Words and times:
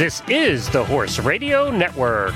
This 0.00 0.22
is 0.28 0.70
the 0.70 0.82
Horse 0.82 1.18
Radio 1.18 1.70
Network. 1.70 2.32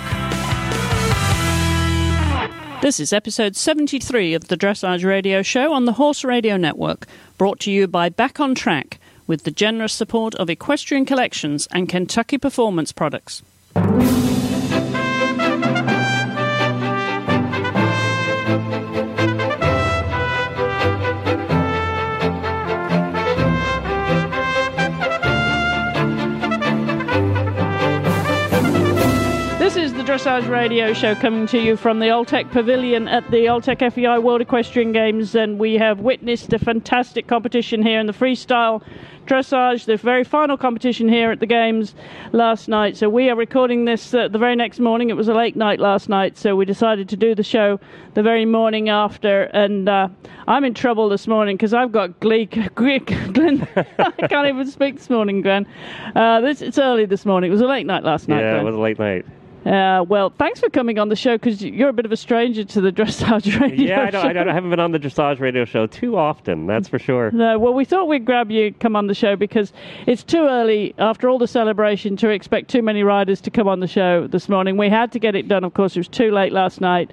This 2.83 3.01
is 3.01 3.11
episode 3.11 3.57
73 3.57 4.35
of 4.35 4.49
the 4.49 4.57
Dressage 4.59 5.03
Radio 5.03 5.41
Show 5.41 5.73
on 5.73 5.87
the 5.87 5.95
Horse 5.95 6.25
Radio 6.25 6.59
Network, 6.59 7.07
brought 7.39 7.61
to 7.61 7.73
you 7.73 7.89
by 7.89 8.11
Back 8.11 8.39
on 8.39 8.55
Track 8.55 8.99
with 9.27 9.45
the 9.45 9.51
generous 9.51 9.95
support 9.95 10.35
of 10.35 10.51
Equestrian 10.51 11.07
Collections 11.07 11.67
and 11.71 11.89
Kentucky 11.89 12.37
Performance 12.37 12.93
Products. 12.93 13.43
Dressage 30.25 30.49
Radio 30.49 30.95
Show 30.95 31.15
coming 31.17 31.47
to 31.49 31.59
you 31.59 31.77
from 31.77 31.99
the 31.99 32.07
Alltech 32.07 32.51
Pavilion 32.51 33.09
at 33.09 33.31
the 33.31 33.45
Alltech 33.45 33.93
FEI 33.93 34.19
World 34.19 34.41
Equestrian 34.41 34.91
Games, 34.91 35.35
and 35.35 35.59
we 35.59 35.75
have 35.75 36.01
witnessed 36.01 36.51
a 36.55 36.59
fantastic 36.59 37.27
competition 37.27 37.83
here 37.83 38.01
in 38.01 38.07
the 38.07 38.15
freestyle 38.15 38.83
dressage, 39.27 39.85
the 39.85 39.99
very 39.99 40.25
final 40.25 40.57
competition 40.57 41.11
here 41.11 41.31
at 41.31 41.41
the 41.41 41.47
Games 41.47 41.95
last 42.33 42.69
night. 42.69 42.97
So 42.97 43.11
we 43.11 43.29
are 43.29 43.37
recording 43.37 43.85
this 43.85 44.15
uh, 44.15 44.29
the 44.29 44.39
very 44.39 44.57
next 44.57 44.81
morning. 44.81 45.11
It 45.11 45.13
was 45.13 45.29
a 45.29 45.35
late 45.35 45.57
night 45.57 45.79
last 45.79 46.09
night, 46.09 46.39
so 46.39 46.57
we 46.57 46.65
decided 46.65 47.07
to 47.11 47.19
do 47.19 47.35
the 47.35 47.43
show 47.43 47.79
the 48.15 48.23
very 48.23 48.47
morning 48.47 48.89
after. 48.89 49.43
And 49.53 49.91
uh, 49.91 50.09
I'm 50.49 50.65
in 50.65 50.73
trouble 50.73 51.11
this 51.11 51.27
morning 51.27 51.59
because 51.59 51.75
I've 51.75 51.93
got 51.93 52.19
Gleek, 52.21 52.53
Gleek, 52.75 53.35
Glenn. 53.35 53.69
I 53.77 54.27
can't 54.27 54.49
even 54.49 54.67
speak 54.71 54.95
this 54.95 55.11
morning, 55.11 55.43
Glenn. 55.43 55.67
Uh, 56.17 56.41
this, 56.41 56.63
it's 56.63 56.79
early 56.79 57.05
this 57.05 57.27
morning. 57.27 57.51
It 57.51 57.53
was 57.53 57.61
a 57.61 57.67
late 57.67 57.85
night 57.85 58.05
last 58.05 58.27
night. 58.27 58.41
Yeah, 58.41 58.53
Glenn. 58.53 58.63
it 58.63 58.65
was 58.65 58.75
a 58.75 58.81
late 58.81 58.99
night. 58.99 59.27
Uh, 59.65 60.05
well, 60.07 60.31
thanks 60.31 60.61
for 60.61 60.69
coming 60.69 60.99
on 60.99 61.09
the 61.09 61.17
show 61.17 61.37
because 61.37 61.63
you're 61.63 61.89
a 61.89 61.93
bit 61.93 62.05
of 62.05 62.13
a 62.13 62.17
stranger 62.17 62.65
to 62.65 62.81
the 62.81 62.93
Dressage 62.93 63.59
Radio 63.61 63.87
Yeah, 63.87 64.03
I, 64.03 64.11
don't, 64.11 64.23
show. 64.23 64.29
I, 64.29 64.33
don't, 64.35 64.49
I 64.49 64.53
haven't 64.53 64.71
been 64.71 64.81
on 64.81 64.93
the 64.93 64.99
dressage 64.99 65.41
radio 65.41 65.65
show 65.65 65.87
too 65.87 66.19
often. 66.19 66.67
That's 66.67 66.87
for 66.89 66.99
sure. 66.99 67.31
No, 67.31 67.59
well, 67.59 67.73
we 67.73 67.85
thought 67.87 68.07
we'd 68.07 68.27
grab 68.27 68.51
you, 68.51 68.73
come 68.75 68.95
on 68.95 69.07
the 69.07 69.15
show 69.15 69.37
because 69.37 69.73
it's 70.07 70.23
too 70.23 70.43
early 70.47 70.95
after 70.99 71.29
all 71.31 71.39
the 71.39 71.49
celebration 71.49 72.17
to 72.19 72.29
expect 72.29 72.69
too 72.69 72.83
many 72.83 73.03
riders 73.03 73.41
to 73.43 73.51
come 73.51 73.67
on 73.67 73.81
the 73.81 73.87
show 73.87 74.27
this 74.27 74.49
morning. 74.49 74.77
We 74.77 74.91
had 74.91 75.13
to 75.13 75.19
get 75.19 75.35
it 75.35 75.49
done, 75.49 75.65
of 75.65 75.73
course, 75.73 75.97
it 75.97 76.01
was 76.01 76.09
too 76.09 76.31
late 76.31 76.53
last 76.53 76.81
night. 76.81 77.11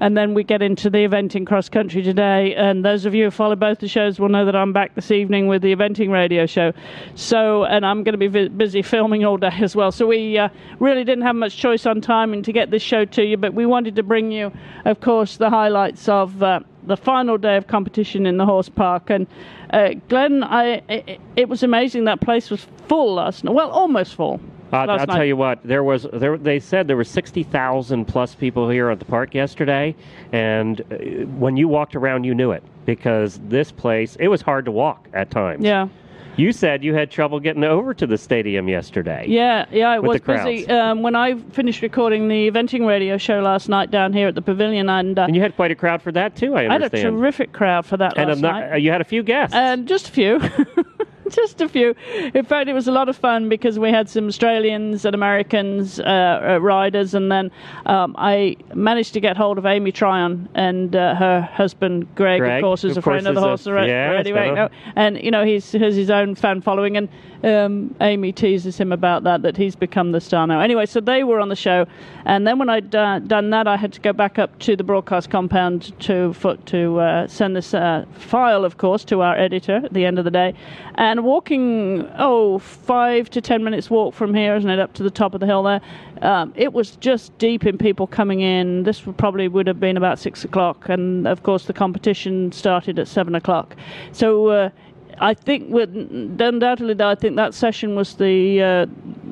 And 0.00 0.16
then 0.16 0.34
we 0.34 0.42
get 0.42 0.60
into 0.60 0.90
the 0.90 0.98
eventing 0.98 1.46
cross 1.46 1.68
country 1.68 2.02
today. 2.02 2.54
And 2.56 2.84
those 2.84 3.06
of 3.06 3.14
you 3.14 3.26
who 3.26 3.30
follow 3.30 3.54
both 3.54 3.78
the 3.78 3.88
shows 3.88 4.18
will 4.18 4.28
know 4.28 4.44
that 4.44 4.56
I'm 4.56 4.72
back 4.72 4.94
this 4.96 5.10
evening 5.12 5.46
with 5.46 5.62
the 5.62 5.74
eventing 5.74 6.10
radio 6.10 6.46
show. 6.46 6.72
So, 7.14 7.64
and 7.64 7.86
I'm 7.86 8.02
going 8.02 8.12
to 8.12 8.18
be 8.18 8.26
vi- 8.26 8.48
busy 8.48 8.82
filming 8.82 9.24
all 9.24 9.36
day 9.36 9.50
as 9.60 9.76
well. 9.76 9.92
So 9.92 10.06
we 10.08 10.36
uh, 10.36 10.48
really 10.80 11.04
didn't 11.04 11.22
have 11.22 11.36
much 11.36 11.56
choice 11.56 11.86
on 11.86 11.93
timing 12.00 12.42
to 12.42 12.52
get 12.52 12.70
this 12.70 12.82
show 12.82 13.04
to 13.04 13.24
you, 13.24 13.36
but 13.36 13.54
we 13.54 13.66
wanted 13.66 13.96
to 13.96 14.02
bring 14.02 14.30
you, 14.30 14.52
of 14.84 15.00
course, 15.00 15.36
the 15.36 15.50
highlights 15.50 16.08
of. 16.08 16.42
Uh, 16.42 16.60
the 16.86 16.96
final 16.96 17.38
day 17.38 17.56
of 17.56 17.66
competition 17.66 18.26
in 18.26 18.36
the 18.36 18.44
horse 18.44 18.68
park. 18.68 19.10
And 19.10 19.26
uh, 19.70 19.94
Glenn, 20.08 20.42
I, 20.42 20.82
it, 20.88 21.20
it 21.36 21.48
was 21.48 21.62
amazing. 21.62 22.04
That 22.04 22.20
place 22.20 22.50
was 22.50 22.66
full 22.88 23.14
last 23.14 23.44
night. 23.44 23.54
Well, 23.54 23.70
almost 23.70 24.14
full. 24.14 24.40
Uh, 24.72 24.76
I'll 24.76 24.98
night. 24.98 25.08
tell 25.08 25.24
you 25.24 25.36
what. 25.36 25.60
There 25.64 25.84
was 25.84 26.06
there. 26.12 26.36
They 26.36 26.58
said 26.58 26.86
there 26.88 26.96
were 26.96 27.04
sixty 27.04 27.42
thousand 27.42 28.06
plus 28.06 28.34
people 28.34 28.68
here 28.68 28.90
at 28.90 28.98
the 28.98 29.04
park 29.04 29.34
yesterday, 29.34 29.94
and 30.32 30.80
uh, 30.80 30.96
when 31.38 31.56
you 31.56 31.68
walked 31.68 31.94
around, 31.94 32.24
you 32.24 32.34
knew 32.34 32.50
it 32.50 32.62
because 32.84 33.40
this 33.44 33.70
place 33.72 34.16
it 34.18 34.28
was 34.28 34.42
hard 34.42 34.64
to 34.64 34.72
walk 34.72 35.08
at 35.12 35.30
times. 35.30 35.64
Yeah. 35.64 35.88
You 36.36 36.52
said 36.52 36.82
you 36.82 36.94
had 36.94 37.10
trouble 37.10 37.40
getting 37.40 37.64
over 37.64 37.94
to 37.94 38.06
the 38.06 38.18
stadium 38.18 38.68
yesterday. 38.68 39.26
Yeah, 39.28 39.66
yeah, 39.70 39.94
it 39.94 40.02
With 40.02 40.26
was 40.26 40.38
busy. 40.44 40.68
Um, 40.68 41.02
when 41.02 41.14
I 41.14 41.34
finished 41.52 41.82
recording 41.82 42.28
the 42.28 42.50
eventing 42.50 42.86
radio 42.86 43.16
show 43.18 43.40
last 43.40 43.68
night 43.68 43.90
down 43.90 44.12
here 44.12 44.28
at 44.28 44.34
the 44.34 44.42
pavilion, 44.42 44.88
and, 44.88 45.18
uh, 45.18 45.22
And 45.22 45.36
you 45.36 45.42
had 45.42 45.54
quite 45.56 45.70
a 45.70 45.74
crowd 45.74 46.02
for 46.02 46.12
that 46.12 46.36
too. 46.36 46.54
I 46.56 46.66
I 46.68 46.72
had 46.72 46.82
a 46.82 46.90
terrific 46.90 47.52
crowd 47.52 47.86
for 47.86 47.96
that 47.98 48.16
and 48.16 48.28
last 48.28 48.36
I'm 48.36 48.42
not- 48.42 48.60
night. 48.60 48.72
uh, 48.72 48.76
you 48.76 48.90
had 48.90 49.00
a 49.00 49.04
few 49.04 49.22
guests. 49.22 49.54
And 49.54 49.86
just 49.86 50.08
a 50.08 50.10
few. 50.12 50.40
just 51.44 51.60
a 51.60 51.68
few. 51.68 51.94
In 52.34 52.44
fact, 52.44 52.68
it 52.68 52.72
was 52.72 52.88
a 52.88 52.92
lot 52.92 53.08
of 53.08 53.16
fun 53.16 53.48
because 53.48 53.78
we 53.78 53.90
had 53.90 54.08
some 54.08 54.28
Australians 54.28 55.04
and 55.04 55.14
Americans 55.14 56.00
uh, 56.00 56.02
uh, 56.04 56.58
riders, 56.58 57.14
and 57.14 57.30
then 57.30 57.50
um, 57.86 58.14
I 58.18 58.56
managed 58.74 59.14
to 59.14 59.20
get 59.20 59.36
hold 59.36 59.58
of 59.58 59.66
Amy 59.66 59.92
Tryon 59.92 60.48
and 60.54 60.94
uh, 60.94 61.14
her 61.14 61.42
husband 61.42 62.14
Greg, 62.14 62.40
Greg, 62.40 62.62
of 62.62 62.66
course, 62.66 62.84
is 62.84 62.92
of 62.92 62.98
a 62.98 63.02
friend 63.02 63.26
of 63.26 63.34
the 63.34 63.40
horse 63.40 63.66
already. 63.66 63.92
I 63.92 64.32
right 64.32 64.54
now. 64.54 64.70
And 64.96 65.22
you 65.22 65.30
know, 65.30 65.44
he's 65.44 65.72
has 65.72 65.96
his 65.96 66.10
own 66.10 66.34
fan 66.34 66.60
following, 66.60 66.96
and 66.96 67.08
um, 67.42 67.94
Amy 68.00 68.32
teases 68.32 68.78
him 68.78 68.92
about 68.92 69.24
that 69.24 69.42
that 69.42 69.56
he's 69.56 69.76
become 69.76 70.12
the 70.12 70.20
star 70.20 70.46
now. 70.46 70.60
Anyway, 70.60 70.86
so 70.86 71.00
they 71.00 71.24
were 71.24 71.40
on 71.40 71.48
the 71.48 71.56
show, 71.56 71.86
and 72.24 72.46
then 72.46 72.58
when 72.58 72.68
I'd 72.68 72.94
uh, 72.94 73.18
done 73.20 73.50
that, 73.50 73.66
I 73.66 73.76
had 73.76 73.92
to 73.94 74.00
go 74.00 74.12
back 74.12 74.38
up 74.38 74.58
to 74.60 74.76
the 74.76 74.84
broadcast 74.84 75.30
compound 75.30 75.98
to 76.00 76.32
for, 76.34 76.56
to 76.56 77.00
uh, 77.00 77.26
send 77.26 77.56
this 77.56 77.74
uh, 77.74 78.04
file, 78.14 78.64
of 78.64 78.78
course, 78.78 79.04
to 79.06 79.20
our 79.22 79.36
editor 79.36 79.80
at 79.84 79.92
the 79.92 80.04
end 80.04 80.18
of 80.18 80.24
the 80.24 80.30
day. 80.30 80.54
And 80.96 81.23
walking, 81.24 82.08
oh, 82.18 82.58
five 82.58 83.28
to 83.30 83.40
ten 83.40 83.64
minutes 83.64 83.90
walk 83.90 84.14
from 84.14 84.34
here, 84.34 84.54
isn't 84.54 84.70
it, 84.70 84.78
up 84.78 84.92
to 84.94 85.02
the 85.02 85.10
top 85.10 85.34
of 85.34 85.40
the 85.40 85.46
hill 85.46 85.62
there? 85.62 85.80
Um, 86.22 86.52
it 86.56 86.72
was 86.72 86.96
just 86.96 87.36
deep 87.38 87.66
in 87.66 87.78
people 87.78 88.06
coming 88.06 88.40
in. 88.40 88.84
This 88.84 89.04
would 89.06 89.16
probably 89.16 89.48
would 89.48 89.66
have 89.66 89.80
been 89.80 89.96
about 89.96 90.18
six 90.18 90.44
o'clock, 90.44 90.88
and 90.88 91.26
of 91.26 91.42
course 91.42 91.66
the 91.66 91.72
competition 91.72 92.52
started 92.52 92.98
at 92.98 93.08
seven 93.08 93.34
o'clock. 93.34 93.74
So. 94.12 94.48
Uh, 94.48 94.70
I 95.18 95.34
think, 95.34 95.72
undoubtedly, 95.72 96.96
I 97.00 97.14
think 97.14 97.36
that 97.36 97.54
session 97.54 97.94
was 97.94 98.14
the 98.14 98.60
uh, 98.60 98.86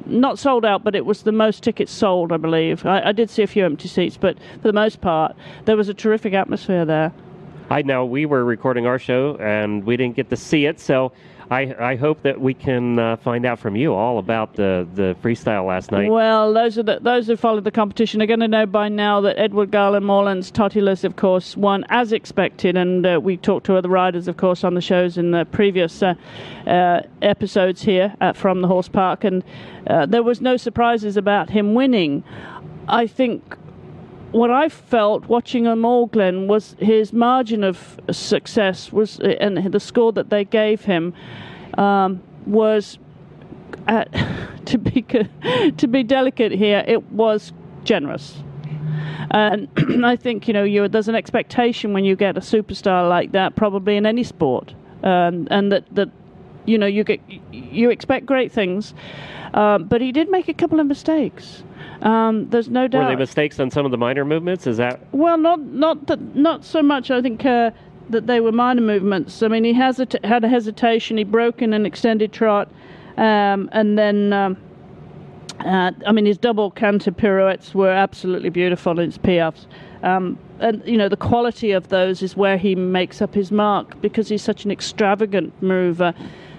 not 0.07 0.39
sold 0.39 0.65
out, 0.65 0.85
but 0.85 0.95
it 0.95 1.05
was 1.05 1.23
the 1.23 1.33
most 1.33 1.65
tickets 1.65 1.91
sold, 1.91 2.31
I 2.31 2.37
believe. 2.37 2.87
I, 2.87 3.09
I 3.09 3.13
did 3.13 3.31
see 3.31 3.43
a 3.43 3.49
few 3.49 3.65
empty 3.65 3.89
seats, 3.89 4.17
but 4.17 4.37
for 4.61 4.69
the 4.69 4.73
most 4.73 5.01
part, 5.01 5.35
there 5.65 5.77
was 5.77 5.89
a 5.89 5.95
terrific 5.95 6.35
atmosphere 6.35 6.85
there. 6.85 7.13
I 7.71 7.83
know 7.83 8.05
we 8.05 8.27
were 8.27 8.45
recording 8.45 8.87
our 8.87 8.99
show 8.99 9.37
and 9.41 9.85
we 9.85 9.97
didn't 9.97 10.15
get 10.15 10.31
to 10.31 10.37
see 10.37 10.67
it, 10.67 10.79
so 10.79 11.13
I, 11.51 11.75
I 11.79 11.97
hope 11.97 12.23
that 12.23 12.41
we 12.41 12.55
can 12.55 12.99
uh, 12.99 13.17
find 13.17 13.45
out 13.45 13.59
from 13.59 13.77
you 13.77 13.95
all 13.95 14.19
about 14.19 14.55
the, 14.55 14.87
the 14.95 15.17
freestyle 15.23 15.67
last 15.67 15.91
night. 15.91 16.11
Well, 16.11 16.53
those 16.53 16.79
are 16.79 16.83
the, 16.83 16.99
those 17.01 17.27
who 17.27 17.37
followed 17.37 17.65
the 17.65 17.71
competition 17.71 18.23
are 18.23 18.27
going 18.27 18.41
to 18.41 18.49
know 18.49 18.67
by 18.67 18.89
now 18.89 19.21
that 19.23 19.39
Edward 19.39 19.71
Garland 19.71 20.07
Moorlands 20.07 20.51
Totilas, 20.51 21.05
of 21.05 21.17
course, 21.17 21.57
won 21.57 21.85
as 21.89 22.13
expected, 22.13 22.77
and 22.77 23.07
uh, 23.07 23.21
we 23.23 23.37
talked 23.37 23.67
to 23.67 23.77
other 23.77 23.89
riders, 23.89 24.29
of 24.29 24.37
course, 24.37 24.65
on 24.65 24.75
the 24.75 24.81
shows 24.81 25.19
in 25.19 25.31
the 25.31 25.45
previous 25.47 26.03
uh, 26.03 26.15
uh, 26.67 27.01
episodes 27.21 27.83
here 27.83 28.15
at, 28.21 28.37
from 28.37 28.61
the 28.61 28.69
horse 28.69 28.89
park, 28.89 29.25
and 29.25 29.45
uh, 29.89 30.07
there 30.07 30.23
was 30.23 30.41
no 30.41 30.57
surprises 30.57 31.17
about 31.17 31.51
him 31.51 31.75
winning. 31.75 32.25
I 32.89 33.07
think 33.07 33.57
what 34.33 34.51
I 34.51 34.69
felt 34.69 35.27
watching 35.27 35.67
all, 35.85 36.07
Glenn, 36.07 36.49
was 36.49 36.75
his 36.79 37.13
margin 37.13 37.63
of 37.63 38.01
success 38.11 38.93
was, 38.93 39.21
and 39.21 39.73
the 39.73 39.81
score 39.81 40.13
that 40.13 40.31
they 40.31 40.45
gave 40.45 40.83
him 40.83 41.15
um, 41.79 42.23
was, 42.47 42.99
uh, 43.89 44.05
to 44.65 44.79
be 44.79 45.03
to 45.03 45.87
be 45.87 46.03
delicate 46.03 46.53
here, 46.53 46.83
it 46.87 47.11
was 47.13 47.53
generous. 47.85 48.43
And 49.31 49.69
I 50.05 50.17
think 50.17 50.49
you 50.49 50.55
know 50.55 50.89
there's 50.89 51.09
an 51.09 51.15
expectation 51.15 51.93
when 51.93 52.05
you 52.05 52.17
get 52.17 52.37
a 52.37 52.41
superstar 52.41 53.09
like 53.09 53.33
that, 53.33 53.55
probably 53.55 53.97
in 53.97 54.07
any 54.07 54.25
sport, 54.25 54.75
um, 55.03 55.47
and 55.51 55.71
that 55.73 55.95
that 55.95 56.09
you 56.65 56.79
know 56.79 56.87
you 56.87 57.05
get 57.05 57.21
you 57.53 57.91
expect 57.91 58.27
great 58.27 58.51
things, 58.51 58.95
um, 59.55 59.85
but 59.85 60.01
he 60.01 60.11
did 60.11 60.31
make 60.31 60.49
a 60.49 60.55
couple 60.55 60.81
of 60.81 60.87
mistakes. 60.87 61.63
Um, 62.03 62.49
there's 62.51 62.69
no 62.69 62.89
doubt. 62.89 63.05
Were 63.05 63.11
they 63.11 63.17
mistakes 63.17 63.61
on 63.61 63.71
some 63.71 63.85
of 63.85 63.93
the 63.93 63.99
minor 63.99 64.25
movements? 64.25 64.67
Is 64.67 64.77
that 64.77 65.01
Well, 65.13 65.39
not 65.39 65.61
not 65.61 66.07
that, 66.09 66.35
not 66.35 66.65
so 66.65 66.83
much. 66.83 67.11
I 67.11 67.23
think 67.23 67.45
uh, 67.47 67.71
that 68.11 68.27
they 68.27 68.41
were 68.41 68.53
minor 68.53 68.83
movements. 68.83 69.43
I 69.43 69.49
mean, 69.49 69.65
he 69.65 69.73
has 69.75 69.99
had 70.25 70.45
a 70.45 70.49
hesitation. 70.49 71.17
He 71.17 71.25
broke 71.25 71.63
in 71.63 71.73
an 71.73 71.87
extended 71.87 72.33
trot, 72.33 72.69
um, 73.17 73.71
and 73.73 73.99
then. 73.99 74.33
Um, 74.33 74.57
uh, 75.61 75.93
I 76.07 76.11
mean, 76.11 76.25
his 76.25 76.39
double 76.39 76.73
canter 76.73 77.13
pirouettes 77.13 77.73
were 77.73 77.91
absolutely 77.91 78.51
beautiful 78.51 78.99
in 78.99 79.07
his 79.07 79.19
piaffes. 79.19 79.67
Um, 80.03 80.37
and, 80.59 80.83
you 80.85 80.97
know, 80.97 81.09
the 81.09 81.17
quality 81.17 81.71
of 81.71 81.89
those 81.89 82.21
is 82.23 82.37
where 82.37 82.57
he 82.57 82.75
makes 82.75 83.23
up 83.23 83.35
his 83.35 83.53
mark 83.53 84.01
because 84.01 84.29
he's 84.29 84.43
such 84.43 84.65
an 84.65 84.73
extravagant 84.73 85.53
mover. 85.63 86.15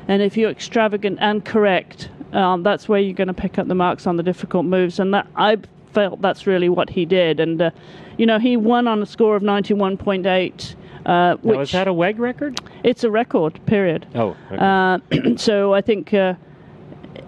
And 0.07 0.21
if 0.21 0.37
you're 0.37 0.51
extravagant 0.51 1.17
and 1.21 1.43
correct, 1.43 2.09
um, 2.33 2.63
that's 2.63 2.89
where 2.89 2.99
you're 2.99 3.13
going 3.13 3.27
to 3.27 3.33
pick 3.33 3.57
up 3.57 3.67
the 3.67 3.75
marks 3.75 4.07
on 4.07 4.17
the 4.17 4.23
difficult 4.23 4.65
moves. 4.65 4.99
And 4.99 5.13
that 5.13 5.27
I 5.35 5.57
felt 5.93 6.21
that's 6.21 6.47
really 6.47 6.69
what 6.69 6.89
he 6.89 7.05
did. 7.05 7.39
And, 7.39 7.61
uh, 7.61 7.71
you 8.17 8.25
know, 8.25 8.39
he 8.39 8.57
won 8.57 8.87
on 8.87 9.01
a 9.01 9.05
score 9.05 9.35
of 9.35 9.43
91.8. 9.43 10.75
Uh, 11.05 11.09
now, 11.09 11.35
which 11.41 11.59
is 11.59 11.71
that 11.73 11.87
a 11.87 11.93
WEG 11.93 12.17
record? 12.19 12.59
it's 12.83 13.03
a 13.03 13.11
record, 13.11 13.59
period. 13.65 14.07
Oh, 14.15 14.35
okay. 14.51 14.57
Uh, 14.57 15.35
so 15.37 15.73
I 15.73 15.81
think, 15.81 16.13
uh, 16.13 16.35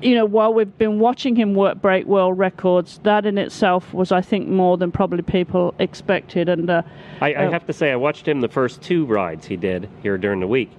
you 0.01 0.15
know, 0.15 0.25
while 0.25 0.53
we've 0.53 0.77
been 0.77 0.99
watching 0.99 1.35
him 1.35 1.53
work 1.53 1.81
break 1.81 2.05
world 2.05 2.37
records, 2.37 2.99
that 3.03 3.25
in 3.25 3.37
itself 3.37 3.93
was, 3.93 4.11
I 4.11 4.21
think, 4.21 4.47
more 4.47 4.77
than 4.77 4.91
probably 4.91 5.21
people 5.21 5.75
expected. 5.79 6.49
And 6.49 6.69
uh, 6.69 6.83
I, 7.21 7.33
I 7.33 7.45
uh, 7.45 7.51
have 7.51 7.65
to 7.67 7.73
say, 7.73 7.91
I 7.91 7.95
watched 7.95 8.27
him 8.27 8.41
the 8.41 8.47
first 8.47 8.81
two 8.81 9.05
rides 9.05 9.45
he 9.45 9.57
did 9.57 9.89
here 10.01 10.17
during 10.17 10.39
the 10.39 10.47
week. 10.47 10.71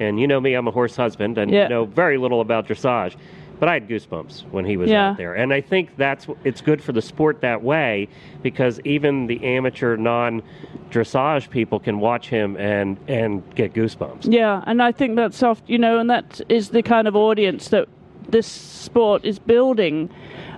And 0.00 0.18
you 0.20 0.26
know 0.26 0.40
me, 0.40 0.54
I'm 0.54 0.66
a 0.68 0.70
horse 0.70 0.96
husband 0.96 1.38
and 1.38 1.50
Yeah. 1.50 1.68
know 1.68 1.84
very 1.84 2.18
little 2.18 2.40
about 2.40 2.66
dressage. 2.66 3.16
But 3.62 3.68
I 3.68 3.74
had 3.74 3.88
goosebumps 3.88 4.50
when 4.50 4.64
he 4.64 4.76
was 4.76 4.90
Yeah. 4.90 5.10
out 5.10 5.18
there, 5.18 5.34
and 5.34 5.52
I 5.52 5.60
think 5.60 5.96
that's 5.96 6.26
it's 6.42 6.60
good 6.60 6.82
for 6.82 6.90
the 6.90 7.00
sport 7.00 7.42
that 7.42 7.62
way 7.62 8.08
because 8.42 8.80
even 8.84 9.28
the 9.28 9.40
amateur 9.44 9.96
non 9.96 10.42
dressage 10.90 11.48
people 11.48 11.78
can 11.78 12.00
watch 12.00 12.28
him 12.28 12.56
and 12.56 12.96
and 13.06 13.40
get 13.54 13.72
goosebumps. 13.72 14.26
Yeah, 14.28 14.64
and 14.66 14.82
I 14.82 14.90
think 14.90 15.14
that's 15.14 15.36
soft, 15.36 15.62
you 15.70 15.78
know, 15.78 16.00
and 16.00 16.10
that 16.10 16.40
is 16.48 16.70
the 16.70 16.82
kind 16.82 17.06
of 17.06 17.14
audience 17.14 17.68
that 17.68 17.86
this 18.28 18.48
sport 18.48 19.24
is 19.24 19.38
building. 19.38 20.10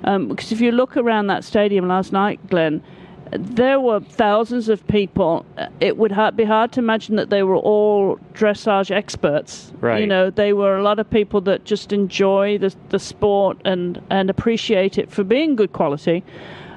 Um, 0.05 0.29
because 0.29 0.51
if 0.51 0.63
you 0.63 0.73
look 0.73 0.97
around 0.97 1.27
that 1.27 1.45
stadium 1.45 1.87
last 1.87 2.11
night, 2.11 2.41
Glenn, 2.49 2.83
there 3.35 3.81
were 3.81 4.01
thousands 4.01 4.69
of 4.69 4.87
people. 4.87 5.45
Uh, 5.59 5.67
It 5.81 5.97
would 5.97 6.13
ha- 6.13 6.31
be 6.31 6.45
hard 6.45 6.73
to 6.73 6.81
imagine 6.81 7.17
that 7.17 7.31
they 7.31 7.43
were 7.43 7.57
all 7.57 8.19
dressage 8.33 8.91
experts. 8.91 9.73
Right. 9.81 10.01
You 10.01 10.07
know, 10.07 10.31
they 10.31 10.53
were 10.53 10.77
a 10.77 10.83
lot 10.83 10.99
of 10.99 11.09
people 11.11 11.41
that 11.43 11.65
just 11.65 11.93
enjoy 11.93 12.59
the 12.59 12.75
the 12.91 12.99
sport 12.99 13.59
and 13.65 14.01
and 14.11 14.31
appreciate 14.31 14.99
it 14.99 15.11
for 15.11 15.25
being 15.25 15.57
good 15.57 15.73
quality. 15.73 16.23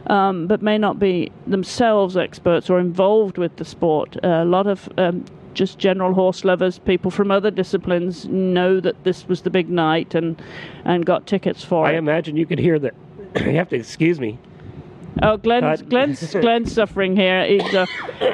Um, 0.09 0.47
but 0.47 0.61
may 0.61 0.77
not 0.77 0.99
be 0.99 1.31
themselves 1.47 2.15
experts 2.15 2.69
or 2.69 2.79
involved 2.79 3.37
with 3.37 3.57
the 3.57 3.65
sport. 3.65 4.15
Uh, 4.23 4.27
a 4.27 4.45
lot 4.45 4.65
of 4.65 4.87
um, 4.97 5.25
just 5.53 5.79
general 5.79 6.13
horse 6.13 6.45
lovers, 6.45 6.79
people 6.79 7.11
from 7.11 7.29
other 7.29 7.51
disciplines, 7.51 8.25
know 8.25 8.79
that 8.79 8.95
this 9.03 9.27
was 9.27 9.41
the 9.41 9.49
big 9.49 9.69
night 9.69 10.15
and 10.15 10.41
and 10.85 11.05
got 11.05 11.27
tickets 11.27 11.63
for 11.65 11.85
I 11.85 11.91
it. 11.91 11.95
I 11.95 11.97
imagine 11.97 12.37
you 12.37 12.45
could 12.45 12.59
hear 12.59 12.79
that. 12.79 12.93
you 13.45 13.57
have 13.57 13.67
to 13.69 13.75
excuse 13.75 14.19
me. 14.19 14.37
Oh, 15.21 15.37
Glenn's. 15.37 15.81
Glenn's, 15.83 16.31
Glenn's 16.33 16.71
suffering 16.73 17.15
here. 17.15 17.45
He's, 17.45 17.73
uh, 17.73 17.85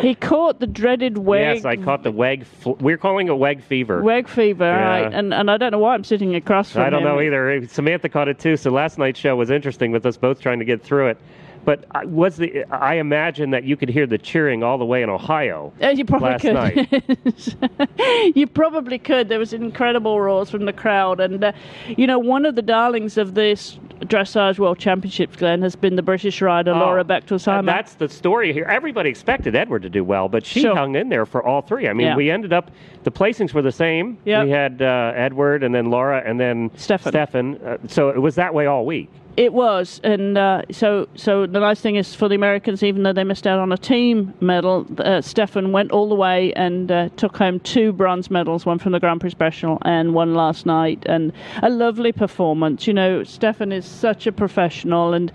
he 0.02 0.16
caught 0.16 0.60
the 0.60 0.68
dreaded 0.68 1.18
weg, 1.18 1.56
Yes, 1.58 1.66
I 1.66 1.76
caught 1.78 2.04
the 2.04 2.12
weg. 2.12 2.46
Fl- 2.46 2.72
we're 2.80 2.98
calling 2.98 3.28
it 3.28 3.38
weg 3.38 3.62
fever. 3.64 4.02
weg 4.02 4.28
fever, 4.28 4.66
Yeah. 4.66 4.88
right? 5.04 5.14
And 5.14 5.34
and 5.34 5.50
I 5.50 5.58
don't 5.58 5.72
know 5.72 5.80
why 5.80 5.94
I'm 5.94 6.04
sitting 6.04 6.36
across 6.36 6.72
from 6.72 6.82
you. 6.82 6.88
I 6.88 6.90
don't 6.90 7.02
him. 7.02 7.08
know 7.10 7.22
either. 7.22 7.66
Samantha 7.68 8.10
caught 8.10 8.28
it 8.28 8.40
too. 8.40 8.58
So 8.58 8.70
last 8.72 8.98
night's 8.98 9.20
show 9.20 9.36
was 9.36 9.50
interesting 9.52 9.92
with 9.92 10.06
us 10.06 10.18
both 10.18 10.40
trying 10.42 10.60
to 10.60 10.66
get 10.66 10.82
through 10.84 11.08
it. 11.10 11.18
But 11.66 11.86
I- 11.92 12.04
was 12.06 12.36
the 12.36 12.66
I 12.72 12.96
imagine 12.96 13.52
that 13.52 13.64
you 13.64 13.78
could 13.78 13.88
hear 13.88 14.06
the 14.06 14.18
cheering 14.18 14.64
all 14.64 14.78
the 14.78 14.84
way 14.86 15.02
in 15.02 15.10
Ohio. 15.10 15.72
Uh, 15.82 15.90
you 15.90 16.04
probably 16.04 16.32
last 16.32 16.42
could. 16.42 16.54
night. 16.54 18.36
you 18.36 18.48
probably 18.48 19.00
could. 19.00 19.30
There 19.30 19.40
was 19.40 19.54
incredible 19.54 20.20
roars 20.20 20.50
from 20.50 20.66
the 20.66 20.74
crowd, 20.74 21.20
and 21.22 21.42
uh, 21.44 21.52
you 21.88 22.06
know 22.08 22.20
one 22.20 22.46
of 22.46 22.56
the 22.56 22.62
darlings 22.62 23.18
of 23.18 23.34
this 23.36 23.80
dressage 24.06 24.60
world 24.60 24.80
championships, 24.80 25.36
Glenn, 25.36 25.62
has 25.62 25.76
been 25.76 25.96
the 25.96 26.02
British 26.02 26.42
rider 26.42 26.72
Laura 26.74 27.02
Oh, 27.02 27.04
Bechtolsheimer. 27.04 27.66
That's 27.66 27.96
the 27.96 28.10
story 28.10 28.54
here. 28.54 28.66
Everybody 28.66 29.10
expected 29.10 29.56
Edward 29.56 29.82
to 29.84 29.90
do 29.90 30.04
well, 30.04 30.30
but 30.30 30.46
she 30.46 30.62
Sure. 30.62 30.76
hung 30.76 30.96
in 30.96 31.10
there 31.10 31.26
for 31.26 31.44
all 31.44 31.62
three. 31.62 31.88
I 31.88 31.94
mean, 31.94 32.08
Yeah. 32.08 32.16
we 32.16 32.30
ended 32.32 32.54
up 32.54 32.72
the 33.04 33.12
placings 33.12 33.54
were 33.54 33.62
the 33.62 33.72
same. 33.72 34.18
Yep. 34.26 34.46
We 34.46 34.52
had 34.52 34.82
uh, 34.82 35.12
Edward 35.16 35.64
and 35.64 35.74
then 35.76 35.90
Laura 35.90 36.22
and 36.26 36.40
then 36.40 36.70
Steffen. 36.72 37.12
Steffen. 37.12 37.66
Uh, 37.68 37.78
so 37.88 38.10
it 38.10 38.20
was 38.22 38.36
that 38.36 38.54
way 38.54 38.66
all 38.66 38.86
week. 38.86 39.10
It 39.36 39.52
was, 39.52 40.00
and 40.04 40.38
uh, 40.38 40.62
so 40.72 41.08
so 41.16 41.48
the 41.48 41.60
nice 41.60 41.82
thing 41.82 41.96
is 41.96 42.14
for 42.14 42.30
the 42.30 42.36
Americans, 42.36 42.84
even 42.84 43.02
though 43.02 43.14
they 43.14 43.24
missed 43.24 43.48
out 43.48 43.58
on 43.58 43.72
a 43.72 43.78
team 43.78 44.32
medal, 44.40 44.86
uh, 45.00 45.22
Steffen 45.22 45.72
went 45.72 45.92
all 45.92 46.08
the 46.08 46.14
way 46.14 46.54
and 46.54 46.92
uh, 46.92 47.10
took 47.18 47.38
home 47.38 47.60
two 47.62 47.94
bronze 47.94 48.30
medals, 48.30 48.64
one 48.64 48.78
from 48.78 48.92
the 48.92 49.00
Grand 49.00 49.22
Prix 49.22 49.32
Special 49.32 49.80
and 49.86 50.14
one 50.14 50.36
last 50.36 50.68
night, 50.68 51.02
and 51.08 51.34
a 51.64 51.70
lovely 51.72 52.12
performance. 52.12 52.86
You 52.86 52.94
know, 52.94 53.22
Steffen 53.22 53.74
is 53.74 53.88
such 53.88 54.28
a 54.28 54.32
professional, 54.32 55.16
and 55.16 55.32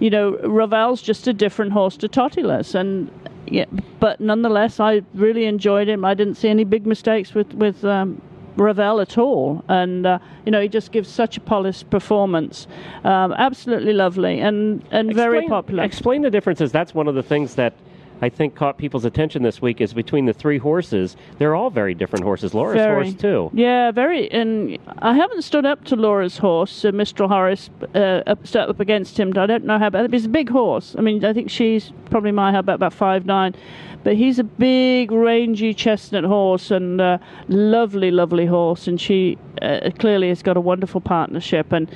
you 0.00 0.10
know 0.10 0.32
Ravel's 0.42 1.00
just 1.00 1.28
a 1.28 1.32
different 1.32 1.70
horse 1.72 1.96
to 1.98 2.08
Totilas, 2.08 2.74
and. 2.74 3.10
Yeah, 3.48 3.66
but 4.00 4.20
nonetheless, 4.20 4.80
I 4.80 5.02
really 5.14 5.44
enjoyed 5.44 5.86
him. 5.86 6.04
I 6.04 6.14
didn't 6.14 6.34
see 6.34 6.48
any 6.48 6.64
big 6.64 6.84
mistakes 6.84 7.32
with 7.32 7.54
with 7.54 7.84
um, 7.84 8.20
Ravel 8.56 9.00
at 9.00 9.18
all, 9.18 9.64
and 9.68 10.06
uh, 10.06 10.18
you 10.44 10.52
know 10.52 10.60
he 10.60 10.68
just 10.68 10.92
gives 10.92 11.08
such 11.08 11.36
a 11.36 11.40
polished 11.40 11.90
performance. 11.90 12.66
Um, 13.04 13.32
absolutely 13.32 13.92
lovely 13.92 14.40
and 14.40 14.82
and 14.90 15.14
very 15.14 15.46
popular. 15.46 15.82
Explain 15.84 16.22
the 16.22 16.30
differences. 16.30 16.72
That's 16.72 16.94
one 16.94 17.08
of 17.08 17.14
the 17.14 17.22
things 17.22 17.54
that 17.56 17.74
I 18.22 18.28
think 18.28 18.54
caught 18.54 18.78
people's 18.78 19.04
attention 19.04 19.42
this 19.42 19.60
week 19.60 19.80
is 19.80 19.92
between 19.92 20.26
the 20.26 20.32
three 20.32 20.58
horses. 20.58 21.16
They're 21.38 21.54
all 21.54 21.70
very 21.70 21.94
different 21.94 22.24
horses. 22.24 22.54
Laura's 22.54 22.76
Very. 22.76 23.10
horse 23.10 23.20
too. 23.20 23.50
Yeah, 23.52 23.90
very. 23.90 24.30
And 24.30 24.78
I 24.98 25.14
haven't 25.14 25.42
stood 25.42 25.66
up 25.66 25.84
to 25.86 25.96
Laura's 25.96 26.38
horse, 26.38 26.84
uh, 26.84 26.92
Mistral 26.92 27.28
Hojris, 27.28 27.68
uh, 27.94 28.22
up, 28.30 28.46
stood 28.46 28.70
up 28.70 28.80
against 28.80 29.18
him. 29.18 29.32
I 29.36 29.46
don't 29.46 29.64
know 29.64 29.78
how, 29.78 29.90
but 29.90 30.12
he's 30.12 30.24
a 30.24 30.30
big 30.30 30.48
horse. 30.48 30.94
I 30.98 31.02
mean, 31.02 31.24
I 31.24 31.32
think 31.32 31.50
she's 31.50 31.92
probably 32.10 32.32
my 32.32 32.52
height, 32.52 32.60
about 32.60 32.76
about 32.76 32.92
five 32.94 33.26
nine, 33.26 33.54
but 34.02 34.16
he's 34.16 34.38
a 34.38 34.44
big, 34.44 35.10
rangy 35.10 35.74
chestnut 35.74 36.24
horse 36.24 36.70
and 36.70 37.00
uh, 37.00 37.18
lovely, 37.48 38.10
lovely 38.10 38.46
horse. 38.46 38.86
And 38.86 39.00
she 39.00 39.36
uh, 39.60 39.90
clearly 39.98 40.28
has 40.28 40.42
got 40.42 40.56
a 40.56 40.60
wonderful 40.60 41.00
partnership. 41.00 41.72
And 41.72 41.90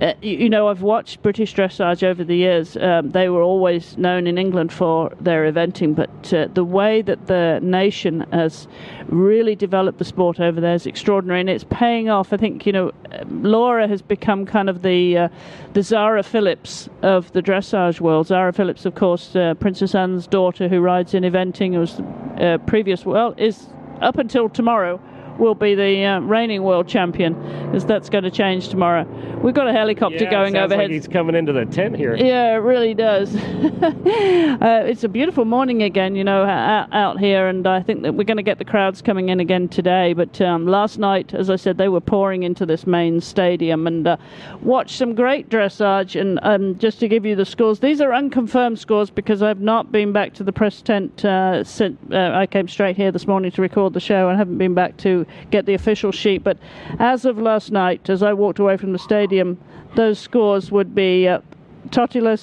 uh, 0.00 0.14
you, 0.22 0.36
you 0.38 0.48
know, 0.48 0.68
I've 0.68 0.82
watched 0.82 1.22
British 1.22 1.54
dressage 1.54 2.02
over 2.02 2.24
the 2.24 2.36
years. 2.36 2.76
Um, 2.76 3.10
they 3.10 3.28
were 3.28 3.42
always 3.42 3.98
known 3.98 4.26
in 4.26 4.38
England 4.38 4.72
for 4.72 5.12
their 5.20 5.44
eventing, 5.66 5.94
but 5.94 6.32
uh, 6.32 6.48
the 6.52 6.64
way 6.64 7.02
that 7.02 7.26
the 7.26 7.60
nation 7.62 8.26
has 8.32 8.68
really 9.08 9.54
developed 9.54 9.98
the 9.98 10.04
sport 10.04 10.40
over 10.40 10.60
there 10.60 10.74
is 10.74 10.86
extraordinary, 10.86 11.40
and 11.40 11.50
it's 11.50 11.64
paying 11.70 12.08
off. 12.08 12.32
I 12.32 12.36
think 12.36 12.66
you 12.66 12.72
know, 12.72 12.92
um, 13.12 13.42
Laura 13.42 13.88
has 13.88 14.02
become 14.02 14.46
kind 14.46 14.68
of 14.68 14.82
the 14.82 15.18
uh, 15.18 15.28
the 15.72 15.82
Zara 15.82 16.22
Phillips 16.22 16.88
of 17.02 17.32
the 17.32 17.42
dressage 17.42 18.00
world. 18.00 18.28
Zara 18.28 18.52
Phillips, 18.52 18.86
of 18.86 18.94
course, 18.94 19.34
uh, 19.36 19.54
Princess 19.54 19.94
Anne's 19.94 20.26
daughter, 20.26 20.68
who 20.68 20.80
rides 20.80 21.14
in 21.14 21.22
eventing, 21.22 21.78
was 21.78 22.00
uh, 22.40 22.58
previous 22.66 23.04
well 23.04 23.34
is 23.36 23.68
up 24.00 24.18
until 24.18 24.48
tomorrow 24.48 25.00
will 25.38 25.54
be 25.54 25.74
the 25.74 26.04
uh, 26.04 26.20
reigning 26.20 26.62
world 26.62 26.88
champion, 26.88 27.34
because 27.66 27.84
that's 27.84 28.08
going 28.08 28.24
to 28.24 28.30
change 28.30 28.68
tomorrow. 28.68 29.04
We've 29.42 29.54
got 29.54 29.68
a 29.68 29.72
helicopter 29.72 30.24
Yeah, 30.24 30.30
going 30.30 30.54
sounds 30.54 30.72
overhead. 30.72 30.90
Like 30.90 30.90
he's 30.90 31.08
coming 31.08 31.34
into 31.34 31.52
the 31.52 31.66
tent 31.66 31.96
here. 31.96 32.16
Yeah, 32.16 32.54
it 32.54 32.58
really 32.58 32.94
does. 32.94 33.34
uh, 33.82 34.82
it's 34.86 35.04
a 35.04 35.08
beautiful 35.08 35.44
morning 35.44 35.82
again, 35.82 36.16
you 36.16 36.24
know, 36.24 36.44
out, 36.44 36.92
out 36.92 37.18
here, 37.18 37.48
and 37.48 37.66
I 37.66 37.82
think 37.82 38.02
that 38.02 38.14
we're 38.14 38.24
going 38.24 38.38
to 38.38 38.42
get 38.42 38.58
the 38.58 38.64
crowds 38.64 39.02
coming 39.02 39.28
in 39.28 39.40
again 39.40 39.68
today. 39.68 40.12
But 40.14 40.40
um, 40.40 40.66
last 40.66 40.98
night, 40.98 41.34
as 41.34 41.50
I 41.50 41.56
said, 41.56 41.78
they 41.78 41.88
were 41.88 42.00
pouring 42.00 42.42
into 42.42 42.64
this 42.64 42.86
main 42.86 43.20
stadium 43.20 43.86
and 43.86 44.06
uh, 44.06 44.16
watched 44.62 44.96
some 44.96 45.14
great 45.14 45.48
dressage. 45.48 46.18
And 46.18 46.38
um, 46.42 46.78
just 46.78 46.98
to 47.00 47.08
give 47.08 47.26
you 47.26 47.36
the 47.36 47.44
scores, 47.44 47.80
these 47.80 48.00
are 48.00 48.12
unconfirmed 48.14 48.78
scores 48.78 49.10
because 49.10 49.42
I've 49.42 49.60
not 49.60 49.92
been 49.92 50.12
back 50.12 50.32
to 50.34 50.44
the 50.44 50.52
press 50.52 50.80
tent 50.80 51.24
uh, 51.24 51.62
since 51.64 51.98
uh, 52.10 52.30
I 52.34 52.46
came 52.46 52.68
straight 52.68 52.96
here 52.96 53.12
this 53.12 53.26
morning 53.26 53.50
to 53.52 53.62
record 53.62 53.92
the 53.92 54.00
show 54.00 54.28
and 54.28 54.38
haven't 54.38 54.58
been 54.58 54.74
back 54.74 54.96
to 54.98 55.25
get 55.50 55.66
the 55.66 55.74
official 55.74 56.12
sheet. 56.12 56.44
But 56.44 56.58
as 56.98 57.24
of 57.24 57.38
last 57.38 57.72
night, 57.72 58.08
as 58.08 58.22
I 58.22 58.32
walked 58.32 58.58
away 58.58 58.76
from 58.76 58.92
the 58.92 58.98
stadium, 58.98 59.58
those 59.94 60.18
scores 60.18 60.70
would 60.70 60.94
be 60.94 61.28
uh, 61.28 61.40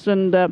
and 0.06 0.34
uh, 0.34 0.48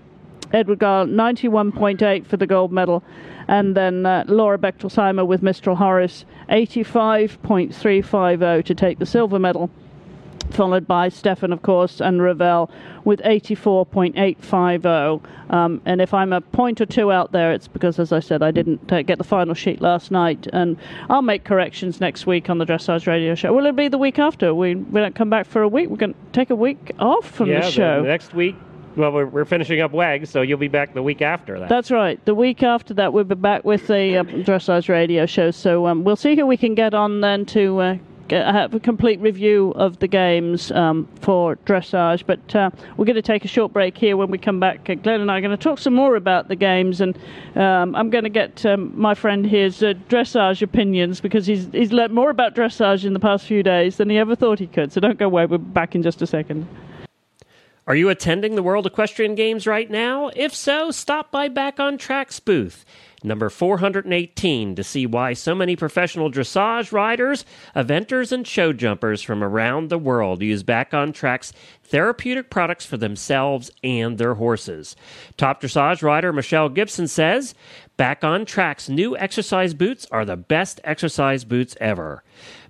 Edward 0.52 0.80
Gal 0.80 1.06
91.8 1.06 2.26
for 2.26 2.36
the 2.36 2.46
gold 2.46 2.72
medal, 2.72 3.02
and 3.48 3.74
then 3.74 4.04
uh, 4.04 4.24
Laura 4.28 4.58
Bechtolsheimer 4.58 5.26
with 5.26 5.42
Mistral 5.42 5.76
Hojris 5.76 6.26
85.350 6.50 8.64
to 8.64 8.74
take 8.74 8.98
the 8.98 9.06
silver 9.06 9.38
medal. 9.38 9.70
Followed 10.52 10.86
by 10.86 11.08
Steffen, 11.08 11.50
of 11.50 11.62
course, 11.62 12.00
and 12.00 12.20
Ravel 12.20 12.70
with 13.04 13.22
84.850. 13.22 15.22
Um, 15.48 15.80
and 15.86 16.02
if 16.02 16.12
I'm 16.12 16.32
a 16.32 16.42
point 16.42 16.80
or 16.80 16.86
two 16.86 17.10
out 17.10 17.32
there, 17.32 17.52
it's 17.52 17.68
because, 17.68 17.98
as 17.98 18.12
I 18.12 18.20
said, 18.20 18.42
I 18.42 18.50
didn't 18.50 18.92
uh, 18.92 19.00
get 19.00 19.16
the 19.16 19.24
final 19.24 19.54
sheet 19.54 19.80
last 19.80 20.10
night. 20.10 20.46
And 20.52 20.76
I'll 21.08 21.22
make 21.22 21.44
corrections 21.44 22.00
next 22.00 22.26
week 22.26 22.50
on 22.50 22.58
the 22.58 22.66
Dressage 22.66 23.06
Radio 23.06 23.34
Show. 23.34 23.54
Will 23.54 23.64
it 23.64 23.76
be 23.76 23.88
the 23.88 23.96
week 23.96 24.18
after? 24.18 24.54
We, 24.54 24.74
we 24.74 25.00
don't 25.00 25.14
come 25.14 25.30
back 25.30 25.46
for 25.46 25.62
a 25.62 25.68
week. 25.68 25.88
We're 25.88 25.96
going 25.96 26.12
to 26.12 26.18
take 26.32 26.50
a 26.50 26.54
week 26.54 26.92
off 26.98 27.30
from 27.30 27.48
yeah, 27.48 27.60
the 27.60 27.70
show. 27.70 28.02
next 28.02 28.34
week. 28.34 28.54
Well, 28.94 29.10
we're, 29.10 29.26
we're 29.26 29.46
finishing 29.46 29.80
up 29.80 29.92
WEG, 29.92 30.26
so 30.26 30.42
you'll 30.42 30.58
be 30.58 30.68
back 30.68 30.92
the 30.92 31.02
week 31.02 31.22
after 31.22 31.58
that. 31.58 31.70
That's 31.70 31.90
right. 31.90 32.22
The 32.26 32.34
week 32.34 32.62
after 32.62 32.92
that, 32.94 33.14
we'll 33.14 33.24
be 33.24 33.34
back 33.34 33.64
with 33.64 33.86
the 33.86 34.18
uh, 34.18 34.24
dressage 34.24 34.90
radio 34.90 35.24
show. 35.24 35.50
So 35.50 35.86
um, 35.86 36.04
we'll 36.04 36.16
see 36.16 36.36
who 36.36 36.46
we 36.46 36.58
can 36.58 36.74
get 36.74 36.92
on 36.92 37.22
then 37.22 37.46
to 37.46 37.80
uh, 37.80 37.96
have 38.32 38.74
a 38.74 38.80
complete 38.80 39.20
review 39.20 39.72
of 39.76 39.98
the 39.98 40.08
games 40.08 40.70
um, 40.72 41.08
for 41.20 41.56
dressage. 41.56 42.24
But 42.26 42.54
uh, 42.54 42.70
we're 42.96 43.04
going 43.04 43.16
to 43.16 43.22
take 43.22 43.44
a 43.44 43.48
short 43.48 43.72
break 43.72 43.96
here. 43.96 44.16
When 44.16 44.30
we 44.30 44.38
come 44.38 44.60
back, 44.60 44.88
uh, 44.88 44.94
Glenn 44.94 45.20
and 45.20 45.30
I 45.30 45.38
are 45.38 45.40
going 45.40 45.56
to 45.56 45.62
talk 45.62 45.78
some 45.78 45.94
more 45.94 46.16
about 46.16 46.48
the 46.48 46.56
games, 46.56 47.00
and 47.00 47.16
um, 47.56 47.94
I'm 47.94 48.10
going 48.10 48.24
to 48.24 48.30
get 48.30 48.64
um, 48.66 48.92
my 48.98 49.14
friend 49.14 49.46
here's 49.46 49.82
uh, 49.82 49.94
dressage 50.08 50.62
opinions 50.62 51.20
because 51.20 51.46
he's 51.46 51.68
he's 51.72 51.92
learned 51.92 52.14
more 52.14 52.30
about 52.30 52.54
dressage 52.54 53.04
in 53.04 53.12
the 53.12 53.20
past 53.20 53.46
few 53.46 53.62
days 53.62 53.96
than 53.96 54.10
he 54.10 54.18
ever 54.18 54.34
thought 54.34 54.58
he 54.58 54.66
could. 54.66 54.92
So 54.92 55.00
don't 55.00 55.18
go 55.18 55.26
away. 55.26 55.46
We're 55.46 55.58
back 55.58 55.94
in 55.94 56.02
just 56.02 56.22
a 56.22 56.26
second. 56.26 56.66
Are 57.84 57.96
you 57.96 58.10
attending 58.10 58.54
the 58.54 58.62
World 58.62 58.86
Equestrian 58.86 59.34
Games 59.34 59.66
right 59.66 59.90
now? 59.90 60.30
If 60.36 60.54
so, 60.54 60.92
stop 60.92 61.32
by 61.32 61.48
Back 61.48 61.80
on 61.80 61.98
Track's 61.98 62.38
booth, 62.38 62.84
number 63.24 63.48
418, 63.48 64.74
to 64.74 64.84
see 64.84 65.06
why 65.06 65.32
so 65.32 65.54
many 65.54 65.76
professional 65.76 66.30
dressage 66.30 66.92
riders, 66.92 67.44
eventers, 67.74 68.32
and 68.32 68.46
show 68.46 68.72
jumpers 68.72 69.22
from 69.22 69.42
around 69.42 69.88
the 69.88 69.98
world 69.98 70.42
use 70.42 70.62
Back 70.62 70.94
on 70.94 71.12
Track's 71.12 71.52
therapeutic 71.84 72.50
products 72.50 72.86
for 72.86 72.96
themselves 72.96 73.70
and 73.82 74.18
their 74.18 74.34
horses. 74.34 74.96
Top 75.36 75.60
dressage 75.60 76.02
rider 76.02 76.32
Michelle 76.32 76.68
Gibson 76.68 77.08
says, 77.08 77.54
Back 77.96 78.24
on 78.24 78.46
Track's 78.46 78.88
new 78.88 79.16
exercise 79.16 79.74
boots 79.74 80.06
are 80.10 80.24
the 80.24 80.36
best 80.36 80.80
exercise 80.82 81.44
boots 81.44 81.76
ever. 81.80 82.24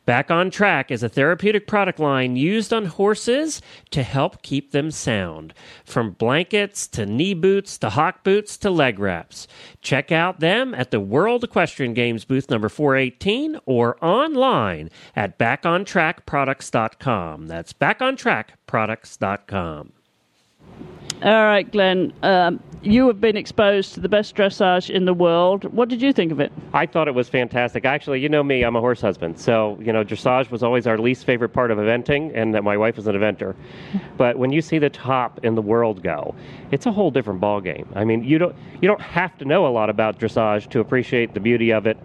Back 0.05 0.33
on 0.33 0.51
Track 0.51 0.91
is 0.91 1.05
a 1.05 1.09
therapeutic 1.09 1.69
product 1.69 2.01
line 2.01 2.35
used 2.35 2.73
on 2.73 2.87
horses 2.87 3.63
to 3.91 4.03
help 4.03 4.43
keep 4.43 4.73
them 4.73 4.91
sound. 4.91 5.55
From 5.85 6.11
blankets 6.13 6.89
to 6.89 7.07
knee 7.07 7.35
boots 7.35 7.79
to 7.79 7.91
hock 7.91 8.25
boots 8.25 8.57
to 8.59 8.71
leg 8.71 8.99
wraps. 8.99 9.47
Check 9.81 10.11
out 10.11 10.41
them 10.41 10.75
at 10.75 10.91
the 10.91 10.99
World 10.99 11.45
Equestrian 11.45 11.95
Games 11.95 12.25
booth 12.25 12.51
number 12.51 12.69
418 12.69 13.61
or 13.65 13.97
online 14.05 14.91
at 15.15 15.39
backontrackproducts.com. 15.39 17.47
That's 17.47 17.73
backontrackproducts.com. 17.73 19.93
All 21.23 21.45
right, 21.45 21.71
Glenn. 21.71 22.13
Um, 22.25 22.61
you 22.83 23.07
have 23.07 23.21
been 23.21 23.37
exposed 23.37 23.95
to 23.95 24.01
the 24.01 24.09
best 24.09 24.35
dressage 24.35 24.91
in 24.91 25.05
the 25.05 25.15
world. 25.15 25.73
What 25.73 25.89
did 25.89 26.03
you 26.03 26.13
think 26.13 26.33
of 26.33 26.41
it? 26.41 26.51
I 26.73 26.85
thought 26.85 27.07
it 27.07 27.15
was 27.15 27.29
fantastic. 27.29 27.85
Actually, 27.85 28.19
you 28.19 28.29
know 28.29 28.43
me, 28.43 28.65
I'm 28.65 28.75
a 28.75 28.81
horse 28.81 29.01
husband. 29.01 29.39
So, 29.39 29.79
you 29.81 29.93
know, 29.93 30.03
dressage 30.03 30.51
was 30.51 30.65
always 30.65 30.85
our 30.89 30.99
least 30.99 31.25
favorite 31.25 31.51
part 31.51 31.71
of 31.71 31.79
eventing, 31.79 32.33
and 32.35 32.53
that 32.57 32.65
my 32.65 32.77
wife 32.77 32.97
was 32.97 33.07
an 33.07 33.15
eventer. 33.15 33.55
But 34.17 34.37
when 34.37 34.53
you 34.53 34.61
see 34.61 34.79
the 34.79 34.91
top 34.91 35.45
in 35.45 35.55
the 35.55 35.63
world 35.63 36.03
go, 36.03 36.35
it's 36.71 36.87
a 36.87 36.93
whole 36.93 37.11
different 37.11 37.41
ballgame. 37.41 37.87
I 37.95 38.05
mean, 38.05 38.25
you 38.25 38.39
don't, 38.39 38.55
you 38.81 38.89
don't 38.89 39.01
have 39.01 39.37
to 39.39 39.45
know 39.45 39.67
a 39.67 39.71
lot 39.71 39.91
about 39.91 40.19
dressage 40.19 40.69
to 40.71 40.81
appreciate 40.81 41.35
the 41.35 41.41
beauty 41.41 41.73
of 41.73 41.87
it 41.87 41.99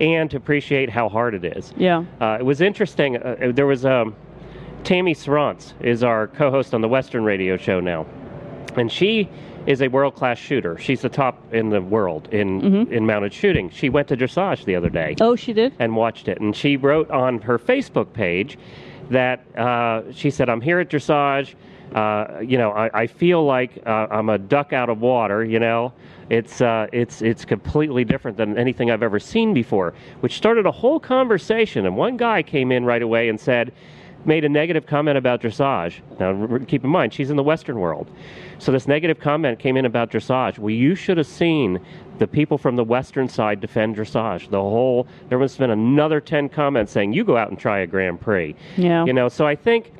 and 0.00 0.30
to 0.30 0.36
appreciate 0.36 0.90
how 0.90 1.08
hard 1.08 1.34
it 1.34 1.44
is. 1.56 1.72
Yeah. 1.76 2.04
Uh, 2.20 2.38
it 2.40 2.44
was 2.44 2.60
interesting. 2.60 3.16
Uh, 3.16 3.52
there 3.54 3.66
was 3.66 3.86
um, 3.86 4.14
Tammy 4.82 5.14
Serrance 5.14 5.74
is 5.80 6.02
our 6.02 6.26
co-host 6.26 6.74
on 6.74 6.80
the 6.80 6.88
Western 6.88 7.24
radio 7.24 7.56
show 7.56 7.80
now 7.80 8.06
and 8.76 8.90
she 8.90 9.28
is 9.66 9.80
a 9.80 9.88
world 9.88 10.14
class 10.14 10.38
shooter. 10.38 10.76
She's 10.78 11.00
the 11.00 11.08
top 11.08 11.42
in 11.54 11.70
the 11.70 11.80
world 11.80 12.28
in 12.32 12.60
Mm-hmm. 12.60 12.92
in 12.92 13.06
mounted 13.06 13.32
shooting. 13.32 13.70
She 13.70 13.88
went 13.88 14.08
to 14.08 14.16
dressage 14.16 14.64
the 14.64 14.76
other 14.76 14.90
day 14.90 15.14
Oh, 15.20 15.36
she 15.36 15.52
did? 15.52 15.72
and 15.78 15.96
watched 15.96 16.28
it, 16.28 16.40
and 16.40 16.54
she 16.54 16.76
wrote 16.76 17.10
on 17.10 17.40
her 17.42 17.58
Facebook 17.58 18.12
page 18.12 18.58
that 19.10 19.44
uh, 19.56 20.02
she 20.12 20.30
said, 20.30 20.48
"I'm 20.48 20.60
here 20.60 20.80
at 20.80 20.88
dressage. 20.88 21.54
Uh, 21.94 22.40
you 22.40 22.58
know, 22.58 22.72
I, 22.72 23.02
I 23.02 23.06
feel 23.06 23.44
like 23.44 23.82
uh, 23.86 24.06
I'm 24.10 24.28
a 24.28 24.38
duck 24.38 24.72
out 24.72 24.88
of 24.90 25.00
water. 25.00 25.44
You 25.44 25.60
know." 25.60 25.92
It's 26.30 26.62
uh, 26.62 26.86
it's 26.90 27.20
it's 27.20 27.44
completely 27.44 28.02
different 28.02 28.38
than 28.38 28.56
anything 28.56 28.90
I've 28.90 29.02
ever 29.02 29.20
seen 29.20 29.52
before, 29.52 29.92
which 30.20 30.36
started 30.38 30.64
a 30.64 30.70
whole 30.70 30.98
conversation. 30.98 31.84
And 31.84 31.98
one 31.98 32.16
guy 32.16 32.42
came 32.42 32.72
in 32.72 32.86
right 32.86 33.02
away 33.02 33.28
and 33.28 33.38
said, 33.38 33.72
made 34.24 34.44
a 34.44 34.48
negative 34.48 34.86
comment 34.86 35.18
about 35.18 35.40
dressage. 35.40 36.00
Now, 36.18 36.34
r- 36.50 36.58
keep 36.60 36.84
in 36.84 36.90
mind, 36.90 37.12
she's 37.12 37.30
in 37.30 37.36
the 37.36 37.42
Western 37.42 37.78
world. 37.78 38.10
So, 38.58 38.72
this 38.72 38.86
negative 38.88 39.18
comment 39.20 39.58
came 39.58 39.76
in 39.76 39.84
about 39.84 40.10
dressage. 40.10 40.58
Well, 40.58 40.70
you 40.70 40.94
should 40.94 41.18
have 41.18 41.26
seen 41.26 41.80
the 42.18 42.26
people 42.26 42.56
from 42.58 42.76
the 42.76 42.84
Western 42.84 43.28
side 43.28 43.60
defend 43.60 43.96
dressage. 43.96 44.48
The 44.50 44.60
whole, 44.60 45.06
there 45.28 45.38
must 45.38 45.56
have 45.58 45.60
been 45.68 45.70
another 45.70 46.20
10 46.20 46.48
comments 46.48 46.92
saying, 46.92 47.12
you 47.12 47.24
go 47.24 47.36
out 47.36 47.50
and 47.50 47.58
try 47.58 47.80
a 47.80 47.86
Grand 47.86 48.20
Prix. 48.20 48.54
Yeah. 48.76 49.04
You 49.04 49.12
know, 49.12 49.28
so 49.28 49.46
I 49.46 49.56
think. 49.56 49.92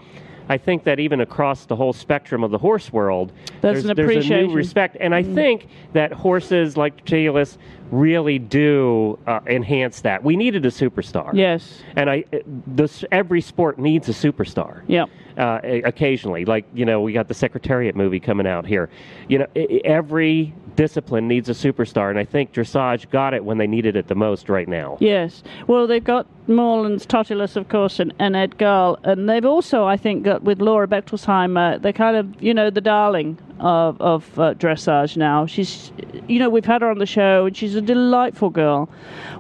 I 0.49 0.59
think 0.59 0.85
that 0.85 1.01
even 1.01 1.21
across 1.21 1.65
the 1.65 1.77
whole 1.77 1.93
spectrum 1.93 2.45
of 2.45 2.51
the 2.51 2.59
horse 2.59 2.93
world, 2.93 3.33
There's 3.61 3.85
there's, 3.85 3.85
an 3.87 3.97
there's 3.97 4.27
a 4.31 4.47
new 4.47 4.53
respect, 4.53 4.97
and 5.01 5.15
I 5.15 5.23
think 5.23 5.69
that 5.95 6.13
horses 6.13 6.77
like 6.77 7.05
Totilas 7.05 7.57
really 7.91 8.39
do 8.39 9.19
uh, 9.27 9.41
enhance 9.47 10.01
that. 10.03 10.23
We 10.23 10.37
needed 10.37 10.67
a 10.67 10.71
superstar, 10.71 11.31
Yes. 11.35 11.83
and 11.97 12.11
I, 12.11 12.25
this 12.67 13.05
every 13.11 13.41
sport 13.41 13.79
needs 13.79 14.09
a 14.09 14.13
superstar 14.13 14.83
Yeah. 14.87 15.07
Uh, 15.37 15.59
occasionally. 15.85 16.45
Like 16.45 16.65
you 16.73 16.85
know, 16.85 17.01
we 17.01 17.13
got 17.13 17.27
the 17.27 17.35
Secretariat 17.35 17.97
movie 17.97 18.21
coming 18.21 18.47
out 18.47 18.67
here. 18.67 18.89
You 19.29 19.39
know, 19.39 19.47
every 19.85 20.55
discipline 20.77 21.27
needs 21.27 21.49
a 21.49 21.53
superstar, 21.53 22.11
and 22.11 22.19
I 22.19 22.25
think 22.25 22.53
dressage 22.53 23.11
got 23.11 23.35
it 23.35 23.45
when 23.45 23.59
they 23.59 23.67
needed 23.67 23.97
it 23.97 24.07
the 24.07 24.15
most 24.15 24.49
right 24.49 24.69
now. 24.69 24.97
Yes. 25.01 25.43
Well, 25.67 25.89
they've 25.89 26.05
got 26.05 26.27
Moorlands, 26.47 27.07
Totilas, 27.07 27.57
of 27.57 27.69
course, 27.69 27.99
and, 27.99 28.13
and 28.19 28.37
Ed 28.37 28.59
Gal. 28.59 28.99
And 29.03 29.29
they've 29.29 29.45
also, 29.45 29.85
I 29.87 29.97
think, 29.97 30.25
got 30.25 30.43
with 30.43 30.61
Laura 30.61 30.87
Bechtelsheim, 30.87 31.83
they're 31.83 31.93
kind 31.93 32.17
of, 32.17 32.43
you 32.43 32.55
know, 32.55 32.71
the 32.71 32.81
darling 32.81 33.39
of, 33.61 34.01
of 34.01 34.39
uh, 34.39 34.55
dressage 34.55 35.17
now. 35.17 35.47
She's, 35.47 35.93
you 36.29 36.39
know, 36.39 36.49
we've 36.51 36.65
had 36.65 36.83
her 36.83 36.91
on 36.91 36.99
the 36.99 37.07
show, 37.07 37.47
and 37.47 37.57
she's 37.57 37.75
a 37.75 37.81
delightful 37.81 38.51
girl. 38.51 38.89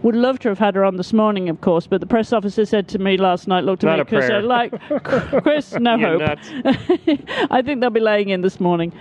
Would 0.02 0.14
love 0.16 0.38
to 0.40 0.48
have 0.48 0.58
had 0.58 0.74
her 0.74 0.84
on 0.84 0.96
this 0.96 1.12
morning, 1.12 1.48
of 1.48 1.60
course, 1.60 1.86
but 1.86 2.00
the 2.00 2.06
press 2.06 2.32
officer 2.32 2.64
said 2.64 2.88
to 2.88 2.98
me 2.98 3.16
last 3.16 3.48
night, 3.48 3.64
looked 3.64 3.84
at 3.84 3.88
Not 3.88 3.98
me, 3.98 4.04
Chris, 4.04 4.26
prayer. 4.26 4.42
like, 4.42 4.72
Chris, 5.42 5.72
no 5.74 5.98
hope. 5.98 6.22
I 7.50 7.62
think 7.62 7.80
they'll 7.80 7.90
be 7.90 8.00
laying 8.00 8.28
in 8.28 8.40
this 8.42 8.60
morning. 8.60 8.92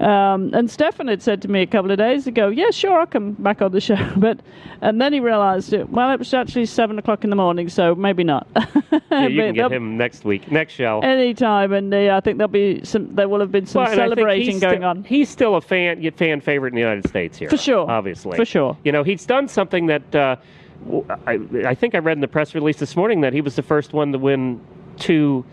Um, 0.00 0.50
and 0.54 0.68
Steffen 0.68 1.08
had 1.08 1.22
said 1.22 1.42
to 1.42 1.48
me 1.48 1.62
a 1.62 1.66
couple 1.66 1.90
of 1.90 1.98
days 1.98 2.26
ago, 2.26 2.48
"Yeah, 2.48 2.70
sure, 2.70 2.98
I'll 3.00 3.06
come 3.06 3.32
back 3.32 3.60
on 3.62 3.72
the 3.72 3.80
show." 3.80 3.96
But 4.16 4.40
and 4.80 5.00
then 5.00 5.12
he 5.12 5.20
realised 5.20 5.72
it. 5.72 5.90
Well, 5.90 6.10
it 6.12 6.18
was 6.18 6.32
actually 6.32 6.66
seven 6.66 6.98
o'clock 6.98 7.24
in 7.24 7.30
the 7.30 7.36
morning, 7.36 7.68
so 7.68 7.94
maybe 7.94 8.24
not. 8.24 8.46
Yeah, 9.10 9.26
you 9.26 9.40
can 9.42 9.54
get 9.54 9.72
him 9.72 9.96
next 9.96 10.24
week, 10.24 10.50
next 10.50 10.74
show. 10.74 11.00
any 11.00 11.34
time, 11.34 11.72
and 11.72 11.92
uh, 11.92 12.16
I 12.16 12.20
think 12.20 12.38
there'll 12.38 12.48
be 12.48 12.84
some. 12.84 13.14
There 13.14 13.28
will 13.28 13.40
have 13.40 13.52
been 13.52 13.66
some 13.66 13.82
Well, 13.82 13.92
I 13.92 13.96
celebrating 13.96 14.58
going 14.62 14.78
sti- 14.80 14.86
on. 14.86 15.04
He's 15.04 15.28
still 15.28 15.56
a 15.56 15.60
fan, 15.60 16.10
fan 16.12 16.40
favorite 16.40 16.70
in 16.70 16.74
the 16.76 16.80
United 16.80 17.06
States 17.08 17.36
here, 17.38 17.50
For 17.50 17.56
sure. 17.56 17.90
Obviously, 17.90 18.36
For 18.36 18.44
sure. 18.44 18.76
You 18.84 18.92
know, 18.92 19.02
he's 19.02 19.26
done 19.26 19.48
something 19.48 19.86
that 19.86 20.14
uh, 20.14 20.36
I, 21.26 21.38
I 21.66 21.74
think 21.74 21.94
I 21.94 21.98
read 21.98 22.16
in 22.16 22.20
the 22.20 22.28
press 22.28 22.54
release 22.54 22.78
this 22.78 22.96
morning 22.96 23.20
that 23.20 23.32
he 23.32 23.40
was 23.40 23.56
the 23.56 23.62
first 23.62 23.92
one 23.92 24.12
to 24.12 24.18
win 24.18 24.60
two 24.98 25.44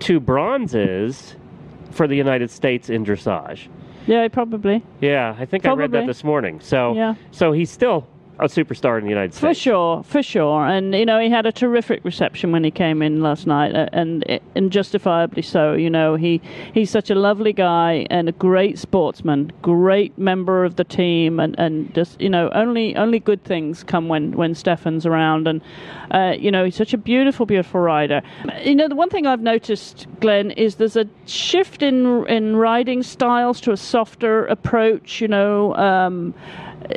two 0.00 0.18
bronzes 0.20 1.36
for 1.90 2.06
the 2.08 2.16
United 2.16 2.50
States 2.50 2.90
in 2.90 3.04
dressage. 3.04 3.68
Yeah, 4.06 4.26
probably 4.28 4.84
Yeah, 5.00 5.34
I 5.38 5.46
think 5.46 5.64
I 5.66 5.72
read 5.72 5.92
that 5.92 6.06
this 6.06 6.24
morning. 6.24 6.60
So, 6.60 6.94
Yeah. 6.94 7.14
so 7.30 7.52
he's 7.52 7.70
still 7.70 8.06
a 8.38 8.44
superstar 8.44 8.98
in 8.98 9.04
the 9.04 9.10
United 9.10 9.32
States. 9.32 9.40
for 9.40 9.54
sure, 9.54 10.02
for 10.02 10.22
sure. 10.22 10.66
And 10.66 10.94
you 10.94 11.06
know, 11.06 11.20
he 11.20 11.30
had 11.30 11.46
a 11.46 11.52
terrific 11.52 12.04
reception 12.04 12.52
when 12.52 12.64
he 12.64 12.70
came 12.70 13.02
in 13.02 13.22
last 13.22 13.46
night, 13.46 13.74
uh, 13.74 13.88
and 13.92 14.40
and 14.54 14.72
justifiably 14.72 15.42
so. 15.42 15.74
You 15.74 15.90
know, 15.90 16.16
he 16.16 16.40
he's 16.72 16.90
such 16.90 17.10
a 17.10 17.14
lovely 17.14 17.52
guy 17.52 18.06
and 18.10 18.28
a 18.28 18.32
great 18.32 18.78
sportsman, 18.78 19.52
great 19.62 20.16
member 20.18 20.64
of 20.64 20.76
the 20.76 20.84
team, 20.84 21.38
and, 21.38 21.58
and 21.58 21.94
just 21.94 22.20
you 22.20 22.28
know, 22.28 22.50
only 22.54 22.96
only 22.96 23.20
good 23.20 23.44
things 23.44 23.84
come 23.84 24.08
when 24.08 24.32
when 24.32 24.54
Steffen's 24.54 25.06
around, 25.06 25.46
and 25.46 25.60
uh, 26.10 26.34
you 26.38 26.50
know, 26.50 26.64
he's 26.64 26.76
such 26.76 26.92
a 26.92 26.98
beautiful, 26.98 27.46
beautiful 27.46 27.80
rider. 27.80 28.20
You 28.62 28.74
know, 28.74 28.88
the 28.88 28.96
one 28.96 29.10
thing 29.10 29.26
I've 29.26 29.42
noticed, 29.42 30.06
Glenn, 30.20 30.50
is 30.52 30.76
there's 30.76 30.96
a 30.96 31.06
shift 31.26 31.82
in 31.82 32.26
in 32.26 32.56
riding 32.56 33.02
styles 33.02 33.60
to 33.62 33.72
a 33.72 33.76
softer 33.76 34.46
approach. 34.46 35.20
You 35.20 35.28
know. 35.28 35.74
Um, 35.76 36.34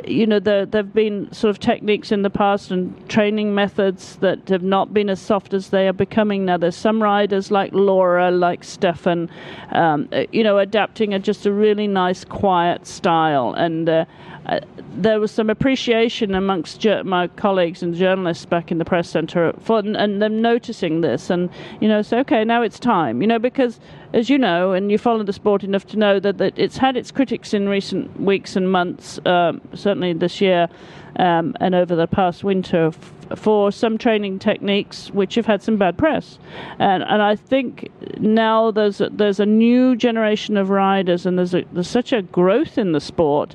you 0.06 0.26
know, 0.26 0.38
there 0.38 0.66
there've 0.66 0.92
been 0.92 1.32
sort 1.32 1.50
of 1.50 1.58
techniques 1.58 2.12
in 2.12 2.22
the 2.22 2.30
past 2.30 2.70
and 2.70 3.08
training 3.08 3.54
methods 3.54 4.16
that 4.16 4.48
have 4.48 4.62
not 4.62 4.92
been 4.92 5.08
as 5.08 5.20
soft 5.20 5.54
as 5.54 5.70
they 5.70 5.88
are 5.88 5.92
becoming 5.92 6.44
now. 6.44 6.56
There's 6.56 6.76
some 6.76 7.02
riders 7.02 7.50
like 7.50 7.72
Laura, 7.72 8.30
like 8.30 8.62
Steffen, 8.62 9.28
um, 9.72 10.08
uh, 10.12 10.24
you 10.32 10.42
know, 10.42 10.58
adapting 10.58 11.14
a 11.14 11.18
just 11.18 11.46
a 11.46 11.52
really 11.52 11.86
nice, 11.86 12.24
quiet 12.24 12.86
style. 12.86 13.54
And 13.54 13.88
uh, 13.88 14.04
uh, 14.48 14.60
there 14.94 15.20
was 15.20 15.30
some 15.30 15.50
appreciation 15.50 16.34
amongst 16.34 16.80
ju- 16.80 17.04
my 17.04 17.28
colleagues 17.28 17.82
and 17.82 17.94
journalists 17.94 18.44
back 18.46 18.72
in 18.72 18.78
the 18.78 18.84
press 18.84 19.08
centre 19.08 19.52
for 19.60 19.78
and, 19.78 19.96
and 19.96 20.22
them 20.22 20.40
noticing 20.40 21.02
this 21.02 21.30
and 21.30 21.50
you 21.80 21.88
know, 21.88 22.02
say, 22.02 22.18
okay, 22.18 22.44
now 22.44 22.62
it's 22.62 22.78
time. 22.78 23.20
You 23.20 23.28
know, 23.28 23.38
because 23.38 23.78
as 24.12 24.30
you 24.30 24.38
know, 24.38 24.72
and 24.72 24.90
you 24.90 24.98
follow 24.98 25.22
the 25.22 25.32
sport 25.32 25.62
enough 25.62 25.86
to 25.88 25.98
know 25.98 26.18
that, 26.20 26.38
that 26.38 26.54
it's 26.56 26.78
had 26.78 26.96
its 26.96 27.10
critics 27.10 27.52
in 27.52 27.68
recent 27.68 28.20
weeks 28.20 28.56
and 28.56 28.72
months, 28.72 29.20
um, 29.26 29.60
certainly 29.74 30.12
this 30.14 30.40
year 30.40 30.68
um, 31.16 31.54
and 31.60 31.74
over 31.74 31.94
the 31.94 32.06
past 32.06 32.42
winter, 32.42 32.86
f- 32.86 33.38
for 33.38 33.70
some 33.70 33.98
training 33.98 34.38
techniques 34.38 35.10
which 35.10 35.34
have 35.34 35.44
had 35.44 35.62
some 35.62 35.76
bad 35.76 35.98
press. 35.98 36.38
And, 36.78 37.02
and 37.02 37.20
I 37.20 37.36
think 37.36 37.90
now 38.18 38.70
there's 38.70 39.00
a, 39.00 39.10
there's 39.10 39.40
a 39.40 39.46
new 39.46 39.96
generation 39.96 40.56
of 40.56 40.70
riders, 40.70 41.26
and 41.26 41.38
there's, 41.38 41.54
a, 41.54 41.64
there's 41.72 41.88
such 41.88 42.12
a 42.12 42.22
growth 42.22 42.78
in 42.78 42.92
the 42.92 43.00
sport 43.00 43.54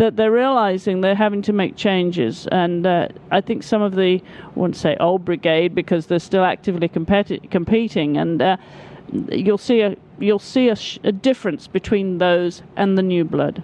that 0.00 0.16
they're 0.16 0.32
realizing 0.32 1.02
they're 1.02 1.14
having 1.14 1.42
to 1.42 1.52
make 1.52 1.76
changes. 1.76 2.46
And 2.50 2.86
uh, 2.86 3.08
I 3.30 3.42
think 3.42 3.62
some 3.62 3.82
of 3.82 3.94
the, 3.96 4.14
I 4.16 4.50
wouldn't 4.54 4.76
say 4.76 4.96
old 4.98 5.26
brigade 5.26 5.74
because 5.74 6.06
they're 6.06 6.18
still 6.18 6.42
actively 6.42 6.88
competi- 6.88 7.50
competing, 7.50 8.16
and 8.16 8.40
uh, 8.40 8.56
you'll 9.30 9.58
see 9.58 9.82
a 9.82 9.94
you'll 10.18 10.38
see 10.38 10.70
a, 10.70 10.76
sh- 10.76 10.98
a 11.04 11.12
difference 11.12 11.66
between 11.66 12.16
those 12.16 12.62
and 12.76 12.96
the 12.96 13.02
new 13.02 13.24
blood. 13.24 13.62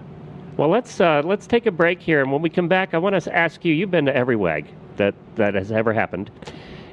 Well, 0.57 0.69
let's 0.69 1.01
uh, 1.01 1.23
let's 1.25 1.47
take 1.47 1.65
a 1.65 1.71
break 1.71 1.99
here, 1.99 2.21
and 2.21 2.31
when 2.31 2.43
we 2.43 2.51
come 2.51 2.67
back, 2.67 2.93
I 2.93 2.99
want 2.99 3.19
to 3.19 3.35
ask 3.35 3.65
you. 3.65 3.73
You've 3.73 3.91
been 3.91 4.05
to 4.05 4.15
every 4.15 4.35
WEG 4.35 4.67
that 4.97 5.15
that 5.37 5.55
has 5.55 5.71
ever 5.71 5.91
happened, 5.91 6.29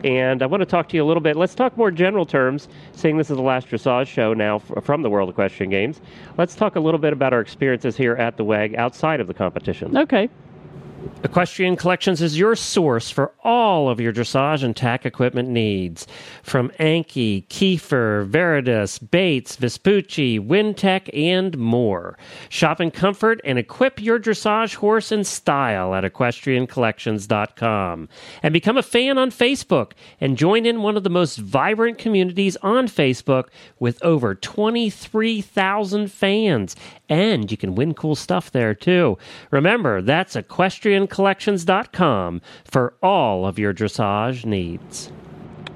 and 0.04 0.42
I 0.42 0.46
want 0.46 0.60
to 0.60 0.66
talk 0.66 0.88
to 0.90 0.96
you 0.96 1.02
a 1.02 1.06
little 1.06 1.22
bit. 1.22 1.34
Let's 1.34 1.54
talk 1.54 1.76
more 1.76 1.90
general 1.90 2.26
terms, 2.26 2.68
seeing 2.92 3.16
this 3.16 3.30
is 3.30 3.36
the 3.36 3.42
last 3.42 3.68
dressage 3.68 4.06
show 4.06 4.34
now 4.34 4.58
from 4.58 5.02
the 5.02 5.10
World 5.10 5.30
Equestrian 5.30 5.70
Games. 5.70 6.00
Let's 6.36 6.54
talk 6.54 6.76
a 6.76 6.80
little 6.80 7.00
bit 7.00 7.12
about 7.12 7.32
our 7.32 7.40
experiences 7.40 7.96
here 7.96 8.14
at 8.14 8.36
the 8.36 8.44
WEG 8.44 8.76
outside 8.76 9.20
of 9.20 9.26
the 9.26 9.34
competition. 9.34 9.96
Okay. 9.96 10.28
Equestrian 11.24 11.76
Collections 11.76 12.20
is 12.20 12.38
your 12.38 12.54
source 12.54 13.10
for 13.10 13.32
all 13.42 13.88
of 13.88 13.98
your 13.98 14.12
dressage 14.12 14.62
and 14.62 14.76
tack 14.76 15.06
equipment 15.06 15.48
needs. 15.48 16.06
From 16.42 16.70
Anky, 16.78 17.46
Kieffer, 17.48 18.28
Veredus, 18.28 18.98
Bates, 19.10 19.56
Vespucci, 19.56 20.38
Wintec, 20.38 21.08
and 21.12 21.56
more. 21.58 22.16
Shop 22.48 22.80
in 22.80 22.90
comfort 22.90 23.40
and 23.44 23.58
equip 23.58 24.00
your 24.00 24.20
dressage 24.20 24.76
horse 24.76 25.10
in 25.10 25.24
style 25.24 25.94
at 25.94 26.04
equestriancollections.com. 26.04 28.08
And 28.42 28.52
become 28.52 28.76
a 28.76 28.82
fan 28.82 29.18
on 29.18 29.30
Facebook 29.30 29.92
and 30.20 30.36
join 30.36 30.66
in 30.66 30.82
one 30.82 30.96
of 30.96 31.04
the 31.04 31.10
most 31.10 31.38
vibrant 31.38 31.98
communities 31.98 32.56
on 32.62 32.86
Facebook 32.86 33.48
with 33.78 34.02
over 34.04 34.34
23,000 34.34 36.12
fans. 36.12 36.76
And 37.08 37.50
you 37.50 37.56
can 37.56 37.74
win 37.74 37.94
cool 37.94 38.14
stuff 38.14 38.50
there 38.50 38.74
too. 38.74 39.18
Remember, 39.50 40.02
that's 40.02 40.36
equestriancollections.com 40.94 42.40
for 42.64 42.94
all 43.02 43.46
of 43.46 43.58
your 43.58 43.72
dressage 43.74 44.44
needs. 44.44 45.12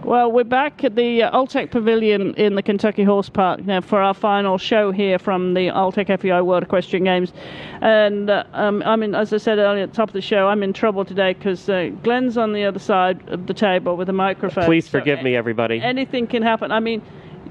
Well, 0.04 0.30
we're 0.30 0.44
back 0.44 0.84
at 0.84 0.94
the 0.94 1.24
uh, 1.24 1.32
Alltech 1.32 1.70
Pavilion 1.70 2.32
in 2.34 2.54
the 2.54 2.62
Kentucky 2.62 3.02
Horse 3.02 3.28
Park 3.28 3.66
now 3.66 3.80
for 3.80 4.00
our 4.00 4.14
final 4.14 4.56
show 4.56 4.92
here 4.92 5.18
from 5.18 5.54
the 5.54 5.68
Alltech 5.68 6.20
FEI 6.20 6.40
World 6.40 6.62
Equestrian 6.62 7.04
Games. 7.04 7.32
And 7.80 8.30
uh, 8.30 8.44
um, 8.52 8.82
I 8.86 8.94
mean, 8.94 9.14
as 9.14 9.32
I 9.32 9.38
said 9.38 9.58
earlier 9.58 9.82
at 9.82 9.90
the 9.90 9.96
top 9.96 10.08
of 10.08 10.12
the 10.12 10.22
show, 10.22 10.48
I'm 10.48 10.62
in 10.62 10.72
trouble 10.72 11.04
today 11.04 11.34
because 11.34 11.68
uh, 11.68 11.90
Glenn's 12.04 12.38
on 12.38 12.52
the 12.52 12.64
other 12.64 12.78
side 12.78 13.28
of 13.28 13.48
the 13.48 13.54
table 13.54 13.96
with 13.96 14.08
a 14.08 14.12
microphone. 14.12 14.64
Please 14.64 14.88
forgive 14.88 15.18
so 15.18 15.24
me, 15.24 15.34
everybody. 15.34 15.80
Anything 15.82 16.28
can 16.28 16.42
happen. 16.42 16.70
I 16.70 16.78
mean, 16.78 17.02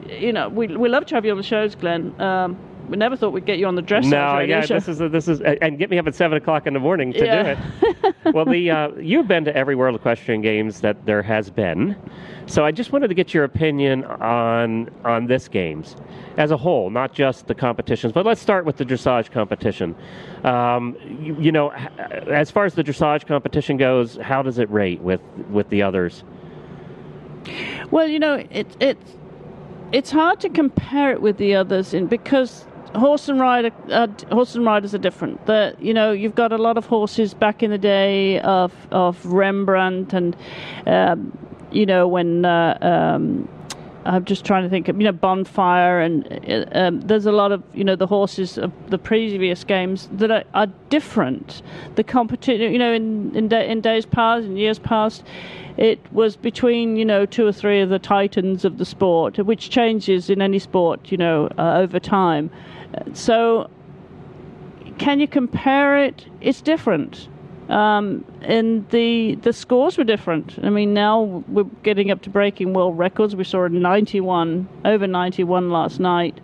you 0.07 0.31
know, 0.31 0.47
we 0.47 0.67
we 0.67 0.87
love 0.87 1.05
to 1.07 1.15
have 1.15 1.25
you 1.25 1.31
on 1.31 1.37
the 1.37 1.43
shows, 1.43 1.75
Glenn. 1.75 2.19
Um, 2.19 2.57
we 2.87 2.97
never 2.97 3.15
thought 3.15 3.33
we'd 3.33 3.45
get 3.45 3.59
you 3.59 3.67
on 3.67 3.75
the 3.75 3.81
dress. 3.81 4.05
No, 4.05 4.39
yeah, 4.39 4.61
show. 4.61 4.75
this 4.75 4.87
is 4.87 5.01
a, 5.01 5.09
this 5.09 5.27
is 5.27 5.41
a, 5.41 5.61
and 5.63 5.77
get 5.77 5.89
me 5.89 5.97
up 5.97 6.07
at 6.07 6.15
seven 6.15 6.37
o'clock 6.37 6.67
in 6.67 6.73
the 6.73 6.79
morning 6.79 7.11
to 7.13 7.25
yeah. 7.25 7.55
do 7.55 7.59
it. 8.03 8.33
well, 8.33 8.45
the 8.45 8.71
uh, 8.71 8.91
you've 8.99 9.27
been 9.27 9.43
to 9.45 9.55
every 9.55 9.75
World 9.75 9.95
Equestrian 9.95 10.41
Games 10.41 10.81
that 10.81 11.05
there 11.05 11.21
has 11.21 11.49
been. 11.49 11.95
So 12.45 12.63
I 12.63 12.71
just 12.71 12.93
wanted 12.93 13.09
to 13.09 13.13
get 13.13 13.33
your 13.33 13.43
opinion 13.43 14.05
on 14.05 14.89
on 15.03 15.27
this 15.27 15.47
games 15.47 15.95
as 16.37 16.51
a 16.51 16.57
whole, 16.57 16.89
not 16.89 17.13
just 17.13 17.47
the 17.47 17.55
competitions. 17.55 18.13
But 18.13 18.25
let's 18.25 18.41
start 18.41 18.65
with 18.65 18.77
the 18.77 18.85
dressage 18.85 19.31
competition. 19.31 19.95
Um, 20.43 20.95
you, 21.21 21.35
you, 21.39 21.51
know, 21.51 21.71
as 21.71 22.49
far 22.51 22.65
as 22.65 22.75
the 22.75 22.83
dressage 22.83 23.27
competition 23.27 23.75
goes, 23.75 24.15
how 24.17 24.41
does 24.41 24.59
it 24.59 24.69
rate 24.69 25.01
with 25.01 25.21
with 25.49 25.69
the 25.69 25.81
others? 25.81 26.23
Well, 27.91 28.07
you 28.07 28.19
know, 28.19 28.45
it 28.49 28.77
it 28.79 28.97
it's 29.91 30.11
hard 30.11 30.39
to 30.41 30.49
compare 30.49 31.11
it 31.11 31.21
with 31.21 31.37
the 31.37 31.55
others 31.55 31.93
in 31.93 32.07
because 32.07 32.65
horse 32.97 33.29
and 33.29 33.39
rider 33.39 33.71
uh, 33.89 34.07
horse 34.31 34.55
and 34.55 34.65
riders 34.65 34.93
are 34.93 34.99
different. 34.99 35.39
You 35.79 35.93
know 35.93 36.11
you've 36.11 36.35
got 36.35 36.51
a 36.51 36.57
lot 36.57 36.77
of 36.77 36.85
horses 36.85 37.33
back 37.33 37.63
in 37.63 37.71
the 37.71 37.77
day 37.77 38.39
of 38.39 38.71
of 38.91 39.25
Rembrandt 39.25 40.13
and 40.13 40.35
um, 40.85 41.31
you 41.71 41.85
know, 41.85 42.07
when 42.07 42.45
uh, 42.45 42.77
um, 42.81 43.47
I'm 44.05 44.23
just 44.25 44.45
trying 44.45 44.63
to 44.63 44.69
think 44.69 44.87
of, 44.87 44.97
you 44.97 45.03
know, 45.03 45.11
Bonfire, 45.11 45.99
and 45.99 46.25
uh, 46.49 46.65
um, 46.71 47.01
there's 47.01 47.25
a 47.25 47.31
lot 47.31 47.51
of, 47.51 47.63
you 47.73 47.83
know, 47.83 47.95
the 47.95 48.07
horses 48.07 48.57
of 48.57 48.71
the 48.89 48.97
previous 48.97 49.63
games 49.63 50.07
that 50.13 50.31
are, 50.31 50.43
are 50.53 50.67
different. 50.89 51.61
The 51.95 52.03
competition, 52.03 52.71
you 52.71 52.79
know, 52.79 52.93
in 52.93 53.35
in, 53.35 53.51
in 53.51 53.81
days 53.81 54.05
past, 54.05 54.45
in 54.45 54.55
years 54.55 54.79
past, 54.79 55.23
it 55.77 55.99
was 56.11 56.35
between, 56.35 56.97
you 56.97 57.05
know, 57.05 57.25
two 57.25 57.45
or 57.45 57.51
three 57.51 57.81
of 57.81 57.89
the 57.89 57.99
titans 57.99 58.65
of 58.65 58.79
the 58.79 58.85
sport, 58.85 59.37
which 59.37 59.69
changes 59.69 60.29
in 60.29 60.41
any 60.41 60.59
sport, 60.59 61.11
you 61.11 61.17
know, 61.17 61.49
uh, 61.57 61.77
over 61.77 61.99
time. 61.99 62.49
So, 63.13 63.69
can 64.97 65.19
you 65.19 65.27
compare 65.27 66.03
it? 66.03 66.25
It's 66.41 66.61
different. 66.61 67.27
Um, 67.69 68.23
and 68.41 68.89
the 68.89 69.35
the 69.35 69.51
scores 69.51 69.97
were 69.97 70.05
different. 70.05 70.57
I 70.63 70.69
mean, 70.69 70.93
now 70.93 71.43
we're 71.47 71.65
getting 71.83 72.11
up 72.11 72.21
to 72.23 72.29
breaking 72.29 72.73
world 72.73 72.97
records. 72.97 73.35
We 73.35 73.43
saw 73.43 73.65
a 73.65 73.69
91 73.69 74.67
over 74.85 75.05
91 75.05 75.69
last 75.69 75.99
night. 75.99 76.39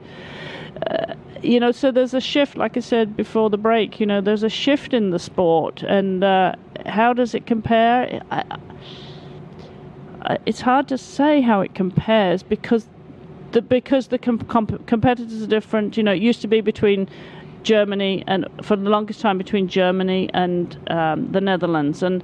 Uh, 0.92 1.14
you 1.42 1.60
know, 1.60 1.72
so 1.72 1.92
there's 1.92 2.14
a 2.14 2.22
shift. 2.22 2.58
Like 2.58 2.76
I 2.76 2.82
said 2.82 3.16
before 3.16 3.50
the 3.50 3.58
break, 3.58 4.00
you 4.00 4.06
know, 4.06 4.22
there's 4.22 4.44
a 4.44 4.50
shift 4.50 4.94
in 4.94 5.12
the 5.12 5.20
sport, 5.20 5.82
and 5.84 6.24
uh, 6.24 6.56
how 6.86 7.14
does 7.14 7.34
it 7.34 7.46
compare? 7.46 8.22
I, 8.30 8.58
it's 10.46 10.62
hard 10.62 10.88
to 10.90 10.98
say 10.98 11.42
how 11.42 11.62
it 11.62 11.76
compares 11.76 12.44
because 12.44 12.88
the 13.52 13.62
because 13.62 14.08
the 14.08 14.18
com- 14.18 14.40
competitors 14.40 15.42
are 15.42 15.48
different. 15.48 15.98
You 15.98 16.04
know, 16.04 16.14
it 16.14 16.22
used 16.22 16.42
to 16.42 16.48
be 16.48 16.62
between 16.62 17.08
Germany 17.64 18.24
and 18.28 18.48
for 18.62 18.76
the 18.76 18.90
longest 18.90 19.22
time 19.22 19.38
between 19.38 19.68
Germany 19.68 20.30
and 20.34 20.78
um, 20.90 21.32
the 21.32 21.42
Netherlands. 21.42 22.04
And 22.04 22.24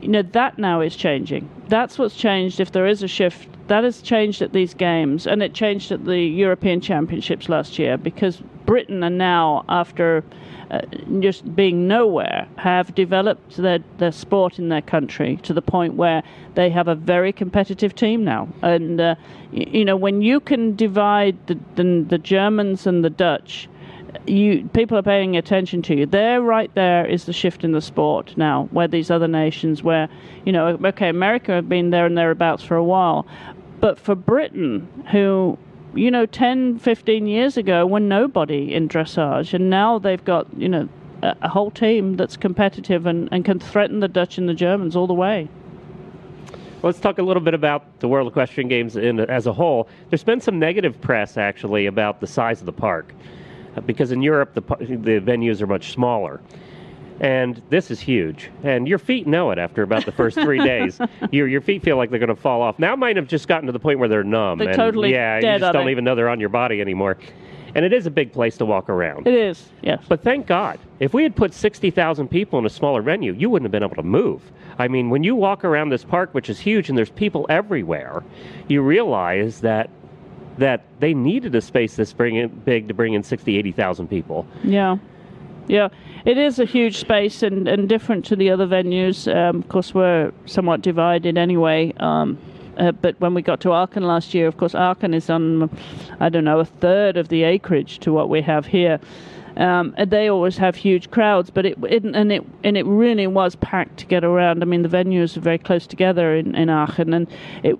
you 0.00 0.08
know 0.08 0.22
that 0.22 0.58
now 0.58 0.80
is 0.80 0.96
changing. 0.96 1.48
That's 1.68 1.98
what's 1.98 2.16
changed. 2.16 2.60
If 2.60 2.72
there 2.72 2.86
is 2.86 3.02
a 3.02 3.08
shift, 3.08 3.48
that 3.68 3.84
has 3.84 4.00
changed 4.00 4.42
at 4.42 4.52
these 4.52 4.74
games, 4.74 5.26
and 5.26 5.42
it 5.42 5.54
changed 5.54 5.90
at 5.92 6.04
the 6.04 6.20
European 6.20 6.80
Championships 6.80 7.48
last 7.48 7.78
year 7.78 7.96
because 7.96 8.42
Britain 8.64 9.02
are 9.02 9.10
now 9.10 9.64
after 9.68 10.24
uh, 10.70 10.80
just 11.20 11.54
being 11.54 11.86
nowhere, 11.86 12.48
have 12.56 12.92
developed 12.94 13.56
their, 13.56 13.78
their 13.98 14.10
sport 14.10 14.58
in 14.58 14.68
their 14.68 14.82
country 14.82 15.36
to 15.44 15.52
the 15.52 15.62
point 15.62 15.94
where 15.94 16.24
they 16.54 16.70
have 16.70 16.88
a 16.88 16.94
very 16.94 17.32
competitive 17.32 17.94
team 17.94 18.24
now. 18.24 18.48
And, 18.62 19.00
uh, 19.00 19.14
you, 19.52 19.66
you, 19.70 19.84
know, 19.84 19.96
when 19.96 20.22
you 20.22 20.40
can 20.40 20.74
divide 20.74 21.46
the, 21.46 21.56
the, 21.76 22.04
the 22.08 22.18
Germans 22.18 22.84
and 22.84 23.04
the 23.04 23.10
Dutch, 23.10 23.68
you 24.26 24.68
people 24.72 24.96
are 24.96 25.02
paying 25.02 25.36
attention 25.36 25.82
to 25.82 25.94
you. 25.94 26.06
There, 26.06 26.40
right 26.40 26.74
there, 26.74 27.06
is 27.06 27.26
the 27.26 27.32
shift 27.32 27.64
in 27.64 27.72
the 27.72 27.80
sport 27.80 28.36
now, 28.36 28.68
where 28.70 28.88
these 28.88 29.10
other 29.10 29.28
nations, 29.28 29.82
where 29.82 30.08
you 30.44 30.52
know, 30.52 30.78
okay, 30.84 31.08
America 31.08 31.52
have 31.52 31.68
been 31.68 31.90
there 31.90 32.06
and 32.06 32.16
thereabouts 32.16 32.62
for 32.64 32.76
a 32.76 32.84
while, 32.84 33.26
but 33.80 33.98
for 33.98 34.14
Britain, 34.14 34.88
who 35.10 35.58
you 35.96 36.10
know, 36.10 36.26
10, 36.26 36.78
15 36.78 37.26
years 37.26 37.56
ago 37.56 37.86
were 37.86 38.00
nobody 38.00 38.74
in 38.74 38.88
dressage, 38.88 39.54
and 39.54 39.70
now 39.70 39.98
they've 39.98 40.24
got, 40.24 40.46
you 40.56 40.68
know, 40.68 40.88
a, 41.22 41.34
a 41.42 41.48
whole 41.48 41.70
team 41.70 42.16
that's 42.16 42.36
competitive 42.36 43.06
and, 43.06 43.28
and 43.32 43.44
can 43.44 43.58
threaten 43.58 44.00
the 44.00 44.08
Dutch 44.08 44.38
and 44.38 44.48
the 44.48 44.54
Germans 44.54 44.94
all 44.94 45.06
the 45.06 45.14
way. 45.14 45.48
Let's 46.82 47.00
talk 47.00 47.18
a 47.18 47.22
little 47.22 47.42
bit 47.42 47.54
about 47.54 48.00
the 48.00 48.08
World 48.08 48.28
Equestrian 48.28 48.68
Games 48.68 48.96
in, 48.96 49.18
as 49.20 49.46
a 49.46 49.52
whole. 49.52 49.88
There's 50.10 50.22
been 50.22 50.40
some 50.40 50.58
negative 50.58 51.00
press, 51.00 51.36
actually, 51.36 51.86
about 51.86 52.20
the 52.20 52.26
size 52.26 52.60
of 52.60 52.66
the 52.66 52.72
park, 52.72 53.14
uh, 53.76 53.80
because 53.80 54.12
in 54.12 54.22
Europe 54.22 54.54
the, 54.54 54.60
the 54.60 55.20
venues 55.20 55.62
are 55.62 55.66
much 55.66 55.92
smaller 55.92 56.40
and 57.20 57.60
this 57.70 57.90
is 57.90 58.00
huge. 58.00 58.50
And 58.62 58.86
your 58.86 58.98
feet 58.98 59.26
know 59.26 59.50
it 59.50 59.58
after 59.58 59.82
about 59.82 60.04
the 60.04 60.12
first 60.12 60.38
three 60.38 60.58
days. 60.64 60.98
Your 61.30 61.48
your 61.48 61.60
feet 61.60 61.82
feel 61.82 61.96
like 61.96 62.10
they're 62.10 62.18
going 62.18 62.28
to 62.28 62.40
fall 62.40 62.62
off. 62.62 62.78
Now 62.78 62.96
might 62.96 63.16
have 63.16 63.28
just 63.28 63.48
gotten 63.48 63.66
to 63.66 63.72
the 63.72 63.78
point 63.78 63.98
where 63.98 64.08
they're 64.08 64.24
numb. 64.24 64.58
They're 64.58 64.68
and 64.68 64.76
totally 64.76 65.12
yeah, 65.12 65.40
dead, 65.40 65.54
you 65.54 65.58
just 65.60 65.72
don't 65.72 65.86
they? 65.86 65.90
even 65.90 66.04
know 66.04 66.14
they're 66.14 66.28
on 66.28 66.40
your 66.40 66.48
body 66.48 66.80
anymore. 66.80 67.16
And 67.74 67.84
it 67.84 67.92
is 67.92 68.06
a 68.06 68.10
big 68.10 68.32
place 68.32 68.56
to 68.56 68.64
walk 68.64 68.88
around. 68.88 69.26
It 69.26 69.34
is, 69.34 69.68
yes. 69.82 70.02
But 70.08 70.22
thank 70.22 70.46
God, 70.46 70.78
if 70.98 71.12
we 71.12 71.22
had 71.22 71.36
put 71.36 71.52
60,000 71.52 72.26
people 72.28 72.58
in 72.58 72.64
a 72.64 72.70
smaller 72.70 73.02
venue, 73.02 73.34
you 73.34 73.50
wouldn't 73.50 73.66
have 73.66 73.72
been 73.72 73.82
able 73.82 74.02
to 74.02 74.02
move. 74.02 74.40
I 74.78 74.88
mean, 74.88 75.10
when 75.10 75.22
you 75.24 75.34
walk 75.34 75.62
around 75.62 75.90
this 75.90 76.02
park, 76.02 76.32
which 76.32 76.48
is 76.48 76.58
huge 76.58 76.88
and 76.88 76.96
there's 76.96 77.10
people 77.10 77.44
everywhere, 77.50 78.22
you 78.68 78.80
realize 78.80 79.60
that 79.60 79.90
that 80.56 80.84
they 81.00 81.12
needed 81.12 81.54
a 81.54 81.60
space 81.60 81.96
this 81.96 82.14
big 82.14 82.88
to 82.88 82.94
bring 82.94 83.12
in 83.12 83.22
60, 83.22 83.58
80,000 83.58 84.08
people. 84.08 84.46
Yeah. 84.64 84.96
Yeah, 85.68 85.88
it 86.24 86.38
is 86.38 86.58
a 86.58 86.64
huge 86.64 86.98
space 86.98 87.42
and, 87.42 87.66
and 87.66 87.88
different 87.88 88.24
to 88.26 88.36
the 88.36 88.50
other 88.50 88.66
venues. 88.66 89.32
Um, 89.34 89.56
of 89.56 89.68
course, 89.68 89.92
we're 89.92 90.32
somewhat 90.46 90.82
divided 90.82 91.36
anyway. 91.36 91.92
Um, 91.98 92.38
uh, 92.78 92.92
but 92.92 93.18
when 93.20 93.34
we 93.34 93.42
got 93.42 93.60
to 93.62 93.72
Aachen 93.72 94.04
last 94.04 94.34
year, 94.34 94.46
of 94.46 94.56
course, 94.58 94.74
Aachen 94.74 95.14
is 95.14 95.30
on, 95.30 95.70
I 96.20 96.28
don't 96.28 96.44
know, 96.44 96.60
a 96.60 96.64
third 96.64 97.16
of 97.16 97.28
the 97.28 97.42
acreage 97.42 97.98
to 98.00 98.12
what 98.12 98.28
we 98.28 98.42
have 98.42 98.66
here. 98.66 99.00
Um, 99.56 99.94
they 100.06 100.28
always 100.28 100.58
have 100.58 100.76
huge 100.76 101.10
crowds, 101.10 101.50
but 101.50 101.64
it, 101.64 101.78
it, 101.84 102.04
and 102.04 102.30
it 102.30 102.44
and 102.62 102.76
it 102.76 102.84
really 102.84 103.26
was 103.26 103.56
packed 103.56 103.98
to 103.98 104.06
get 104.06 104.22
around. 104.22 104.62
I 104.62 104.66
mean, 104.66 104.82
the 104.82 104.88
venues 104.88 105.36
are 105.36 105.40
very 105.40 105.58
close 105.58 105.86
together 105.86 106.34
in, 106.34 106.54
in 106.54 106.68
Aachen, 106.68 107.14
and 107.14 107.26
it, 107.62 107.78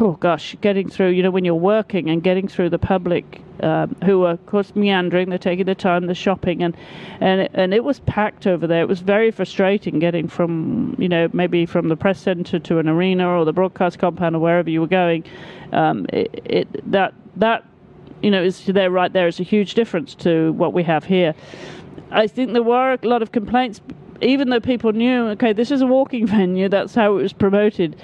oh 0.00 0.12
gosh, 0.20 0.54
getting 0.60 0.88
through. 0.88 1.10
You 1.10 1.24
know, 1.24 1.30
when 1.30 1.44
you're 1.44 1.54
working 1.54 2.08
and 2.08 2.22
getting 2.22 2.46
through 2.46 2.70
the 2.70 2.78
public 2.78 3.42
um, 3.60 3.96
who 4.04 4.24
are 4.24 4.32
of 4.32 4.46
course 4.46 4.76
meandering, 4.76 5.28
they're 5.28 5.38
taking 5.38 5.66
their 5.66 5.74
time, 5.74 6.06
they're 6.06 6.14
shopping, 6.14 6.62
and 6.62 6.76
and 7.20 7.40
it, 7.40 7.50
and 7.54 7.74
it 7.74 7.82
was 7.82 7.98
packed 8.00 8.46
over 8.46 8.68
there. 8.68 8.82
It 8.82 8.88
was 8.88 9.00
very 9.00 9.32
frustrating 9.32 9.98
getting 9.98 10.28
from 10.28 10.94
you 10.98 11.08
know 11.08 11.28
maybe 11.32 11.66
from 11.66 11.88
the 11.88 11.96
press 11.96 12.20
centre 12.20 12.60
to 12.60 12.78
an 12.78 12.88
arena 12.88 13.28
or 13.28 13.44
the 13.44 13.52
broadcast 13.52 13.98
compound 13.98 14.36
or 14.36 14.38
wherever 14.38 14.70
you 14.70 14.80
were 14.80 14.86
going. 14.86 15.24
Um, 15.72 16.06
it, 16.12 16.42
it 16.44 16.92
that 16.92 17.12
that 17.36 17.64
you 18.22 18.30
know, 18.30 18.42
is 18.42 18.66
there 18.66 18.90
right 18.90 19.12
there 19.12 19.28
is 19.28 19.40
a 19.40 19.44
huge 19.44 19.74
difference 19.74 20.14
to 20.16 20.52
what 20.52 20.72
we 20.72 20.82
have 20.84 21.04
here. 21.04 21.34
I 22.10 22.26
think 22.26 22.52
there 22.52 22.62
were 22.62 22.98
a 23.00 23.06
lot 23.06 23.22
of 23.22 23.32
complaints, 23.32 23.80
even 24.20 24.50
though 24.50 24.60
people 24.60 24.92
knew, 24.92 25.26
okay, 25.28 25.52
this 25.52 25.70
is 25.70 25.80
a 25.80 25.86
walking 25.86 26.26
venue. 26.38 26.68
That's 26.68 26.94
how 26.94 27.16
it 27.18 27.22
was 27.22 27.32
promoted. 27.32 27.96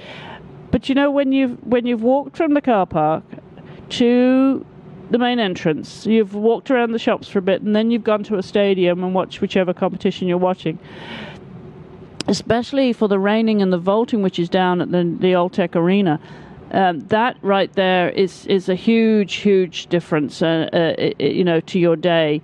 But 0.70 0.88
you 0.88 0.94
know, 0.94 1.10
when 1.10 1.32
you've 1.32 1.62
when 1.64 1.86
you've 1.86 2.02
walked 2.02 2.36
from 2.36 2.54
the 2.54 2.60
car 2.60 2.86
park 2.86 3.24
to 3.90 4.64
the 5.10 5.18
main 5.18 5.38
entrance. 5.38 6.06
You've 6.06 6.34
walked 6.34 6.70
around 6.70 6.92
the 6.92 6.98
shops 6.98 7.28
for 7.28 7.38
a 7.38 7.42
bit, 7.42 7.62
and 7.62 7.74
then 7.74 7.90
you've 7.90 8.04
gone 8.04 8.24
to 8.24 8.36
a 8.36 8.42
stadium 8.42 9.04
and 9.04 9.14
watched 9.14 9.40
whichever 9.40 9.72
competition 9.72 10.28
you're 10.28 10.38
watching. 10.38 10.78
Especially 12.26 12.92
for 12.92 13.06
the 13.06 13.18
reining 13.18 13.60
and 13.60 13.72
the 13.72 13.78
vaulting, 13.78 14.22
which 14.22 14.38
is 14.38 14.48
down 14.48 14.80
at 14.80 14.90
the 14.90 15.04
the 15.04 15.32
Alltech 15.32 15.76
Arena. 15.76 16.18
Um, 16.74 17.00
that 17.08 17.36
right 17.40 17.72
there 17.74 18.10
is 18.10 18.46
is 18.46 18.68
a 18.68 18.74
huge, 18.74 19.34
huge 19.34 19.86
difference, 19.86 20.42
uh, 20.42 20.68
uh, 20.72 21.22
you 21.22 21.44
know, 21.44 21.60
to 21.60 21.78
your 21.78 21.94
day, 21.94 22.42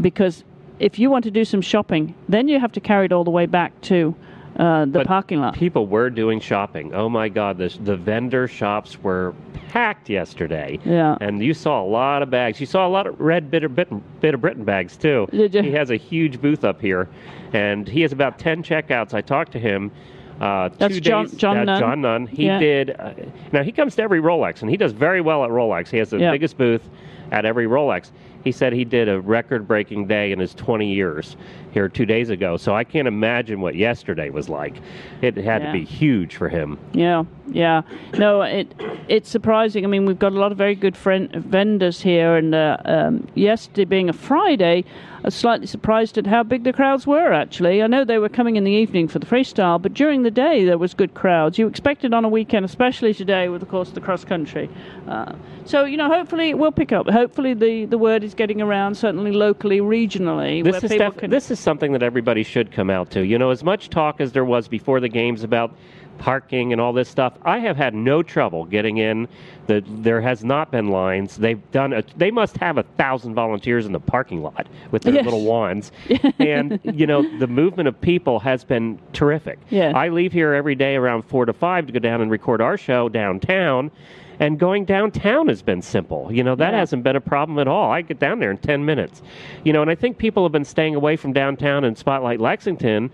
because 0.00 0.44
if 0.78 1.00
you 1.00 1.10
want 1.10 1.24
to 1.24 1.32
do 1.32 1.44
some 1.44 1.60
shopping, 1.60 2.14
then 2.28 2.46
you 2.46 2.60
have 2.60 2.72
to 2.72 2.80
carry 2.80 3.06
it 3.06 3.12
all 3.12 3.24
the 3.24 3.30
way 3.30 3.46
back 3.46 3.78
to 3.82 4.14
uh, 4.56 4.84
the 4.84 4.90
But 4.90 5.06
parking 5.06 5.40
lot. 5.40 5.54
People 5.54 5.86
were 5.86 6.10
doing 6.10 6.38
shopping. 6.38 6.94
Oh 6.94 7.08
my 7.08 7.28
God, 7.28 7.58
the, 7.58 7.76
the 7.82 7.96
vendor 7.96 8.46
shops 8.46 8.98
were 9.02 9.34
packed 9.68 10.08
yesterday. 10.08 10.78
Yeah. 10.84 11.16
And 11.20 11.42
you 11.42 11.54
saw 11.54 11.82
a 11.82 11.86
lot 11.86 12.22
of 12.22 12.30
bags. 12.30 12.60
You 12.60 12.66
saw 12.66 12.86
a 12.86 12.90
lot 12.90 13.06
of 13.06 13.18
red 13.18 13.50
Bitter, 13.50 13.68
Britain, 13.68 14.02
Bitter 14.20 14.36
Britain 14.36 14.64
bags 14.64 14.96
too. 14.96 15.26
Did 15.30 15.54
you? 15.54 15.62
He 15.62 15.72
has 15.72 15.90
a 15.90 15.96
huge 15.96 16.40
booth 16.40 16.64
up 16.64 16.80
here, 16.80 17.08
and 17.52 17.88
he 17.88 18.02
has 18.02 18.12
about 18.12 18.38
10 18.38 18.62
checkouts. 18.62 19.14
I 19.14 19.22
talked 19.22 19.52
to 19.52 19.58
him. 19.58 19.90
Uh, 20.40 20.70
That's 20.78 20.98
John- 21.00 21.26
days, 21.26 21.34
John 21.36 21.56
uh, 21.58 21.64
Nunn. 21.64 21.80
John 21.80 22.00
Nunn. 22.00 22.26
He 22.26 22.46
Yeah. 22.46 22.58
did. 22.58 22.96
Uh, 22.98 23.10
now 23.52 23.62
he 23.62 23.72
comes 23.72 23.94
to 23.96 24.02
every 24.02 24.20
Rolex, 24.20 24.62
and 24.62 24.70
he 24.70 24.76
does 24.76 24.92
very 24.92 25.20
well 25.20 25.44
at 25.44 25.50
Rolex. 25.50 25.88
He 25.90 25.98
has 25.98 26.10
the 26.10 26.18
Yeah. 26.18 26.30
biggest 26.32 26.58
booth 26.58 26.88
at 27.30 27.44
every 27.44 27.66
Rolex. 27.66 28.10
He 28.44 28.50
said 28.50 28.72
he 28.72 28.84
did 28.84 29.08
a 29.08 29.20
record-breaking 29.20 30.08
day 30.08 30.32
in 30.32 30.40
his 30.40 30.52
20 30.52 30.92
years 30.92 31.36
here 31.70 31.88
two 31.88 32.04
days 32.04 32.28
ago. 32.28 32.56
So 32.56 32.74
I 32.74 32.82
can't 32.82 33.06
imagine 33.06 33.60
what 33.60 33.76
yesterday 33.76 34.30
was 34.30 34.48
like. 34.48 34.74
It 35.22 35.36
had 35.36 35.62
Yeah. 35.62 35.66
to 35.68 35.72
be 35.72 35.84
huge 35.84 36.34
for 36.34 36.48
him. 36.48 36.76
Yeah, 36.92 37.22
yeah. 37.52 37.82
No, 38.18 38.42
it 38.42 38.74
it's 39.08 39.28
surprising. 39.28 39.84
I 39.84 39.88
mean, 39.88 40.06
we've 40.06 40.18
got 40.18 40.32
a 40.32 40.38
lot 40.40 40.50
of 40.50 40.58
very 40.58 40.74
good 40.74 40.96
friend, 40.96 41.30
vendors 41.32 42.00
here, 42.02 42.34
and 42.34 42.52
uh, 42.52 42.78
um, 42.84 43.28
yesterday 43.36 43.84
being 43.84 44.08
a 44.08 44.12
Friday, 44.12 44.84
slightly 45.30 45.66
surprised 45.66 46.18
at 46.18 46.26
how 46.26 46.42
big 46.42 46.64
the 46.64 46.72
crowds 46.72 47.06
were. 47.06 47.32
Actually, 47.32 47.82
I 47.82 47.86
know 47.86 48.04
they 48.04 48.18
were 48.18 48.28
coming 48.28 48.56
in 48.56 48.64
the 48.64 48.72
evening 48.72 49.06
for 49.08 49.18
the 49.18 49.26
freestyle, 49.26 49.80
but 49.80 49.94
during 49.94 50.22
the 50.22 50.30
day 50.30 50.64
there 50.64 50.78
was 50.78 50.94
good 50.94 51.14
crowds. 51.14 51.58
You 51.58 51.66
expected 51.68 52.12
on 52.12 52.24
a 52.24 52.28
weekend, 52.28 52.64
especially 52.64 53.14
today, 53.14 53.48
with 53.48 53.62
of 53.62 53.68
course 53.68 53.90
the 53.90 54.00
cross 54.00 54.24
country. 54.24 54.68
Uh, 55.06 55.34
so 55.64 55.84
you 55.84 55.96
know, 55.96 56.08
hopefully 56.08 56.50
it 56.50 56.58
will 56.58 56.72
pick 56.72 56.90
up. 56.92 57.08
Hopefully 57.08 57.54
the, 57.54 57.84
the 57.84 57.98
word 57.98 58.24
is 58.24 58.34
getting 58.34 58.60
around, 58.60 58.96
certainly 58.96 59.30
locally, 59.30 59.78
regionally, 59.80 60.64
This 60.64 60.82
where 60.82 60.92
is 60.92 60.98
def- 60.98 61.16
can. 61.18 61.30
this 61.30 61.50
is 61.50 61.60
something 61.60 61.92
that 61.92 62.02
everybody 62.02 62.42
should 62.42 62.72
come 62.72 62.90
out 62.90 63.10
to. 63.12 63.24
You 63.24 63.38
know, 63.38 63.50
as 63.50 63.62
much 63.62 63.90
talk 63.90 64.20
as 64.20 64.32
there 64.32 64.44
was 64.44 64.66
before 64.66 64.98
the 64.98 65.08
games 65.08 65.44
about 65.44 65.76
parking 66.18 66.72
and 66.72 66.80
all 66.80 66.92
this 66.92 67.08
stuff, 67.08 67.34
I 67.42 67.58
have 67.58 67.76
had 67.76 67.94
no 67.94 68.22
trouble 68.22 68.64
getting 68.64 68.98
in. 68.98 69.28
The, 69.66 69.82
there 69.86 70.20
has 70.20 70.44
not 70.44 70.70
been 70.70 70.88
lines. 70.88 71.36
They've 71.36 71.60
done. 71.70 71.92
A, 71.92 72.02
they 72.16 72.30
must 72.30 72.56
have 72.58 72.78
a 72.78 72.82
thousand 72.82 73.34
volunteers 73.34 73.86
in 73.86 73.92
the 73.92 74.00
parking 74.00 74.42
lot 74.42 74.66
with 74.90 75.02
their 75.02 75.14
Yes. 75.14 75.24
little 75.24 75.44
wands, 75.44 75.92
and 76.38 76.80
you 76.82 77.06
know 77.06 77.22
the 77.38 77.46
movement 77.46 77.88
of 77.88 78.00
people 78.00 78.40
has 78.40 78.64
been 78.64 78.98
terrific. 79.12 79.58
Yeah. 79.70 79.92
I 79.94 80.08
leave 80.08 80.32
here 80.32 80.52
every 80.54 80.74
day 80.74 80.96
around 80.96 81.22
four 81.22 81.44
to 81.46 81.52
five 81.52 81.86
to 81.86 81.92
go 81.92 81.98
down 82.00 82.20
and 82.20 82.30
record 82.30 82.60
our 82.60 82.76
show 82.76 83.08
downtown. 83.08 83.90
And 84.40 84.58
going 84.58 84.86
downtown 84.86 85.46
has 85.48 85.62
been 85.62 85.82
simple. 85.82 86.28
You 86.32 86.42
know, 86.42 86.56
that 86.56 86.72
Yeah. 86.72 86.78
hasn't 86.80 87.04
been 87.04 87.14
a 87.14 87.20
problem 87.20 87.60
at 87.60 87.68
all. 87.68 87.92
I 87.92 88.00
get 88.02 88.18
down 88.18 88.40
there 88.40 88.50
in 88.50 88.56
10 88.56 88.84
minutes. 88.84 89.22
You 89.62 89.72
know, 89.72 89.82
and 89.82 89.90
I 89.90 89.94
think 89.94 90.18
people 90.18 90.42
have 90.42 90.50
been 90.50 90.64
staying 90.64 90.96
away 90.96 91.14
from 91.16 91.32
downtown 91.32 91.84
and 91.84 91.96
Spotlight 91.96 92.40
Lexington 92.40 93.10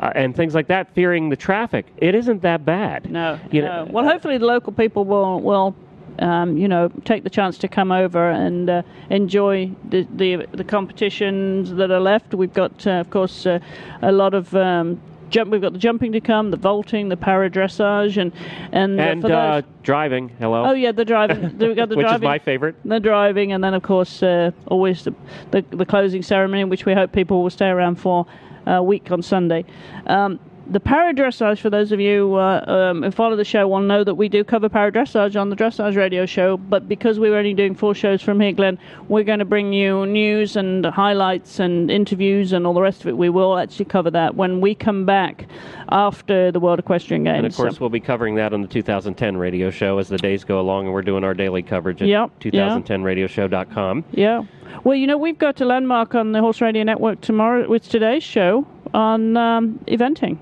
uh, 0.00 0.12
and 0.14 0.34
things 0.36 0.54
like 0.54 0.66
that, 0.68 0.94
fearing 0.94 1.28
the 1.28 1.36
traffic. 1.36 1.86
It 1.98 2.14
isn't 2.14 2.42
that 2.42 2.64
bad. 2.64 3.10
No, 3.10 3.38
You 3.50 3.62
no. 3.62 3.84
know, 3.84 3.90
well, 3.92 4.04
hopefully 4.04 4.38
the 4.38 4.46
local 4.46 4.72
people 4.72 5.04
will 5.04 5.40
will. 5.40 5.74
Um, 6.20 6.56
you 6.58 6.66
know, 6.66 6.88
take 7.04 7.22
the 7.22 7.30
chance 7.30 7.58
to 7.58 7.68
come 7.68 7.92
over 7.92 8.28
and 8.30 8.68
uh, 8.68 8.82
enjoy 9.08 9.70
the, 9.88 10.04
the 10.16 10.46
the 10.50 10.64
competitions 10.64 11.72
that 11.74 11.92
are 11.92 12.00
left. 12.00 12.34
We've 12.34 12.52
got, 12.52 12.84
uh, 12.88 12.90
of 12.92 13.10
course, 13.10 13.46
uh, 13.46 13.60
a 14.02 14.10
lot 14.10 14.34
of 14.34 14.52
um, 14.56 15.00
jump. 15.30 15.50
We've 15.52 15.60
got 15.60 15.74
the 15.74 15.78
jumping 15.78 16.10
to 16.12 16.20
come, 16.20 16.50
the 16.50 16.56
vaulting, 16.56 17.08
the 17.08 17.16
para 17.16 17.48
dressage, 17.48 18.16
and 18.20 18.32
and, 18.72 18.98
uh, 18.98 19.02
And 19.04 19.24
uh, 19.24 19.60
those, 19.60 19.70
driving, 19.84 20.30
hello. 20.40 20.64
oh 20.66 20.72
yeah, 20.72 20.90
the 20.90 21.04
driving. 21.04 21.56
We've 21.56 21.76
got 21.76 21.88
the 21.88 21.96
Which 22.02 22.10
is 22.10 22.20
my 22.20 22.40
favorite. 22.40 22.74
the 22.84 22.98
driving, 22.98 23.52
and 23.52 23.62
then 23.62 23.74
of 23.74 23.84
course 23.84 24.20
uh, 24.20 24.50
always 24.66 25.04
the, 25.04 25.14
the 25.52 25.62
the 25.70 25.86
closing 25.86 26.22
ceremony, 26.22 26.64
which 26.64 26.84
we 26.84 26.94
hope 26.94 27.12
people 27.12 27.44
will 27.44 27.50
stay 27.50 27.68
around 27.68 27.94
for 27.96 28.26
a 28.68 28.82
week 28.82 29.10
on 29.10 29.22
Sunday. 29.22 29.64
Um, 30.06 30.38
the 30.70 30.80
para 30.80 31.14
dressage, 31.14 31.58
for 31.60 31.70
those 31.70 31.92
of 31.92 32.00
you 32.00 32.34
uh, 32.34 32.64
um, 32.66 33.02
who 33.02 33.10
follow 33.10 33.36
the 33.36 33.44
show, 33.44 33.66
will 33.68 33.80
know 33.80 34.04
that 34.04 34.14
we 34.14 34.28
do 34.28 34.44
cover 34.44 34.68
para 34.68 34.92
dressage 34.92 35.40
on 35.40 35.50
the 35.50 35.56
Dressage 35.56 35.96
Radio 35.96 36.26
Show. 36.26 36.56
But 36.56 36.88
because 36.88 37.18
we're 37.18 37.36
only 37.36 37.54
doing 37.54 37.74
four 37.74 37.94
shows 37.94 38.22
from 38.22 38.40
here, 38.40 38.52
Glenn, 38.52 38.78
we're 39.08 39.24
going 39.24 39.38
to 39.38 39.44
bring 39.44 39.72
you 39.72 40.04
news 40.06 40.56
and 40.56 40.84
highlights 40.84 41.58
and 41.58 41.90
interviews 41.90 42.52
and 42.52 42.66
all 42.66 42.74
the 42.74 42.82
rest 42.82 43.00
of 43.02 43.08
it. 43.08 43.16
We 43.16 43.28
will 43.30 43.58
actually 43.58 43.86
cover 43.86 44.10
that 44.10 44.34
when 44.34 44.60
we 44.60 44.74
come 44.74 45.06
back 45.06 45.46
after 45.88 46.52
the 46.52 46.60
World 46.60 46.78
Equestrian 46.78 47.24
Games. 47.24 47.38
And 47.38 47.46
of 47.46 47.56
course, 47.56 47.74
So- 47.76 47.80
we'll 47.80 47.90
be 47.90 48.00
covering 48.00 48.34
that 48.36 48.52
on 48.52 48.60
the 48.62 48.68
2010 48.68 49.36
radio 49.36 49.70
show 49.70 49.98
as 49.98 50.08
the 50.08 50.18
days 50.18 50.44
go 50.44 50.60
along, 50.60 50.84
and 50.84 50.92
we're 50.94 51.02
doing 51.02 51.24
our 51.24 51.34
daily 51.34 51.62
coverage 51.62 52.02
at 52.02 52.08
Yep, 52.08 52.38
2010radioshow.com. 52.40 54.04
Yeah. 54.12 54.42
Well, 54.84 54.96
you 54.96 55.06
know, 55.06 55.16
we've 55.16 55.38
got 55.38 55.60
a 55.60 55.64
landmark 55.64 56.14
on 56.14 56.32
the 56.32 56.40
Horse 56.40 56.60
Radio 56.60 56.82
Network 56.82 57.20
tomorrow 57.20 57.68
with 57.68 57.88
today's 57.88 58.22
show 58.22 58.66
on 58.94 59.36
um, 59.36 59.78
eventing. 59.88 60.38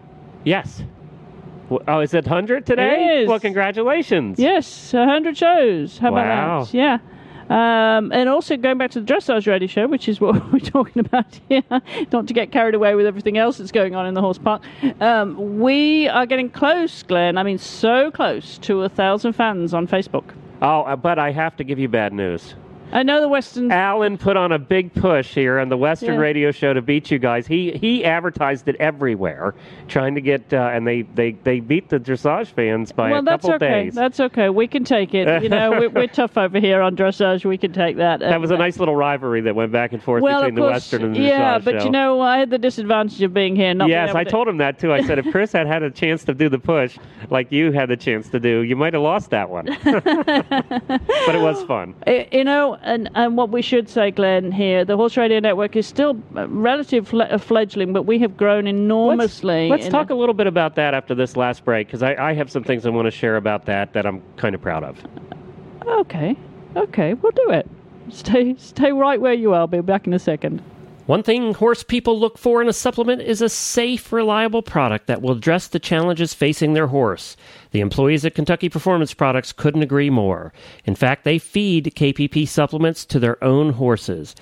Yes. 0.46 0.82
Oh, 1.88 1.98
is 1.98 2.14
it 2.14 2.24
100 2.24 2.64
today? 2.64 2.94
It 2.94 3.22
is. 3.22 3.28
Well, 3.28 3.40
congratulations. 3.40 4.38
Yes, 4.38 4.92
100 4.92 5.36
shows. 5.36 5.98
How 5.98 6.12
Wow. 6.12 6.18
about 6.60 6.66
that? 6.72 6.74
Yeah. 6.74 6.98
Um, 7.48 8.12
and 8.12 8.28
also 8.28 8.56
going 8.56 8.78
back 8.78 8.90
to 8.92 9.00
the 9.00 9.12
Dressage 9.12 9.46
Radio 9.48 9.66
Show, 9.66 9.86
which 9.88 10.08
is 10.08 10.20
what 10.20 10.34
we're 10.52 10.60
talking 10.60 11.00
about 11.00 11.40
here, 11.48 11.62
not 12.12 12.28
to 12.28 12.34
get 12.34 12.52
carried 12.52 12.74
away 12.76 12.94
with 12.94 13.06
everything 13.06 13.36
else 13.38 13.58
that's 13.58 13.72
going 13.72 13.96
on 13.96 14.06
in 14.06 14.14
the 14.14 14.20
horse 14.20 14.38
park. 14.38 14.62
Um, 15.00 15.58
we 15.58 16.08
are 16.08 16.26
getting 16.26 16.50
close, 16.50 17.02
Glenn. 17.02 17.36
I 17.36 17.42
mean, 17.42 17.58
so 17.58 18.10
close 18.12 18.58
to 18.58 18.82
a 18.82 18.88
thousand 18.88 19.32
fans 19.34 19.74
on 19.74 19.86
Facebook. 19.88 20.24
Oh, 20.62 20.82
uh, 20.82 20.94
but 20.96 21.18
I 21.18 21.32
have 21.32 21.56
to 21.56 21.64
give 21.64 21.78
you 21.80 21.88
bad 21.88 22.12
news. 22.12 22.54
I 22.92 23.02
know 23.02 23.20
the 23.20 23.28
Western. 23.28 23.70
Alan 23.72 24.16
put 24.16 24.36
on 24.36 24.52
a 24.52 24.58
big 24.58 24.94
push 24.94 25.34
here 25.34 25.58
on 25.58 25.68
the 25.68 25.76
Western 25.76 26.14
Yeah. 26.14 26.20
Radio 26.20 26.50
Show 26.52 26.72
to 26.72 26.80
beat 26.80 27.10
you 27.10 27.18
guys. 27.18 27.46
He 27.46 27.72
he 27.72 28.04
advertised 28.04 28.68
it 28.68 28.76
everywhere, 28.76 29.54
trying 29.88 30.14
to 30.14 30.20
get, 30.20 30.52
uh, 30.52 30.70
and 30.72 30.86
they, 30.86 31.02
they, 31.02 31.32
they 31.32 31.60
beat 31.60 31.88
the 31.88 31.98
dressage 31.98 32.48
fans 32.48 32.92
by 32.92 33.10
well, 33.10 33.20
a 33.20 33.22
that's 33.24 33.42
couple 33.42 33.56
okay. 33.66 33.84
days. 33.84 33.94
That's 33.94 34.20
okay. 34.20 34.48
We 34.48 34.66
can 34.68 34.84
take 34.84 35.14
it. 35.14 35.42
You 35.42 35.48
know, 35.48 35.70
we're, 35.70 35.90
we're 35.90 36.06
tough 36.06 36.38
over 36.38 36.60
here 36.60 36.80
on 36.80 36.96
dressage. 36.96 37.44
We 37.44 37.58
can 37.58 37.72
take 37.72 37.96
that. 37.96 38.20
that 38.20 38.40
was 38.40 38.50
a 38.50 38.54
uh, 38.54 38.58
nice 38.58 38.78
little 38.78 38.96
rivalry 38.96 39.40
that 39.42 39.54
went 39.54 39.72
back 39.72 39.92
and 39.92 40.02
forth 40.02 40.22
well, 40.22 40.40
between 40.42 40.58
of 40.58 40.64
the 40.64 40.70
Western 40.70 41.04
and 41.04 41.14
the 41.16 41.20
yeah, 41.20 41.28
dressage 41.28 41.38
Yeah, 41.38 41.58
but 41.58 41.78
show. 41.80 41.84
you 41.86 41.90
know, 41.90 42.20
I 42.20 42.38
had 42.38 42.50
the 42.50 42.58
disadvantage 42.58 43.20
of 43.22 43.34
being 43.34 43.56
here. 43.56 43.74
Not 43.74 43.88
Yes, 43.88 44.14
I 44.14 44.24
to- 44.24 44.30
told 44.30 44.48
him 44.48 44.58
that 44.58 44.78
too. 44.78 44.92
I 44.92 45.02
said 45.02 45.18
if 45.18 45.30
Chris 45.32 45.52
had 45.52 45.66
had 45.66 45.82
a 45.82 45.90
chance 45.90 46.24
to 46.24 46.34
do 46.34 46.48
the 46.48 46.58
push 46.58 46.98
like 47.30 47.50
you 47.50 47.72
had 47.72 47.88
the 47.88 47.96
chance 47.96 48.28
to 48.30 48.40
do, 48.40 48.60
you 48.60 48.76
might 48.76 48.94
have 48.94 49.02
lost 49.02 49.30
that 49.30 49.50
one. 49.50 49.66
but 49.84 51.34
it 51.34 51.42
was 51.42 51.62
fun. 51.64 51.94
Uh, 52.06 52.24
You 52.30 52.44
know, 52.44 52.75
and, 52.82 53.10
and 53.14 53.36
what 53.36 53.50
we 53.50 53.62
should 53.62 53.88
say, 53.88 54.10
Glenn, 54.10 54.52
here, 54.52 54.84
the 54.84 54.96
Horse 54.96 55.16
Radio 55.16 55.40
Network 55.40 55.76
is 55.76 55.86
still 55.86 56.16
uh, 56.36 56.48
relative 56.48 57.12
uh, 57.14 57.38
fledgling, 57.38 57.92
but 57.92 58.02
we 58.02 58.18
have 58.20 58.36
grown 58.36 58.66
enormously. 58.66 59.68
Let's, 59.68 59.82
let's 59.84 59.92
talk 59.92 60.10
a- 60.10 60.14
a 60.14 60.16
little 60.16 60.34
bit 60.34 60.46
about 60.46 60.74
that 60.76 60.94
after 60.94 61.14
this 61.14 61.36
last 61.36 61.64
break 61.64 61.86
because 61.88 62.02
I, 62.02 62.14
I 62.14 62.32
have 62.34 62.50
some 62.50 62.64
things 62.64 62.86
I 62.86 62.90
want 62.90 63.06
to 63.06 63.10
share 63.10 63.36
about 63.36 63.66
that 63.66 63.92
that 63.92 64.06
I'm 64.06 64.22
kind 64.36 64.54
of 64.54 64.60
proud 64.62 64.84
of. 64.84 64.98
Okay, 65.86 66.36
okay, 66.76 67.14
we'll 67.14 67.32
do 67.32 67.50
it. 67.50 67.68
Stay, 68.10 68.54
stay 68.58 68.92
right 68.92 69.20
where 69.20 69.34
you 69.34 69.52
are. 69.52 69.60
I'll 69.60 69.66
be 69.66 69.80
back 69.80 70.06
in 70.06 70.12
a 70.14 70.18
second. 70.18 70.62
One 71.06 71.22
thing 71.22 71.54
horse 71.54 71.84
people 71.84 72.18
look 72.18 72.36
for 72.36 72.60
in 72.60 72.68
a 72.68 72.72
supplement 72.72 73.22
is 73.22 73.40
a 73.40 73.48
safe, 73.48 74.12
reliable 74.12 74.62
product 74.62 75.06
that 75.06 75.22
will 75.22 75.30
address 75.30 75.68
the 75.68 75.78
challenges 75.78 76.34
facing 76.34 76.72
their 76.72 76.88
horse. 76.88 77.36
The 77.70 77.78
employees 77.78 78.24
at 78.24 78.34
Kentucky 78.34 78.68
Performance 78.68 79.14
Products 79.14 79.52
couldn't 79.52 79.84
agree 79.84 80.10
more. 80.10 80.52
In 80.84 80.96
fact, 80.96 81.22
they 81.22 81.38
feed 81.38 81.94
KPP 81.94 82.48
supplements 82.48 83.04
to 83.06 83.20
their 83.20 83.42
own 83.42 83.74
horses. 83.74 84.34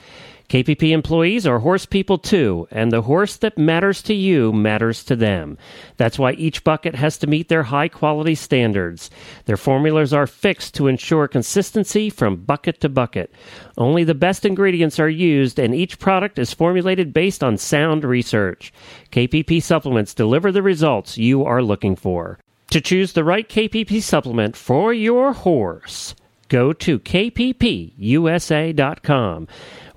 KPP 0.48 0.90
employees 0.90 1.46
are 1.46 1.58
horse 1.58 1.86
people 1.86 2.18
too, 2.18 2.68
and 2.70 2.92
the 2.92 3.02
horse 3.02 3.36
that 3.36 3.56
matters 3.56 4.02
to 4.02 4.14
you 4.14 4.52
matters 4.52 5.02
to 5.04 5.16
them. 5.16 5.56
That's 5.96 6.18
why 6.18 6.32
each 6.32 6.64
bucket 6.64 6.94
has 6.94 7.16
to 7.18 7.26
meet 7.26 7.48
their 7.48 7.62
high 7.64 7.88
quality 7.88 8.34
standards. 8.34 9.10
Their 9.46 9.56
formulas 9.56 10.12
are 10.12 10.26
fixed 10.26 10.74
to 10.74 10.86
ensure 10.86 11.28
consistency 11.28 12.10
from 12.10 12.36
bucket 12.36 12.80
to 12.82 12.88
bucket. 12.88 13.32
Only 13.78 14.04
the 14.04 14.14
best 14.14 14.44
ingredients 14.44 15.00
are 15.00 15.08
used, 15.08 15.58
and 15.58 15.74
each 15.74 15.98
product 15.98 16.38
is 16.38 16.52
formulated 16.52 17.14
based 17.14 17.42
on 17.42 17.56
sound 17.56 18.04
research. 18.04 18.72
KPP 19.12 19.62
supplements 19.62 20.14
deliver 20.14 20.52
the 20.52 20.62
results 20.62 21.16
you 21.16 21.44
are 21.44 21.62
looking 21.62 21.96
for. 21.96 22.38
To 22.70 22.80
choose 22.80 23.12
the 23.12 23.24
right 23.24 23.48
KPP 23.48 24.02
supplement 24.02 24.56
for 24.56 24.92
your 24.92 25.32
horse, 25.32 26.14
go 26.54 26.72
to 26.72 26.98
kppusa.com. 27.00 27.98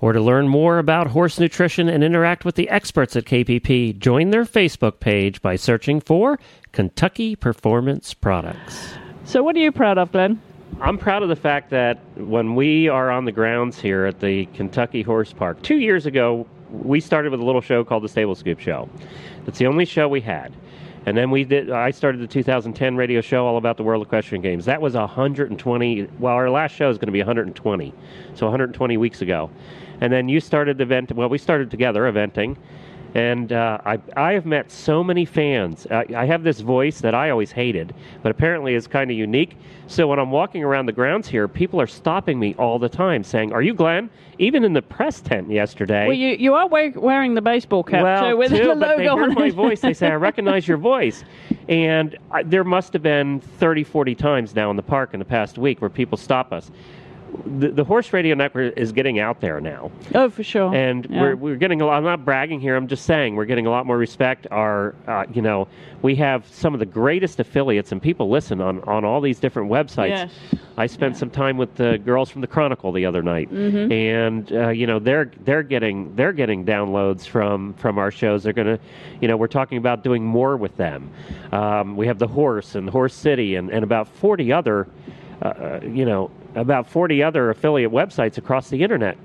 Or 0.00 0.12
to 0.12 0.20
learn 0.20 0.48
more 0.48 0.78
about 0.78 1.06
horse 1.08 1.38
nutrition 1.38 1.88
and 1.88 2.02
interact 2.02 2.44
with 2.44 2.56
the 2.56 2.68
experts 2.68 3.14
at 3.14 3.24
KPP, 3.24 3.96
join 3.98 4.30
their 4.30 4.44
Facebook 4.44 4.98
page 4.98 5.40
by 5.40 5.54
searching 5.54 6.00
for 6.00 6.38
Kentucky 6.72 7.36
Performance 7.36 8.12
Products. 8.14 8.94
So, 9.24 9.42
what 9.42 9.54
are 9.56 9.60
you 9.60 9.70
proud 9.72 9.98
of, 9.98 10.10
Glenn? 10.10 10.40
I'm 10.80 10.98
proud 10.98 11.22
of 11.22 11.28
the 11.28 11.36
fact 11.36 11.70
that 11.70 11.98
when 12.16 12.54
we 12.56 12.88
are 12.88 13.10
on 13.10 13.24
the 13.24 13.32
grounds 13.32 13.80
here 13.80 14.04
at 14.04 14.20
the 14.20 14.46
Kentucky 14.46 15.02
Horse 15.02 15.32
Park, 15.32 15.62
two 15.62 15.78
years 15.78 16.06
ago, 16.06 16.46
we 16.70 17.00
started 17.00 17.30
with 17.32 17.40
a 17.40 17.44
little 17.44 17.60
show 17.60 17.84
called 17.84 18.02
the 18.04 18.08
Stable 18.08 18.34
Scoop 18.34 18.58
Show. 18.60 18.88
That's 19.44 19.58
the 19.58 19.66
only 19.66 19.84
show 19.84 20.08
we 20.08 20.20
had. 20.20 20.52
And 21.08 21.16
then 21.16 21.30
we 21.30 21.42
did. 21.42 21.70
I 21.70 21.90
started 21.90 22.20
the 22.20 22.26
2010 22.26 22.94
radio 22.94 23.22
show 23.22 23.46
all 23.46 23.56
about 23.56 23.78
the 23.78 23.82
World 23.82 24.02
Equestrian 24.02 24.42
Games. 24.42 24.66
That 24.66 24.82
was 24.82 24.92
120. 24.92 26.06
Well, 26.18 26.34
our 26.34 26.50
last 26.50 26.74
show 26.74 26.90
is 26.90 26.98
going 26.98 27.06
to 27.06 27.12
be 27.12 27.20
120, 27.20 27.94
so 28.34 28.44
120 28.44 28.96
weeks 28.98 29.22
ago. 29.22 29.48
And 30.02 30.12
then 30.12 30.28
you 30.28 30.38
started 30.38 30.76
the 30.76 30.82
event. 30.82 31.10
Well, 31.12 31.30
we 31.30 31.38
started 31.38 31.70
together 31.70 32.02
eventing, 32.02 32.58
and 33.14 33.52
uh, 33.52 33.78
I, 33.84 33.98
I 34.16 34.32
have 34.32 34.44
met 34.46 34.70
so 34.70 35.02
many 35.02 35.24
fans. 35.24 35.86
I, 35.90 36.04
I 36.14 36.24
have 36.26 36.42
this 36.42 36.60
voice 36.60 37.00
that 37.00 37.14
I 37.14 37.30
always 37.30 37.50
hated, 37.50 37.94
but 38.22 38.30
apparently 38.30 38.74
is 38.74 38.86
kind 38.86 39.10
of 39.10 39.16
unique. 39.16 39.56
So 39.86 40.06
when 40.06 40.18
I'm 40.18 40.30
walking 40.30 40.62
around 40.62 40.86
the 40.86 40.92
grounds 40.92 41.28
here, 41.28 41.48
people 41.48 41.80
are 41.80 41.86
stopping 41.86 42.38
me 42.38 42.54
all 42.58 42.78
the 42.78 42.88
time 42.88 43.24
saying, 43.24 43.52
Are 43.52 43.62
you 43.62 43.72
Glenn? 43.72 44.10
Even 44.38 44.62
in 44.62 44.72
the 44.72 44.82
press 44.82 45.20
tent 45.20 45.50
yesterday. 45.50 46.06
Well, 46.06 46.16
you, 46.16 46.36
you 46.36 46.54
are 46.54 46.68
we- 46.68 46.90
wearing 46.90 47.34
the 47.34 47.40
baseball 47.40 47.82
cap 47.82 48.02
well, 48.02 48.30
too, 48.30 48.36
with 48.36 48.50
too, 48.50 48.58
the 48.58 48.76
but 48.76 48.98
they 48.98 49.08
logo 49.08 49.22
heard 49.22 49.34
my 49.34 49.50
voice. 49.50 49.80
They 49.80 49.94
say, 49.94 50.08
I 50.08 50.14
recognize 50.16 50.68
your 50.68 50.76
voice. 50.76 51.24
And 51.68 52.16
I, 52.30 52.42
there 52.42 52.64
must 52.64 52.92
have 52.92 53.02
been 53.02 53.40
30, 53.40 53.84
40 53.84 54.14
times 54.14 54.54
now 54.54 54.70
in 54.70 54.76
the 54.76 54.82
park 54.82 55.10
in 55.14 55.18
the 55.18 55.24
past 55.24 55.56
week 55.58 55.80
where 55.80 55.90
people 55.90 56.18
stop 56.18 56.52
us. 56.52 56.70
The, 57.58 57.68
the 57.68 57.84
Horse 57.84 58.12
Radio 58.12 58.34
Network 58.34 58.76
is 58.76 58.92
getting 58.92 59.18
out 59.18 59.40
there 59.40 59.60
now. 59.60 59.90
oh, 60.14 60.30
for 60.30 60.42
sure. 60.42 60.74
And 60.74 61.06
Yeah. 61.10 61.20
we're, 61.22 61.36
we're 61.36 61.56
getting 61.56 61.80
a 61.80 61.86
lot, 61.86 61.96
I'm 61.98 62.04
not 62.04 62.24
bragging 62.24 62.60
here, 62.60 62.76
I'm 62.76 62.86
just 62.88 63.04
saying 63.04 63.36
we're 63.36 63.44
getting 63.46 63.66
a 63.66 63.70
lot 63.70 63.86
more 63.86 63.98
respect. 63.98 64.46
Our, 64.50 64.94
uh, 65.06 65.24
you 65.32 65.42
know, 65.42 65.68
we 66.02 66.14
have 66.16 66.46
some 66.46 66.74
of 66.74 66.80
the 66.80 66.86
greatest 66.86 67.40
affiliates 67.40 67.90
and 67.92 68.00
people 68.00 68.30
listen 68.30 68.60
on, 68.60 68.80
on 68.84 69.04
all 69.04 69.20
these 69.20 69.38
different 69.40 69.70
websites. 69.70 70.08
Yes. 70.10 70.30
I 70.76 70.86
spent 70.86 71.16
some 71.16 71.28
time 71.30 71.56
with 71.56 71.74
the 71.74 71.98
girls 71.98 72.30
from 72.30 72.40
the 72.40 72.46
Chronicle 72.46 72.92
the 72.92 73.04
other 73.04 73.22
night, 73.22 73.50
Mm-hmm. 73.52 73.90
and 73.92 74.52
uh, 74.52 74.68
you 74.68 74.86
know 74.86 75.00
they're 75.00 75.32
they're 75.44 75.64
getting 75.64 76.14
they're 76.14 76.32
getting 76.32 76.64
downloads 76.64 77.26
from 77.26 77.74
from 77.74 77.98
our 77.98 78.12
shows. 78.12 78.44
They're 78.44 78.52
gonna, 78.52 78.78
you 79.20 79.26
know, 79.26 79.36
we're 79.36 79.48
talking 79.48 79.78
about 79.78 80.04
doing 80.04 80.24
more 80.24 80.56
with 80.56 80.76
them. 80.76 81.10
Um, 81.50 81.96
we 81.96 82.06
have 82.06 82.18
the 82.20 82.28
Horse 82.28 82.76
and 82.76 82.88
Horse 82.88 83.14
City 83.14 83.56
and, 83.56 83.70
and 83.70 83.82
about 83.82 84.06
forty 84.06 84.52
other, 84.52 84.86
uh, 85.42 85.48
uh, 85.48 85.80
you 85.82 86.04
know, 86.04 86.30
about 86.54 86.88
forty 86.88 87.22
other 87.22 87.50
affiliate 87.50 87.92
websites 87.92 88.38
across 88.38 88.68
the 88.70 88.82
internet. 88.82 89.16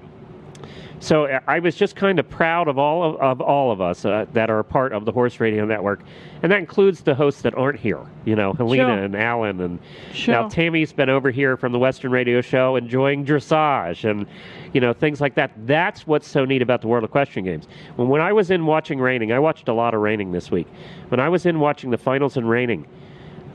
So 0.99 1.25
uh, 1.25 1.41
I 1.47 1.59
was 1.59 1.75
just 1.75 1.97
kind 1.97 2.17
of 2.17 2.29
proud 2.29 2.69
of 2.69 2.77
all 2.77 3.03
of, 3.03 3.15
of 3.17 3.41
all 3.41 3.71
of 3.71 3.81
us 3.81 4.05
uh, 4.05 4.25
that 4.31 4.49
are 4.49 4.63
part 4.63 4.93
of 4.93 5.03
the 5.03 5.11
Horse 5.11 5.41
Radio 5.41 5.65
Network, 5.65 6.01
and 6.41 6.49
that 6.49 6.59
includes 6.59 7.01
the 7.01 7.13
hosts 7.13 7.41
that 7.41 7.53
aren't 7.55 7.77
here. 7.77 7.99
You 8.23 8.37
know, 8.37 8.53
Helena 8.53 8.83
Sure. 8.85 9.03
and 9.03 9.15
Alan, 9.15 9.59
and 9.59 9.79
Sure. 10.13 10.33
now 10.33 10.47
Tammy's 10.47 10.93
been 10.93 11.09
over 11.09 11.29
here 11.29 11.57
from 11.57 11.73
the 11.73 11.79
Western 11.79 12.11
Radio 12.11 12.39
Show 12.39 12.77
enjoying 12.77 13.25
dressage 13.25 14.09
and 14.09 14.25
you 14.71 14.79
know 14.79 14.93
things 14.93 15.19
like 15.19 15.35
that. 15.35 15.51
That's 15.67 16.07
what's 16.07 16.27
so 16.27 16.45
neat 16.45 16.61
about 16.61 16.79
the 16.79 16.87
World 16.87 17.03
of 17.03 17.09
Equestrian 17.09 17.43
Games. 17.43 17.67
When 17.97 18.07
when 18.07 18.21
I 18.21 18.31
was 18.31 18.49
in 18.49 18.65
watching 18.65 19.01
reining, 19.01 19.33
I 19.33 19.39
watched 19.39 19.67
a 19.67 19.73
lot 19.73 19.93
of 19.93 19.99
reining 19.99 20.31
this 20.31 20.51
week. 20.51 20.67
When 21.09 21.19
I 21.19 21.27
was 21.27 21.45
in 21.45 21.59
watching 21.59 21.89
the 21.91 21.97
finals 21.97 22.37
in 22.37 22.45
reining, 22.45 22.87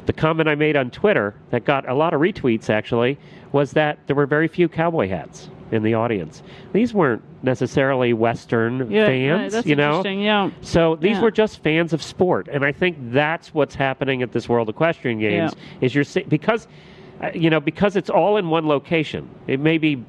the 0.04 0.12
comment 0.12 0.50
I 0.50 0.54
made 0.54 0.76
on 0.76 0.90
Twitter 0.90 1.34
that 1.50 1.64
got 1.64 1.88
a 1.88 1.94
lot 1.94 2.12
of 2.12 2.20
retweets 2.20 2.68
actually 2.68 3.18
was 3.52 3.72
that 3.72 3.98
there 4.06 4.16
were 4.16 4.26
very 4.26 4.48
few 4.48 4.68
cowboy 4.68 5.08
hats 5.08 5.48
in 5.70 5.82
the 5.82 5.94
audience. 5.94 6.42
These 6.72 6.94
weren't 6.94 7.22
necessarily 7.42 8.12
Western 8.12 8.90
yeah, 8.90 9.06
fans, 9.06 9.52
that's 9.52 9.66
you 9.66 9.76
know. 9.76 9.98
interesting. 9.98 10.22
Yeah. 10.22 10.50
So 10.60 10.96
these 10.96 11.16
Yeah. 11.16 11.22
were 11.22 11.30
just 11.30 11.62
fans 11.62 11.92
of 11.92 12.02
sport, 12.02 12.48
and 12.48 12.64
I 12.64 12.72
think 12.72 12.96
that's 13.12 13.52
what's 13.54 13.74
happening 13.74 14.22
at 14.22 14.32
this 14.32 14.48
World 14.48 14.68
Equestrian 14.68 15.18
Games. 15.18 15.54
Is 15.80 15.94
you're 15.94 16.04
because 16.28 16.66
uh, 17.22 17.30
you 17.34 17.50
know 17.50 17.60
because 17.60 17.96
it's 17.96 18.10
all 18.10 18.36
in 18.36 18.48
one 18.48 18.66
location. 18.66 19.28
It 19.46 19.60
may 19.60 19.78
be 19.78 20.04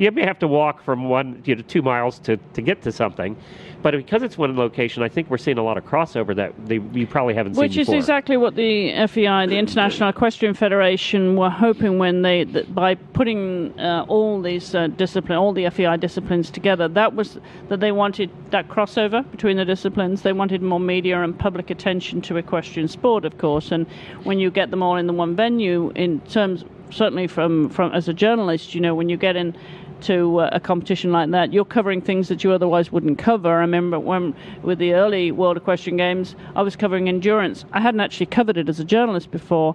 you 0.00 0.10
may 0.10 0.24
have 0.24 0.38
to 0.38 0.48
walk 0.48 0.82
from 0.82 1.10
one 1.10 1.42
you 1.44 1.54
know 1.54 1.62
two 1.62 1.82
miles 1.82 2.18
to 2.20 2.38
to 2.54 2.62
get 2.62 2.80
to 2.82 2.90
something, 2.90 3.36
but 3.82 3.92
because 3.92 4.22
it's 4.22 4.38
one 4.38 4.56
location, 4.56 5.02
I 5.02 5.10
think 5.10 5.28
we're 5.28 5.36
seeing 5.36 5.58
a 5.58 5.62
lot 5.62 5.76
of 5.76 5.84
crossover 5.84 6.34
that 6.36 6.54
they, 6.66 6.78
you 6.92 7.06
probably 7.06 7.34
haven't 7.34 7.56
Which 7.56 7.72
seen 7.72 7.80
Which 7.80 7.88
is 7.88 7.94
exactly 7.94 8.38
what 8.38 8.56
the 8.56 8.92
FEI, 9.06 9.46
the 9.46 9.58
International 9.58 10.08
Equestrian 10.08 10.54
Federation, 10.54 11.36
were 11.36 11.50
hoping 11.50 11.98
when 11.98 12.22
they 12.22 12.44
that 12.44 12.74
by 12.74 12.94
putting 12.94 13.78
uh, 13.78 14.06
all 14.08 14.40
these 14.40 14.74
uh, 14.74 14.86
discipline, 14.86 15.36
all 15.36 15.52
the 15.52 15.68
FEI 15.68 15.98
disciplines 15.98 16.50
together. 16.50 16.88
That 16.88 17.14
was 17.14 17.38
that 17.68 17.80
they 17.80 17.92
wanted 17.92 18.30
that 18.50 18.68
crossover 18.68 19.30
between 19.30 19.58
the 19.58 19.66
disciplines. 19.66 20.22
They 20.22 20.32
wanted 20.32 20.62
more 20.62 20.80
media 20.80 21.22
and 21.22 21.38
public 21.38 21.68
attention 21.68 22.22
to 22.22 22.38
equestrian 22.38 22.88
sport, 22.88 23.26
of 23.26 23.36
course. 23.36 23.70
And 23.70 23.86
when 24.24 24.38
you 24.38 24.50
get 24.50 24.70
them 24.70 24.82
all 24.82 24.96
in 24.96 25.06
the 25.06 25.12
one 25.12 25.36
venue, 25.36 25.90
in 25.94 26.20
terms 26.20 26.64
certainly 26.90 27.26
from 27.26 27.68
from 27.68 27.92
as 27.92 28.08
a 28.08 28.14
journalist, 28.14 28.74
you 28.74 28.80
know, 28.80 28.94
when 28.94 29.08
you 29.08 29.16
get 29.16 29.36
in 29.36 29.54
to 30.02 30.40
uh, 30.40 30.50
a 30.52 30.60
competition 30.60 31.12
like 31.12 31.30
that, 31.30 31.52
you're 31.52 31.64
covering 31.64 32.00
things 32.00 32.28
that 32.28 32.42
you 32.44 32.52
otherwise 32.52 32.90
wouldn't 32.92 33.18
cover. 33.18 33.48
I 33.48 33.60
remember 33.60 33.98
when 33.98 34.34
with 34.62 34.78
the 34.78 34.94
early 34.94 35.32
World 35.32 35.56
Equestrian 35.56 35.96
Games, 35.96 36.34
I 36.56 36.62
was 36.62 36.76
covering 36.76 37.08
endurance. 37.08 37.64
I 37.72 37.80
hadn't 37.80 38.00
actually 38.00 38.26
covered 38.26 38.56
it 38.56 38.68
as 38.68 38.80
a 38.80 38.84
journalist 38.84 39.30
before. 39.30 39.74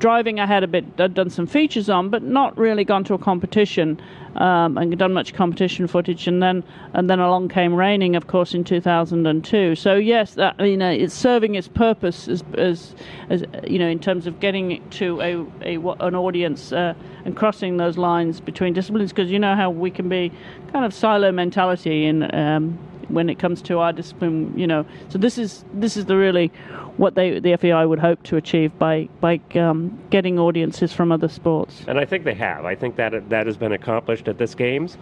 Driving, 0.00 0.40
I 0.40 0.46
had 0.46 0.64
a 0.64 0.66
bit, 0.66 0.86
I'd 0.98 1.12
done 1.12 1.28
some 1.28 1.46
features 1.46 1.90
on, 1.90 2.08
but 2.08 2.22
not 2.22 2.56
really 2.56 2.84
gone 2.84 3.04
to 3.04 3.12
a 3.12 3.18
competition 3.18 4.00
um, 4.36 4.78
and 4.78 4.96
done 4.98 5.12
much 5.12 5.34
competition 5.34 5.86
footage. 5.86 6.26
And 6.26 6.42
then, 6.42 6.64
and 6.94 7.10
then 7.10 7.20
along 7.20 7.50
came 7.50 7.74
reining, 7.74 8.16
of 8.16 8.26
course, 8.26 8.54
in 8.54 8.64
2002. 8.64 9.74
So 9.74 9.96
yes, 9.96 10.34
that, 10.34 10.58
mean, 10.58 10.80
uh, 10.80 10.88
it's 10.88 11.12
serving 11.12 11.54
its 11.54 11.68
purpose 11.68 12.28
as, 12.28 12.42
as, 12.56 12.94
as 13.28 13.44
you 13.66 13.78
know, 13.78 13.88
in 13.88 13.98
terms 13.98 14.26
of 14.26 14.40
getting 14.40 14.82
to 14.92 15.20
a, 15.20 15.76
a 15.76 15.76
an 16.00 16.14
audience 16.14 16.72
uh, 16.72 16.94
and 17.26 17.36
crossing 17.36 17.76
those 17.76 17.98
lines 17.98 18.40
between 18.40 18.72
disciplines. 18.72 19.12
Because 19.12 19.30
you 19.30 19.38
know 19.38 19.54
how 19.54 19.68
we 19.68 19.90
can 19.90 20.08
be 20.08 20.32
kind 20.72 20.86
of 20.86 20.94
silo 20.94 21.30
mentality 21.30 22.06
in. 22.06 22.34
Um, 22.34 22.78
when 23.12 23.28
it 23.28 23.38
comes 23.38 23.62
to 23.62 23.78
our 23.78 23.92
discipline, 23.92 24.56
you 24.56 24.66
know, 24.66 24.84
so 25.08 25.18
this 25.18 25.38
is 25.38 25.64
this 25.74 25.96
is 25.96 26.06
the 26.06 26.16
really 26.16 26.48
what 26.96 27.14
they 27.14 27.38
the 27.38 27.56
FEI 27.56 27.86
would 27.86 27.98
hope 27.98 28.22
to 28.24 28.36
achieve 28.36 28.76
by 28.78 29.08
by 29.20 29.40
um, 29.54 29.98
getting 30.10 30.38
audiences 30.38 30.92
from 30.92 31.12
other 31.12 31.28
sports. 31.28 31.84
And 31.86 31.98
I 31.98 32.04
think 32.04 32.24
they 32.24 32.34
have. 32.34 32.64
I 32.64 32.74
think 32.74 32.96
that 32.96 33.28
that 33.30 33.46
has 33.46 33.56
been 33.56 33.72
accomplished 33.72 34.28
at 34.28 34.38
this 34.38 34.54
games, 34.54 34.96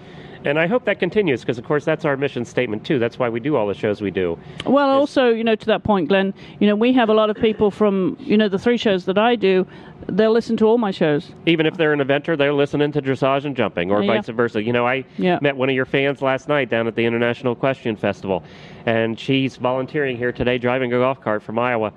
and 0.45 0.59
I 0.59 0.67
hope 0.67 0.85
that 0.85 0.99
continues 1.01 1.41
because, 1.41 1.59
of 1.59 1.65
course, 1.65 1.85
that's 1.85 2.05
our 2.05 2.17
mission 2.17 2.45
statement 2.45 2.85
too. 2.85 2.99
That's 2.99 3.19
why 3.19 3.29
we 3.29 3.41
do 3.41 3.57
all 3.57 3.67
the 3.67 3.75
shows 3.75 4.01
we 4.01 4.11
do. 4.11 4.39
Well, 4.67 4.89
also, 4.91 5.29
you 5.29 5.45
know, 5.45 5.55
to 5.57 5.67
that 5.67 5.85
point, 5.85 6.09
Glenn, 6.09 6.35
you 6.61 6.67
know, 6.67 6.77
we 6.77 6.93
have 6.93 7.09
a 7.09 7.15
lot 7.15 7.31
of 7.31 7.37
people 7.37 7.71
from, 7.71 8.17
you 8.21 8.37
know, 8.37 8.49
the 8.49 8.59
three 8.59 8.77
shows 8.77 9.05
that 9.07 9.19
I 9.19 9.37
do, 9.37 9.67
they'll 10.07 10.33
listen 10.33 10.57
to 10.59 10.67
all 10.67 10.79
my 10.79 10.91
shows. 10.91 11.33
Even 11.47 11.67
if 11.67 11.77
they're 11.77 11.93
an 11.93 12.01
eventer, 12.01 12.37
they're 12.37 12.53
listening 12.53 12.93
to 12.93 13.03
dressage 13.03 13.45
and 13.45 13.57
jumping, 13.57 13.91
or 13.91 14.03
Yeah. 14.03 14.15
vice 14.17 14.29
versa. 14.29 14.63
You 14.63 14.73
know, 14.73 14.87
I 14.87 15.05
Yeah. 15.19 15.39
met 15.43 15.57
one 15.57 15.69
of 15.69 15.75
your 15.75 15.85
fans 15.87 16.23
last 16.23 16.49
night 16.49 16.71
down 16.71 16.87
at 16.87 16.95
the 16.95 17.05
International 17.05 17.53
Equestrian 17.53 17.97
Festival, 17.97 18.43
and 18.87 19.19
she's 19.19 19.57
volunteering 19.57 20.17
here 20.17 20.33
today, 20.33 20.59
driving 20.59 20.93
a 20.93 20.99
golf 20.99 21.21
cart 21.21 21.43
from 21.43 21.59
Iowa. 21.59 21.93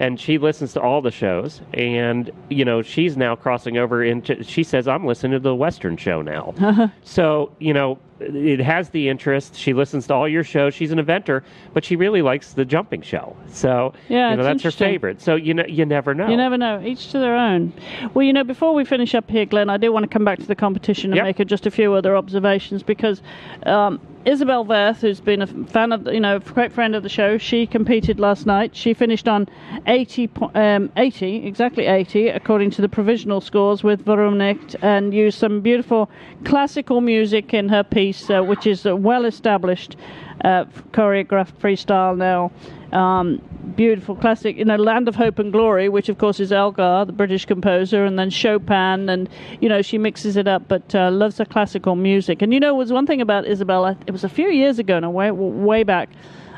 And 0.00 0.18
she 0.18 0.38
listens 0.38 0.72
to 0.72 0.80
all 0.80 1.02
the 1.02 1.10
shows, 1.10 1.60
and 1.74 2.30
you 2.48 2.64
know 2.64 2.80
she's 2.82 3.16
now 3.16 3.36
crossing 3.36 3.76
over 3.76 4.02
into. 4.02 4.42
She 4.42 4.64
says, 4.64 4.88
"I'm 4.88 5.04
listening 5.06 5.32
to 5.32 5.38
the 5.38 5.54
Western 5.54 5.96
show 5.96 6.22
now." 6.22 6.54
So, 7.02 7.50
you 7.58 7.74
know, 7.74 7.98
it 8.20 8.60
has 8.60 8.90
the 8.90 9.08
interest. 9.08 9.56
She 9.56 9.72
listens 9.74 10.06
to 10.06 10.14
all 10.14 10.28
your 10.28 10.44
shows. 10.44 10.74
She's 10.74 10.92
an 10.92 10.98
inventor 10.98 11.42
but 11.72 11.84
she 11.84 11.96
really 11.96 12.22
likes 12.22 12.52
the 12.52 12.64
jumping 12.64 13.02
show. 13.02 13.36
So, 13.48 13.92
Yeah, 14.08 14.30
you 14.30 14.36
know, 14.36 14.44
that's 14.44 14.62
her 14.62 14.70
favorite. 14.70 15.20
So, 15.20 15.34
you 15.34 15.54
know, 15.54 15.64
you 15.66 15.84
never 15.84 16.14
know. 16.14 16.28
You 16.28 16.36
never 16.36 16.56
know. 16.58 16.80
Each 16.84 17.10
to 17.12 17.18
their 17.18 17.36
own. 17.36 17.72
Well, 18.14 18.24
you 18.24 18.32
know, 18.32 18.44
before 18.44 18.74
we 18.74 18.84
finish 18.84 19.14
up 19.14 19.30
here, 19.30 19.46
Glenn, 19.46 19.70
I 19.70 19.76
do 19.76 19.92
want 19.92 20.04
to 20.04 20.08
come 20.08 20.24
back 20.24 20.38
to 20.38 20.46
the 20.46 20.54
competition 20.54 21.10
and 21.12 21.16
Yep. 21.16 21.38
make 21.38 21.46
just 21.48 21.66
a 21.66 21.70
few 21.70 21.94
other 21.94 22.16
observations 22.16 22.82
because 22.82 23.22
um, 23.66 24.00
Isabell 24.26 24.66
Werth, 24.66 25.00
who's 25.00 25.18
been 25.18 25.40
a 25.40 25.46
fan 25.46 25.92
of, 25.92 26.06
you 26.06 26.20
know, 26.20 26.38
great 26.40 26.72
friend 26.72 26.94
of 26.94 27.02
the 27.02 27.08
show, 27.08 27.38
she 27.38 27.66
competed 27.66 28.20
last 28.20 28.44
night. 28.44 28.76
She 28.76 28.92
finished 28.92 29.26
on 29.26 29.48
80, 29.86 30.28
um, 30.54 30.92
80 30.98 31.46
exactly 31.46 31.86
80, 31.86 32.28
according 32.28 32.70
to 32.72 32.82
the 32.82 32.88
provisional 32.88 33.40
scores 33.40 33.82
with 33.82 34.06
Warum 34.06 34.36
Nicht, 34.36 34.76
and 34.82 35.14
used 35.14 35.38
some 35.38 35.62
beautiful 35.62 36.10
classical 36.44 37.00
music 37.00 37.54
in 37.54 37.70
her 37.70 37.82
piece, 37.82 38.28
uh, 38.28 38.42
which 38.42 38.66
is 38.66 38.84
uh, 38.84 38.94
well 38.94 39.24
established 39.24 39.96
uh, 40.44 40.64
choreographed 40.92 41.52
freestyle 41.60 42.16
now. 42.16 42.50
Um, 42.96 43.40
beautiful 43.76 44.16
classic, 44.16 44.56
you 44.56 44.64
know, 44.64 44.76
Land 44.76 45.08
of 45.08 45.14
Hope 45.14 45.38
and 45.38 45.52
Glory, 45.52 45.88
which 45.88 46.08
of 46.08 46.18
course 46.18 46.40
is 46.40 46.50
Elgar, 46.52 47.04
the 47.06 47.12
British 47.12 47.44
composer, 47.44 48.04
and 48.04 48.18
then 48.18 48.30
Chopin, 48.30 49.08
and 49.08 49.28
you 49.60 49.68
know 49.68 49.82
she 49.82 49.98
mixes 49.98 50.36
it 50.36 50.48
up, 50.48 50.66
but 50.68 50.94
uh, 50.94 51.10
loves 51.10 51.38
her 51.38 51.44
classical 51.44 51.94
music. 51.94 52.42
And 52.42 52.52
you 52.52 52.60
know, 52.60 52.74
was 52.74 52.92
one 52.92 53.06
thing 53.06 53.20
about 53.20 53.46
Isabella. 53.46 53.96
It 54.06 54.12
was 54.12 54.24
a 54.24 54.28
few 54.28 54.48
years 54.48 54.78
ago, 54.78 54.98
now 54.98 55.10
way 55.10 55.30
way 55.30 55.82
back. 55.82 56.10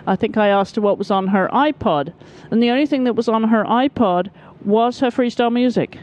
I 0.07 0.16
think 0.16 0.37
I 0.37 0.49
asked 0.49 0.77
her 0.77 0.83
what 0.83 0.99
was 0.99 1.11
on 1.11 1.29
her 1.29 1.49
iPod, 1.53 2.12
and 2.51 2.62
the 2.62 2.71
only 2.71 2.87
thing 2.87 3.05
that 3.05 3.14
was 3.14 3.29
on 3.29 3.45
her 3.45 3.64
iPod 3.64 4.31
was 4.64 5.01
her 5.01 5.09
freestyle 5.09 5.53
music. 5.53 5.99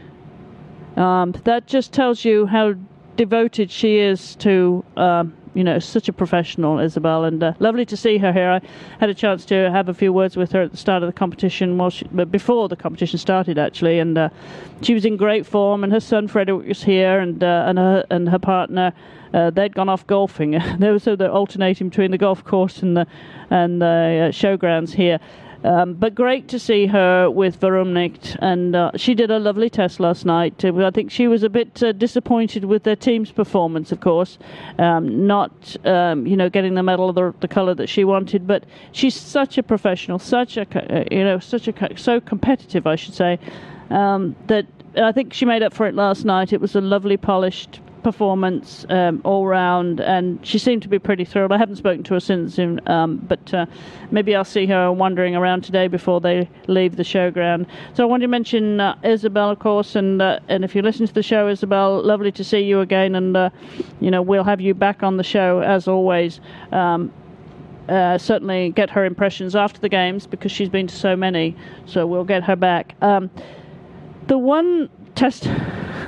Um, 0.96 1.32
that 1.44 1.66
just 1.66 1.92
tells 1.92 2.24
you 2.24 2.46
how 2.46 2.74
devoted 3.16 3.70
she 3.70 3.98
is 3.98 4.36
to 4.36 4.84
um, 4.96 5.34
you 5.54 5.64
know, 5.64 5.78
such 5.78 6.08
a 6.08 6.12
professional, 6.12 6.76
Isabell, 6.76 7.26
and 7.26 7.42
uh, 7.42 7.52
lovely 7.58 7.84
to 7.86 7.96
see 7.96 8.18
her 8.18 8.32
here. 8.32 8.50
I 8.50 8.60
had 8.98 9.10
a 9.10 9.14
chance 9.14 9.44
to 9.46 9.70
have 9.70 9.88
a 9.88 9.94
few 9.94 10.12
words 10.12 10.36
with 10.36 10.52
her 10.52 10.62
at 10.62 10.70
the 10.70 10.76
start 10.76 11.02
of 11.02 11.08
the 11.08 11.12
competition, 11.12 11.76
well, 11.76 11.90
she, 11.90 12.04
before 12.06 12.68
the 12.68 12.76
competition 12.76 13.18
started, 13.18 13.58
actually, 13.58 13.98
and 13.98 14.16
uh, 14.16 14.28
she 14.82 14.94
was 14.94 15.04
in 15.04 15.16
great 15.16 15.46
form. 15.46 15.82
And 15.84 15.92
her 15.92 16.00
son 16.00 16.28
Frederick 16.28 16.68
was 16.68 16.84
here, 16.84 17.18
and 17.20 17.42
uh, 17.42 17.64
and 17.66 17.78
her 17.78 18.04
and 18.10 18.28
her 18.28 18.38
partner. 18.38 18.92
Uh, 19.32 19.48
they'd 19.48 19.74
gone 19.74 19.88
off 19.88 20.04
golfing. 20.08 20.60
they 20.78 20.90
were 20.90 20.98
so 20.98 21.14
they're 21.14 21.30
alternating 21.30 21.88
between 21.88 22.10
the 22.10 22.18
golf 22.18 22.44
course 22.44 22.82
and 22.82 22.96
the 22.96 23.06
and 23.50 23.80
the 23.80 23.86
uh, 23.86 24.32
showgrounds 24.32 24.92
here. 24.92 25.18
Um, 25.62 25.92
but 25.94 26.14
great 26.14 26.48
to 26.48 26.58
see 26.58 26.86
her 26.86 27.30
with 27.30 27.60
Warum 27.60 27.92
Nicht, 27.92 28.36
and 28.40 28.74
uh, 28.74 28.92
she 28.96 29.14
did 29.14 29.30
a 29.30 29.38
lovely 29.38 29.68
test 29.68 30.00
last 30.00 30.24
night. 30.24 30.64
Uh, 30.64 30.74
I 30.86 30.90
think 30.90 31.10
she 31.10 31.28
was 31.28 31.42
a 31.42 31.50
bit 31.50 31.82
uh, 31.82 31.92
disappointed 31.92 32.64
with 32.64 32.84
their 32.84 32.96
team's 32.96 33.30
performance, 33.30 33.92
of 33.92 34.00
course, 34.00 34.38
um, 34.78 35.26
not 35.26 35.76
um, 35.86 36.26
you 36.26 36.36
know 36.36 36.48
getting 36.48 36.74
the 36.74 36.82
medal 36.82 37.10
of 37.10 37.14
the, 37.14 37.34
the 37.40 37.48
colour 37.48 37.74
that 37.74 37.88
she 37.88 38.04
wanted. 38.04 38.46
But 38.46 38.64
she's 38.92 39.14
such 39.14 39.58
a 39.58 39.62
professional, 39.62 40.18
such 40.18 40.56
a 40.56 40.62
uh, 40.62 41.04
you 41.10 41.24
know 41.24 41.38
such 41.38 41.68
a 41.68 41.98
so 41.98 42.20
competitive, 42.20 42.86
I 42.86 42.96
should 42.96 43.14
say, 43.14 43.38
um, 43.90 44.36
that 44.46 44.66
I 44.96 45.12
think 45.12 45.34
she 45.34 45.44
made 45.44 45.62
up 45.62 45.74
for 45.74 45.86
it 45.86 45.94
last 45.94 46.24
night. 46.24 46.54
It 46.54 46.60
was 46.60 46.74
a 46.74 46.80
lovely, 46.80 47.18
polished 47.18 47.80
performance 48.02 48.86
um, 48.88 49.20
all 49.24 49.46
round, 49.46 50.00
and 50.00 50.44
she 50.46 50.58
seemed 50.58 50.82
to 50.82 50.88
be 50.88 50.98
pretty 50.98 51.24
thrilled. 51.24 51.52
I 51.52 51.58
haven't 51.58 51.76
spoken 51.76 52.02
to 52.04 52.14
her 52.14 52.20
since, 52.20 52.58
um, 52.86 53.16
but 53.28 53.52
uh, 53.54 53.66
maybe 54.10 54.34
I'll 54.34 54.44
see 54.44 54.66
her 54.66 54.92
wandering 54.92 55.36
around 55.36 55.62
today 55.62 55.88
before 55.88 56.20
they 56.20 56.48
leave 56.66 56.96
the 56.96 57.02
showground. 57.02 57.66
So 57.94 58.02
I 58.02 58.06
wanted 58.06 58.22
to 58.22 58.28
mention 58.28 58.80
uh, 58.80 58.96
Isabell, 59.04 59.52
of 59.52 59.58
course, 59.58 59.96
and 59.96 60.20
uh, 60.20 60.40
and 60.48 60.64
if 60.64 60.74
you 60.74 60.82
listen 60.82 61.06
to 61.06 61.14
the 61.14 61.22
show, 61.22 61.46
Isabell, 61.52 62.04
lovely 62.04 62.32
to 62.32 62.44
see 62.44 62.60
you 62.60 62.80
again, 62.80 63.14
and 63.14 63.36
uh, 63.36 63.50
you 64.00 64.10
know 64.10 64.22
we'll 64.22 64.44
have 64.44 64.60
you 64.60 64.74
back 64.74 65.02
on 65.02 65.16
the 65.16 65.24
show 65.24 65.60
as 65.60 65.88
always. 65.88 66.40
Um, 66.72 67.12
uh, 67.88 68.16
certainly 68.16 68.70
get 68.70 68.88
her 68.88 69.04
impressions 69.04 69.56
after 69.56 69.80
the 69.80 69.88
games 69.88 70.24
because 70.24 70.52
she's 70.52 70.68
been 70.68 70.86
to 70.86 70.94
so 70.94 71.16
many, 71.16 71.56
so 71.86 72.06
we'll 72.06 72.24
get 72.24 72.44
her 72.44 72.54
back. 72.54 72.94
Um, 73.02 73.30
the 74.28 74.38
one 74.38 74.88
test 75.16 75.48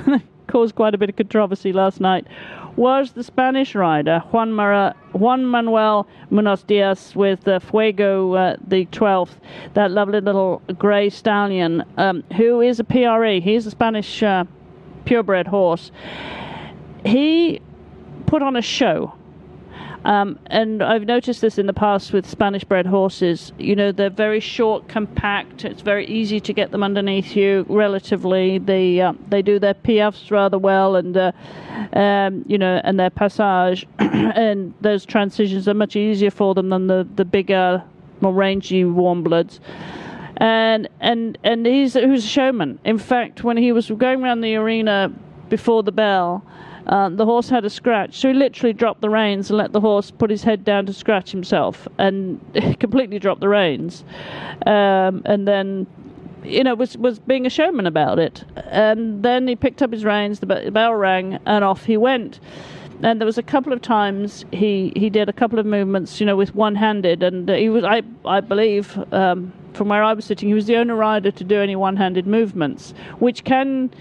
caused 0.53 0.75
quite 0.75 0.93
a 0.93 0.99
bit 0.99 1.09
of 1.09 1.15
controversy 1.15 1.73
last 1.73 1.99
night 1.99 2.27
was 2.75 3.13
the 3.13 3.23
Spanish 3.23 3.73
rider 3.73 4.19
Juan, 4.31 4.51
Mara, 4.53 4.95
Juan 5.13 5.45
Manuel 5.45 6.07
Munoz 6.29 6.61
Diaz 6.61 7.15
with 7.15 7.41
the 7.41 7.59
Fuego 7.59 8.33
uh, 8.33 8.57
the 8.67 8.85
12th, 8.87 9.31
that 9.73 9.89
lovely 9.89 10.21
little 10.21 10.61
grey 10.77 11.09
stallion, 11.09 11.83
um, 11.97 12.23
who 12.37 12.61
is 12.61 12.79
a 12.79 12.83
PRE. 12.83 13.39
He's 13.39 13.65
a 13.65 13.71
Spanish 13.71 14.21
uh, 14.21 14.45
purebred 15.05 15.47
horse. 15.47 15.91
He 17.03 17.59
put 18.27 18.43
on 18.43 18.55
a 18.55 18.61
show 18.61 19.15
um, 20.05 20.37
and 20.47 20.83
I've 20.83 21.05
noticed 21.05 21.41
this 21.41 21.57
in 21.57 21.65
the 21.65 21.73
past 21.73 22.11
with 22.11 22.29
Spanish 22.29 22.63
bred 22.63 22.85
horses. 22.85 23.53
You 23.57 23.75
know, 23.75 23.91
they're 23.91 24.09
very 24.09 24.39
short, 24.39 24.87
compact. 24.87 25.63
It's 25.63 25.81
very 25.81 26.05
easy 26.07 26.39
to 26.41 26.53
get 26.53 26.71
them 26.71 26.83
underneath 26.83 27.35
you 27.35 27.65
relatively. 27.69 28.57
They 28.57 28.99
uh, 28.99 29.13
they 29.29 29.41
do 29.41 29.59
their 29.59 29.73
piaffes 29.73 30.29
rather 30.29 30.57
well, 30.57 30.95
and 30.95 31.15
uh, 31.15 31.31
um, 31.93 32.43
you 32.47 32.57
know, 32.57 32.81
and 32.83 32.99
their 32.99 33.09
passage, 33.09 33.87
and 33.99 34.73
those 34.81 35.05
transitions 35.05 35.67
are 35.67 35.73
much 35.73 35.95
easier 35.95 36.31
for 36.31 36.53
them 36.53 36.69
than 36.69 36.87
the 36.87 37.07
the 37.15 37.25
bigger, 37.25 37.83
more 38.21 38.33
rangy 38.33 38.83
warm 38.83 39.23
bloods 39.23 39.59
and 40.37 40.89
and 40.99 41.37
and 41.43 41.65
he's 41.65 41.93
who's 41.93 42.25
a 42.25 42.27
showman. 42.27 42.79
In 42.83 42.97
fact, 42.97 43.43
when 43.43 43.57
he 43.57 43.71
was 43.71 43.89
going 43.89 44.23
around 44.23 44.41
the 44.41 44.55
arena 44.55 45.11
before 45.49 45.83
the 45.83 45.91
bell, 45.91 46.43
uh, 46.87 47.09
the 47.09 47.25
horse 47.25 47.49
had 47.49 47.63
a 47.63 47.69
scratch, 47.69 48.17
so 48.17 48.27
he 48.29 48.33
literally 48.33 48.73
dropped 48.73 49.01
the 49.01 49.09
reins 49.09 49.49
and 49.49 49.57
let 49.57 49.71
the 49.71 49.79
horse 49.79 50.11
put 50.11 50.29
his 50.29 50.43
head 50.43 50.65
down 50.65 50.85
to 50.85 50.93
scratch 50.93 51.31
himself, 51.31 51.87
and 51.97 52.39
completely 52.79 53.19
dropped 53.19 53.41
the 53.41 53.49
reins. 53.49 54.03
Um, 54.65 55.21
and 55.25 55.47
then, 55.47 55.87
you 56.43 56.63
know, 56.63 56.75
was 56.75 56.97
was 56.97 57.19
being 57.19 57.45
a 57.45 57.49
showman 57.49 57.87
about 57.87 58.19
it. 58.19 58.43
And 58.69 59.23
then 59.23 59.47
he 59.47 59.55
picked 59.55 59.81
up 59.81 59.91
his 59.91 60.03
reins, 60.03 60.39
the 60.39 60.45
bell 60.45 60.93
rang, 60.93 61.39
and 61.45 61.63
off 61.63 61.85
he 61.85 61.95
went. 61.95 62.39
And 63.01 63.19
there 63.19 63.25
was 63.25 63.37
a 63.37 63.43
couple 63.43 63.73
of 63.73 63.81
times 63.81 64.45
he, 64.51 64.93
he 64.95 65.09
did 65.09 65.27
a 65.27 65.33
couple 65.33 65.59
of 65.59 65.65
movements, 65.65 66.21
you 66.21 66.25
know, 66.25 66.37
with 66.37 66.55
one 66.55 66.75
handed, 66.75 67.23
and 67.23 67.49
he 67.49 67.69
was 67.69 67.83
I 67.83 68.01
I 68.25 68.41
believe. 68.41 68.97
Um, 69.13 69.53
from 69.73 69.89
where 69.89 70.03
I 70.03 70.13
was 70.13 70.25
sitting, 70.25 70.47
he 70.47 70.53
was 70.53 70.67
the 70.67 70.75
only 70.75 70.93
rider 70.93 71.31
to 71.31 71.43
do 71.43 71.59
any 71.59 71.75
one-handed 71.75 72.27
movements, 72.27 72.93
which 73.17 73.43
can 73.43 73.89
uh, 73.89 73.97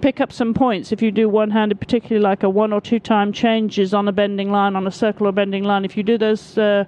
pick 0.00 0.20
up 0.20 0.32
some 0.32 0.54
points 0.54 0.92
if 0.92 1.02
you 1.02 1.10
do 1.10 1.28
one-handed, 1.28 1.78
particularly 1.78 2.22
like 2.22 2.42
a 2.42 2.48
one 2.48 2.72
or 2.72 2.80
two-time 2.80 3.32
changes 3.32 3.94
on 3.94 4.08
a 4.08 4.12
bending 4.12 4.50
line, 4.50 4.76
on 4.76 4.86
a 4.86 4.90
circle 4.90 5.26
or 5.26 5.32
bending 5.32 5.64
line. 5.64 5.84
If 5.84 5.96
you 5.96 6.02
do 6.02 6.18
those 6.18 6.58
uh, 6.58 6.84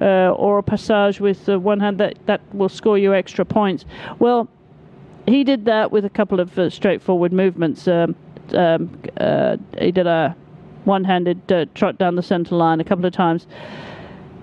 uh, 0.00 0.30
or 0.36 0.58
a 0.58 0.62
passage 0.62 1.20
with 1.20 1.48
uh, 1.48 1.58
one 1.58 1.80
hand, 1.80 1.98
that 1.98 2.18
that 2.26 2.40
will 2.54 2.68
score 2.68 2.98
you 2.98 3.14
extra 3.14 3.44
points. 3.44 3.84
Well, 4.18 4.48
he 5.26 5.44
did 5.44 5.64
that 5.64 5.90
with 5.90 6.04
a 6.04 6.10
couple 6.10 6.40
of 6.40 6.58
uh, 6.58 6.70
straightforward 6.70 7.32
movements. 7.32 7.88
Um, 7.88 8.14
um, 8.52 8.98
he 9.78 9.92
did 9.92 10.06
a 10.06 10.36
one-handed 10.84 11.68
trot 11.74 11.98
down 11.98 12.16
the 12.16 12.22
center 12.22 12.54
line 12.54 12.80
a 12.80 12.84
couple 12.84 13.04
of 13.04 13.12
times, 13.12 13.46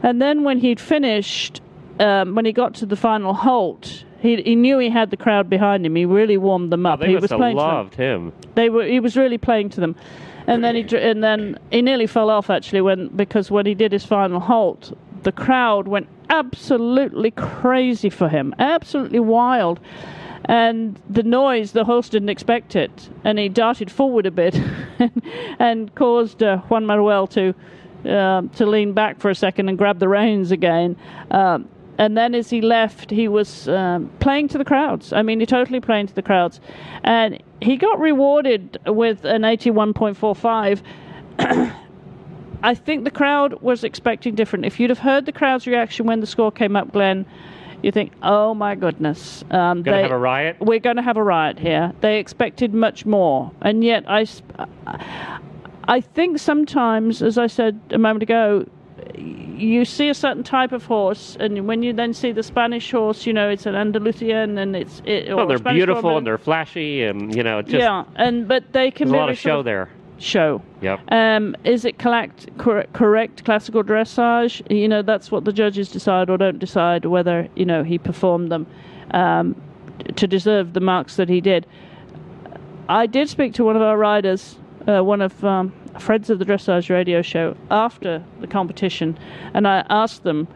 and 0.04 0.22
then 0.22 0.44
when 0.44 0.60
he'd 0.60 0.80
finished, 0.80 1.62
um, 2.00 2.36
when 2.36 2.46
he 2.46 2.52
got 2.52 2.76
to 2.76 2.86
the 2.86 2.96
final 2.96 3.34
halt 3.34 4.06
he, 4.26 4.42
he 4.42 4.56
knew 4.56 4.80
he 4.80 4.90
had 4.90 5.12
the 5.12 5.18
crowd 5.18 5.50
behind 5.50 5.86
him. 5.86 5.96
He 5.96 6.06
really 6.06 6.38
warmed 6.38 6.72
them 6.72 6.86
up. 6.86 7.00
Oh, 7.00 7.04
they 7.04 7.10
he 7.10 7.16
was 7.16 7.32
playing 7.32 7.58
loved 7.58 7.92
to 7.92 7.98
them. 7.98 8.26
him. 8.28 8.34
They 8.56 8.70
were. 8.70 8.86
He 8.86 9.00
was 9.00 9.16
really 9.16 9.38
playing 9.38 9.70
to 9.72 9.82
them, 9.82 9.96
and 10.48 10.64
then 10.64 10.76
he 10.76 10.98
and 10.98 11.24
then 11.24 11.58
he 11.72 11.82
nearly 11.82 12.08
fell 12.08 12.30
off 12.30 12.50
actually 12.50 12.82
when 12.82 13.10
because 13.10 13.52
when 13.52 13.66
he 13.66 13.76
did 13.76 13.92
his 13.92 14.06
final 14.06 14.40
halt, 14.40 14.98
the 15.24 15.32
crowd 15.32 15.88
went 15.88 16.08
absolutely 16.30 17.32
crazy 17.32 18.10
for 18.10 18.30
him, 18.30 18.54
absolutely 18.60 19.20
wild. 19.20 19.80
And 20.48 21.00
the 21.10 21.24
noise, 21.24 21.72
the 21.72 21.86
host 21.86 22.12
didn't 22.12 22.30
expect 22.30 22.76
it, 22.76 23.10
and 23.24 23.40
he 23.40 23.50
darted 23.50 23.90
forward 23.90 24.28
a 24.28 24.32
bit, 24.32 24.60
and 25.60 25.94
caused 25.96 26.44
uh, 26.44 26.58
Juan 26.70 26.86
Manuel 26.86 27.26
to 27.28 27.56
uh, 28.08 28.44
to 28.56 28.66
lean 28.66 28.94
back 28.94 29.20
for 29.20 29.32
a 29.32 29.36
second 29.36 29.70
and 29.70 29.78
grab 29.78 29.98
the 30.00 30.08
reins 30.08 30.52
again. 30.52 30.96
Um, 31.32 31.68
and 31.98 32.18
then 32.18 32.36
as 32.36 32.50
he 32.50 32.62
left, 32.62 33.12
he 33.12 33.28
was 33.28 33.68
um, 33.70 34.10
playing 34.20 34.50
to 34.50 34.58
the 34.58 34.66
crowds. 34.66 35.14
I 35.14 35.22
mean, 35.22 35.40
he 35.40 35.46
totally 35.46 35.80
playing 35.80 36.08
to 36.08 36.16
the 36.16 36.22
crowds, 36.22 36.60
and 37.04 37.42
he 37.62 37.78
got 37.78 38.00
rewarded 38.00 38.78
with 38.86 39.24
an 39.26 39.44
81.45. 39.44 40.82
I 42.64 42.74
think 42.74 43.04
the 43.04 43.12
crowd 43.12 43.62
was 43.62 43.84
expecting 43.84 44.36
different. 44.36 44.66
If 44.66 44.80
you'd 44.80 44.90
have 44.90 45.00
heard 45.00 45.26
the 45.26 45.32
crowd's 45.32 45.68
reaction 45.68 46.06
when 46.06 46.20
the 46.20 46.28
score 46.28 46.52
came 46.52 46.76
up, 46.76 46.92
Glenn, 46.92 47.26
you 47.82 47.92
think, 47.92 48.14
"Oh 48.24 48.54
my 48.56 48.76
goodness, 48.76 49.44
um, 49.52 49.84
gonna 49.84 50.02
have 50.02 50.12
a 50.12 50.18
riot." 50.18 50.58
We're 50.60 50.80
going 50.80 50.96
to 50.96 51.04
have 51.04 51.18
a 51.18 51.24
riot 51.24 51.60
here. 51.60 51.94
They 52.02 52.20
expected 52.20 52.74
much 52.74 53.06
more, 53.06 53.52
and 53.62 53.84
yet 53.84 54.06
I, 54.08 54.26
I 55.88 56.02
think 56.02 56.40
sometimes, 56.40 57.22
as 57.22 57.38
I 57.38 57.48
said 57.48 57.80
a 57.92 58.00
moment 58.00 58.24
ago, 58.24 58.66
you 59.56 59.86
see 59.86 60.10
a 60.10 60.14
certain 60.14 60.44
type 60.44 60.72
of 60.72 60.86
horse, 60.86 61.38
and 61.40 61.68
when 61.68 61.84
you 61.84 61.94
then 61.94 62.14
see 62.14 62.32
the 62.32 62.44
Spanish 62.44 62.92
horse, 62.92 63.26
you 63.26 63.34
know 63.34 63.50
it's 63.50 63.66
an 63.66 63.76
Andalusian, 63.76 64.58
and 64.58 64.76
it's 64.76 65.02
it, 65.06 65.34
well, 65.36 65.48
they're 65.48 65.60
beautiful 65.60 66.18
and 66.18 66.26
they're 66.26 66.38
flashy, 66.38 67.04
and 67.04 67.36
you 67.36 67.44
know, 67.44 67.62
just, 67.62 67.76
yeah, 67.76 68.04
and 68.16 68.48
but 68.48 68.72
they 68.74 68.92
can 68.92 69.10
there's 69.10 69.18
a 69.18 69.20
lot 69.20 69.30
of 69.30 69.38
show 69.38 69.64
there. 69.64 69.90
Show. 70.18 70.62
Yep. 70.82 71.12
Um, 71.12 71.58
is 71.66 71.84
it 71.84 72.00
collect, 72.00 72.48
cor- 72.58 72.86
correct 72.94 73.44
classical 73.44 73.84
dressage? 73.84 74.62
You 74.72 74.88
know, 74.88 75.02
that's 75.02 75.30
what 75.30 75.44
the 75.44 75.52
judges 75.52 75.90
decide 75.90 76.30
or 76.30 76.38
don't 76.38 76.58
decide 76.58 77.04
whether 77.04 77.50
you 77.56 77.66
know 77.66 77.84
he 77.84 77.98
performed 77.98 78.50
them 78.50 78.66
um, 79.12 79.62
to 80.16 80.26
deserve 80.26 80.74
the 80.74 80.80
marks 80.80 81.18
that 81.18 81.28
he 81.28 81.42
did. 81.42 81.66
I 82.88 83.08
did 83.08 83.30
speak 83.30 83.54
to 83.56 83.66
one 83.66 83.76
of 83.76 83.82
our 83.82 83.98
riders, 83.98 84.58
uh, 84.88 85.02
one 85.02 85.22
of 85.22 85.44
um, 85.44 85.74
Friends 86.00 86.30
of 86.30 86.40
the 86.40 86.46
Dressage 86.46 86.90
radio 86.90 87.22
show 87.22 87.56
after 87.72 88.24
the 88.40 88.48
competition, 88.48 89.18
and 89.54 89.68
I 89.68 89.86
asked 89.90 90.24
them 90.24 90.48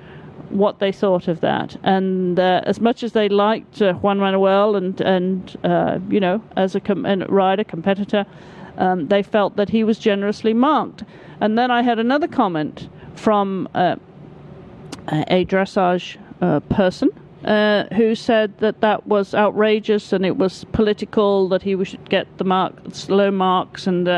what 0.49 0.79
they 0.79 0.91
thought 0.91 1.27
of 1.27 1.41
that. 1.41 1.77
And 1.83 2.39
uh, 2.39 2.61
as 2.65 2.79
much 2.79 3.03
as 3.03 3.13
they 3.13 3.29
liked 3.29 3.81
uh, 3.81 3.93
Juan 3.93 4.19
Manuel 4.19 4.75
and 4.75 4.99
and 5.01 5.57
uh, 5.63 5.99
you 6.09 6.19
know 6.19 6.43
as 6.55 6.75
a 6.75 6.79
com- 6.79 7.05
rider 7.29 7.63
competitor, 7.63 8.25
um, 8.77 9.07
they 9.07 9.23
felt 9.23 9.55
that 9.55 9.69
he 9.69 9.83
was 9.83 9.99
generously 9.99 10.53
marked. 10.53 11.03
And 11.41 11.57
then 11.57 11.71
I 11.71 11.81
had 11.81 11.99
another 11.99 12.27
comment 12.27 12.89
from 13.15 13.69
uh, 13.75 13.95
a 15.07 15.45
dressage 15.45 16.17
uh, 16.41 16.59
person. 16.61 17.09
Uh, 17.45 17.85
who 17.95 18.15
said 18.15 18.57
that 18.57 18.81
that 18.81 19.07
was 19.07 19.33
outrageous 19.33 20.11
and 20.11 20.25
it 20.25 20.35
was 20.35 20.65
political 20.73 21.47
that 21.47 21.61
he 21.61 21.81
should 21.85 22.09
get 22.09 22.27
the 22.37 22.43
marks, 22.43 23.07
low 23.07 23.31
marks 23.31 23.87
and 23.87 24.09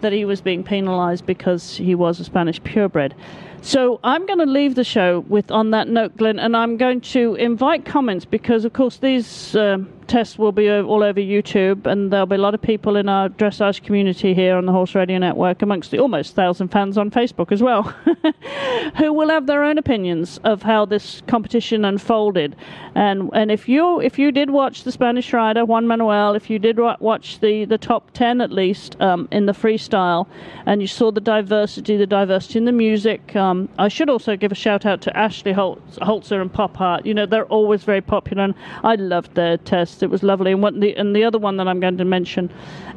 that 0.00 0.12
he 0.12 0.24
was 0.24 0.40
being 0.40 0.62
penalized 0.62 1.26
because 1.26 1.76
he 1.76 1.94
was 1.94 2.20
a 2.20 2.24
Spanish 2.24 2.62
purebred. 2.62 3.14
So 3.60 3.98
I'm 4.04 4.24
going 4.26 4.38
to 4.38 4.46
leave 4.46 4.74
the 4.76 4.84
show 4.84 5.20
with 5.28 5.50
on 5.50 5.72
that 5.72 5.88
note, 5.88 6.16
Glenn, 6.16 6.38
and 6.38 6.56
I'm 6.56 6.76
going 6.76 7.00
to 7.00 7.34
invite 7.34 7.84
comments 7.84 8.24
because, 8.24 8.64
of 8.64 8.72
course, 8.72 8.98
these 8.98 9.56
uh, 9.56 9.78
tests 10.08 10.38
will 10.38 10.52
be 10.52 10.68
all 10.70 11.02
over 11.02 11.20
YouTube, 11.20 11.86
and 11.86 12.12
there'll 12.12 12.26
be 12.26 12.36
a 12.36 12.38
lot 12.38 12.54
of 12.54 12.62
people 12.62 12.96
in 12.96 13.08
our 13.08 13.28
dressage 13.28 13.82
community 13.82 14.34
here 14.34 14.56
on 14.56 14.66
the 14.66 14.72
Horse 14.72 14.94
Radio 14.94 15.18
Network, 15.18 15.62
amongst 15.62 15.90
the 15.90 15.98
almost 15.98 16.34
thousand 16.34 16.68
fans 16.68 16.96
on 16.98 17.10
Facebook 17.10 17.52
as 17.52 17.62
well, 17.62 17.82
who 18.96 19.12
will 19.12 19.28
have 19.28 19.46
their 19.46 19.62
own 19.62 19.78
opinions 19.78 20.38
of 20.44 20.62
how 20.62 20.84
this 20.84 21.22
competition 21.26 21.84
unfolded. 21.84 22.56
And 22.94 23.30
and 23.34 23.50
if 23.50 23.68
you 23.68 24.00
if 24.00 24.18
you 24.18 24.32
did 24.32 24.50
watch 24.50 24.82
the 24.82 24.92
Spanish 24.92 25.32
rider 25.32 25.64
Juan 25.64 25.86
Manuel, 25.86 26.34
if 26.34 26.50
you 26.50 26.58
did 26.58 26.78
watch 26.78 27.40
the 27.40 27.64
the 27.66 27.78
top 27.78 28.10
ten 28.12 28.40
at 28.40 28.50
least 28.50 29.00
um, 29.00 29.28
in 29.30 29.46
the 29.46 29.52
freestyle, 29.52 30.26
and 30.66 30.80
you 30.80 30.88
saw 30.88 31.12
the 31.12 31.20
diversity, 31.20 31.96
the 31.96 32.06
diversity 32.06 32.58
in 32.58 32.64
the 32.64 32.72
music. 32.72 33.36
Um, 33.36 33.68
I 33.78 33.88
should 33.88 34.08
also 34.08 34.36
give 34.36 34.52
a 34.52 34.56
shout 34.56 34.86
out 34.86 35.02
to 35.02 35.16
Ashley 35.16 35.52
Holz, 35.52 35.98
Holzer 36.00 36.40
and 36.40 36.52
Pop 36.52 36.80
Art. 36.80 37.04
You 37.04 37.14
know 37.14 37.26
they're 37.26 37.46
always 37.46 37.84
very 37.84 38.00
popular, 38.00 38.44
and 38.44 38.54
I 38.82 38.94
loved 38.94 39.34
their 39.34 39.58
test. 39.58 39.97
It 40.02 40.10
was 40.10 40.22
lovely. 40.22 40.52
And, 40.52 40.62
what 40.62 40.78
the, 40.80 40.94
and 40.96 41.14
the 41.14 41.24
other 41.24 41.38
one 41.38 41.56
that 41.56 41.68
I'm 41.68 41.80
going 41.80 41.98
to 41.98 42.04
mention 42.04 42.50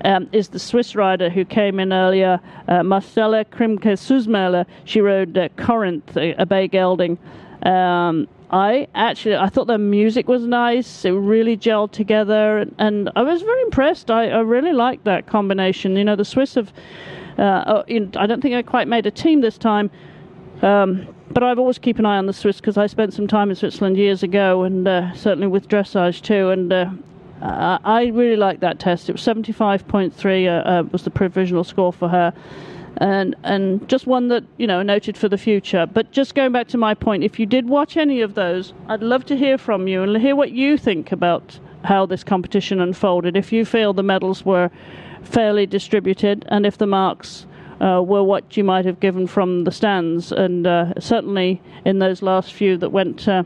um, 0.06 0.30
is 0.32 0.50
the 0.50 0.60
Swiss 0.60 0.96
rider 0.96 1.30
who 1.30 1.46
came 1.46 1.80
in 1.80 1.94
earlier, 1.94 2.40
uh, 2.68 2.84
Marcela 2.84 3.46
Krinke 3.46 3.94
Susmelj. 3.98 4.66
She 4.86 5.02
rode 5.02 5.38
uh, 5.38 5.50
Corinth, 5.58 6.16
a, 6.18 6.34
a 6.34 6.46
bay 6.46 6.68
gelding. 6.68 7.18
Um, 7.64 8.28
I 8.52 8.88
actually 8.96 9.38
I 9.38 9.48
thought 9.48 9.68
the 9.68 9.78
music 9.78 10.28
was 10.28 10.46
nice. 10.46 11.06
It 11.06 11.12
really 11.12 11.56
gelled 11.56 11.92
together, 11.92 12.58
and, 12.58 12.76
and 12.80 13.10
I 13.16 13.22
was 13.22 13.42
very 13.42 13.62
impressed. 13.62 14.12
I, 14.12 14.30
I 14.30 14.40
really 14.40 14.74
liked 14.74 15.06
that 15.06 15.26
combination. 15.26 15.96
You 15.96 16.04
know, 16.04 16.16
the 16.16 16.26
Swiss 16.26 16.56
have. 16.56 16.74
Uh, 17.38 17.64
oh, 17.66 17.84
I 18.18 18.28
don't 18.28 18.42
think 18.42 18.56
I 18.56 18.62
quite 18.62 18.90
made 18.90 19.06
a 19.06 19.12
team 19.12 19.40
this 19.40 19.58
time. 19.58 19.90
Um, 20.62 21.08
but 21.34 21.44
I've 21.44 21.60
always 21.60 21.78
keep 21.78 22.00
an 22.00 22.06
eye 22.06 22.18
on 22.18 22.26
the 22.26 22.34
Swiss 22.34 22.58
because 22.58 22.78
I 22.78 22.88
spent 22.88 23.14
some 23.14 23.28
time 23.28 23.50
in 23.50 23.56
Switzerland 23.56 23.98
years 23.98 24.24
ago, 24.24 24.64
and 24.64 24.88
uh, 24.88 25.14
certainly 25.14 25.48
with 25.48 25.68
dressage 25.68 26.22
too. 26.22 26.50
And 26.50 26.72
uh, 26.72 26.90
I 27.42 28.12
really 28.14 28.36
liked 28.36 28.62
that 28.62 28.80
test. 28.80 29.10
It 29.10 29.14
was 29.14 29.22
75.3 29.22 30.48
uh, 30.48 30.50
uh, 30.50 30.84
was 30.92 31.04
the 31.04 31.10
provisional 31.10 31.64
score 31.64 31.92
for 31.92 32.10
her, 32.10 32.34
and 32.98 33.36
and 33.44 33.88
just 33.90 34.06
one 34.06 34.28
that 34.28 34.44
you 34.58 34.68
know 34.68 34.82
noted 34.84 35.18
for 35.18 35.30
the 35.30 35.38
future. 35.38 35.86
But 35.86 36.12
just 36.12 36.36
going 36.36 36.52
back 36.52 36.68
to 36.70 36.78
my 36.78 36.94
point, 36.94 37.24
if 37.24 37.40
you 37.40 37.46
did 37.46 37.68
watch 37.68 37.98
any 37.98 38.22
of 38.22 38.36
those, 38.36 38.74
I'd 38.88 39.02
love 39.02 39.26
to 39.26 39.38
hear 39.38 39.58
from 39.58 39.88
you 39.88 40.04
and 40.04 40.16
hear 40.18 40.36
what 40.36 40.52
you 40.52 40.78
think 40.78 41.12
about 41.12 41.60
how 41.84 42.06
this 42.06 42.24
competition 42.24 42.80
unfolded. 42.80 43.36
If 43.36 43.52
you 43.52 43.66
feel 43.66 43.94
the 43.94 44.04
medals 44.04 44.46
were 44.46 44.70
fairly 45.24 45.66
distributed, 45.66 46.46
and 46.50 46.66
if 46.66 46.78
the 46.78 46.88
marks 46.88 47.48
uh, 47.82 48.02
were 48.02 48.24
what 48.24 48.56
you 48.56 48.64
might 48.64 48.86
have 48.86 49.00
given 49.00 49.28
from 49.28 49.64
the 49.64 49.72
stands. 49.72 50.32
And 50.32 50.68
uh, 50.68 50.94
certainly 51.00 51.62
in 51.86 52.00
those 52.00 52.22
last 52.22 52.54
few 52.54 52.78
that 52.78 52.90
went 52.92 53.28
uh, 53.28 53.44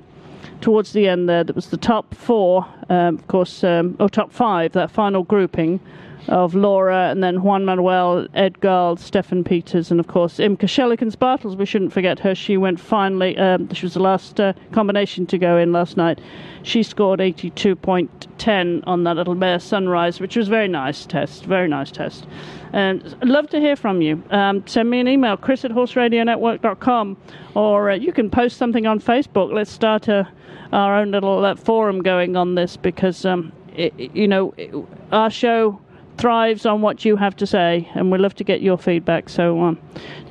towards 0.62 0.94
the 0.94 1.08
end 1.08 1.30
there, 1.30 1.44
that 1.44 1.56
was 1.56 1.70
the 1.70 1.78
top 1.78 2.14
four, 2.14 2.68
um, 2.90 3.16
of 3.16 3.28
course, 3.28 3.64
um, 3.64 3.96
or 4.00 4.10
top 4.10 4.32
five, 4.32 4.74
that 4.74 4.92
final 4.92 5.24
grouping 5.24 5.80
of 6.28 6.56
Laura 6.56 7.10
and 7.10 7.24
then 7.24 7.42
Juan 7.42 7.66
Manuel, 7.66 8.28
Ed 8.34 8.60
Gal, 8.60 8.96
Steffen 8.98 9.46
Peters, 9.46 9.92
and 9.92 10.00
of 10.00 10.08
course 10.08 10.38
Imke 10.38 10.62
Schellekens 10.62 11.18
Bartels. 11.18 11.56
We 11.56 11.66
shouldn't 11.66 11.94
forget 11.94 12.20
her. 12.20 12.34
She 12.34 12.58
went 12.58 12.80
finally, 12.80 13.38
um, 13.38 13.72
she 13.74 13.86
was 13.86 13.94
the 13.94 14.02
last 14.02 14.40
uh, 14.40 14.54
combination 14.72 15.26
to 15.28 15.38
go 15.38 15.58
in 15.58 15.72
last 15.72 15.98
night. 15.98 16.20
She 16.64 16.82
scored 16.82 17.20
82.10 17.20 18.84
on 18.88 19.04
that 19.04 19.16
little 19.16 19.36
mare 19.36 19.60
sunrise, 19.60 20.20
which 20.20 20.36
was 20.36 20.48
very 20.48 20.68
nice 20.68 21.06
test, 21.06 21.46
very 21.46 21.68
nice 21.68 21.92
test. 21.92 22.26
And 22.74 23.16
I'd 23.22 23.30
love 23.30 23.50
to 23.52 23.60
hear 23.60 23.76
from 23.76 24.02
you. 24.02 24.24
Um, 24.32 24.66
send 24.66 24.90
me 24.90 25.00
an 25.00 25.08
email, 25.08 25.38
chris 25.38 25.64
at 25.64 25.72
horseradionetwork.com, 25.72 27.18
or 27.54 27.92
uh, 27.92 27.96
you 27.96 28.12
can 28.12 28.32
post 28.32 28.58
something 28.58 28.88
on 28.88 29.00
Facebook. 29.00 29.54
Let's 29.54 29.72
start 29.72 30.08
a, 30.08 30.28
our 30.74 30.98
own 30.98 31.12
little 31.12 31.46
uh, 31.46 31.56
forum 31.56 32.02
going 32.02 32.36
on 32.36 32.56
this 32.56 32.78
because, 32.78 33.26
um, 33.26 33.52
it, 33.76 33.94
you 34.00 34.28
know, 34.28 34.54
it, 34.58 34.74
our 35.12 35.30
show 35.30 35.80
thrives 36.18 36.66
on 36.66 36.82
what 36.82 37.06
you 37.06 37.16
have 37.16 37.36
to 37.38 37.48
say, 37.48 37.90
and 37.94 38.12
we 38.12 38.18
love 38.18 38.36
to 38.36 38.44
get 38.44 38.62
your 38.62 38.78
feedback. 38.78 39.30
So 39.30 39.62
um, 39.62 39.80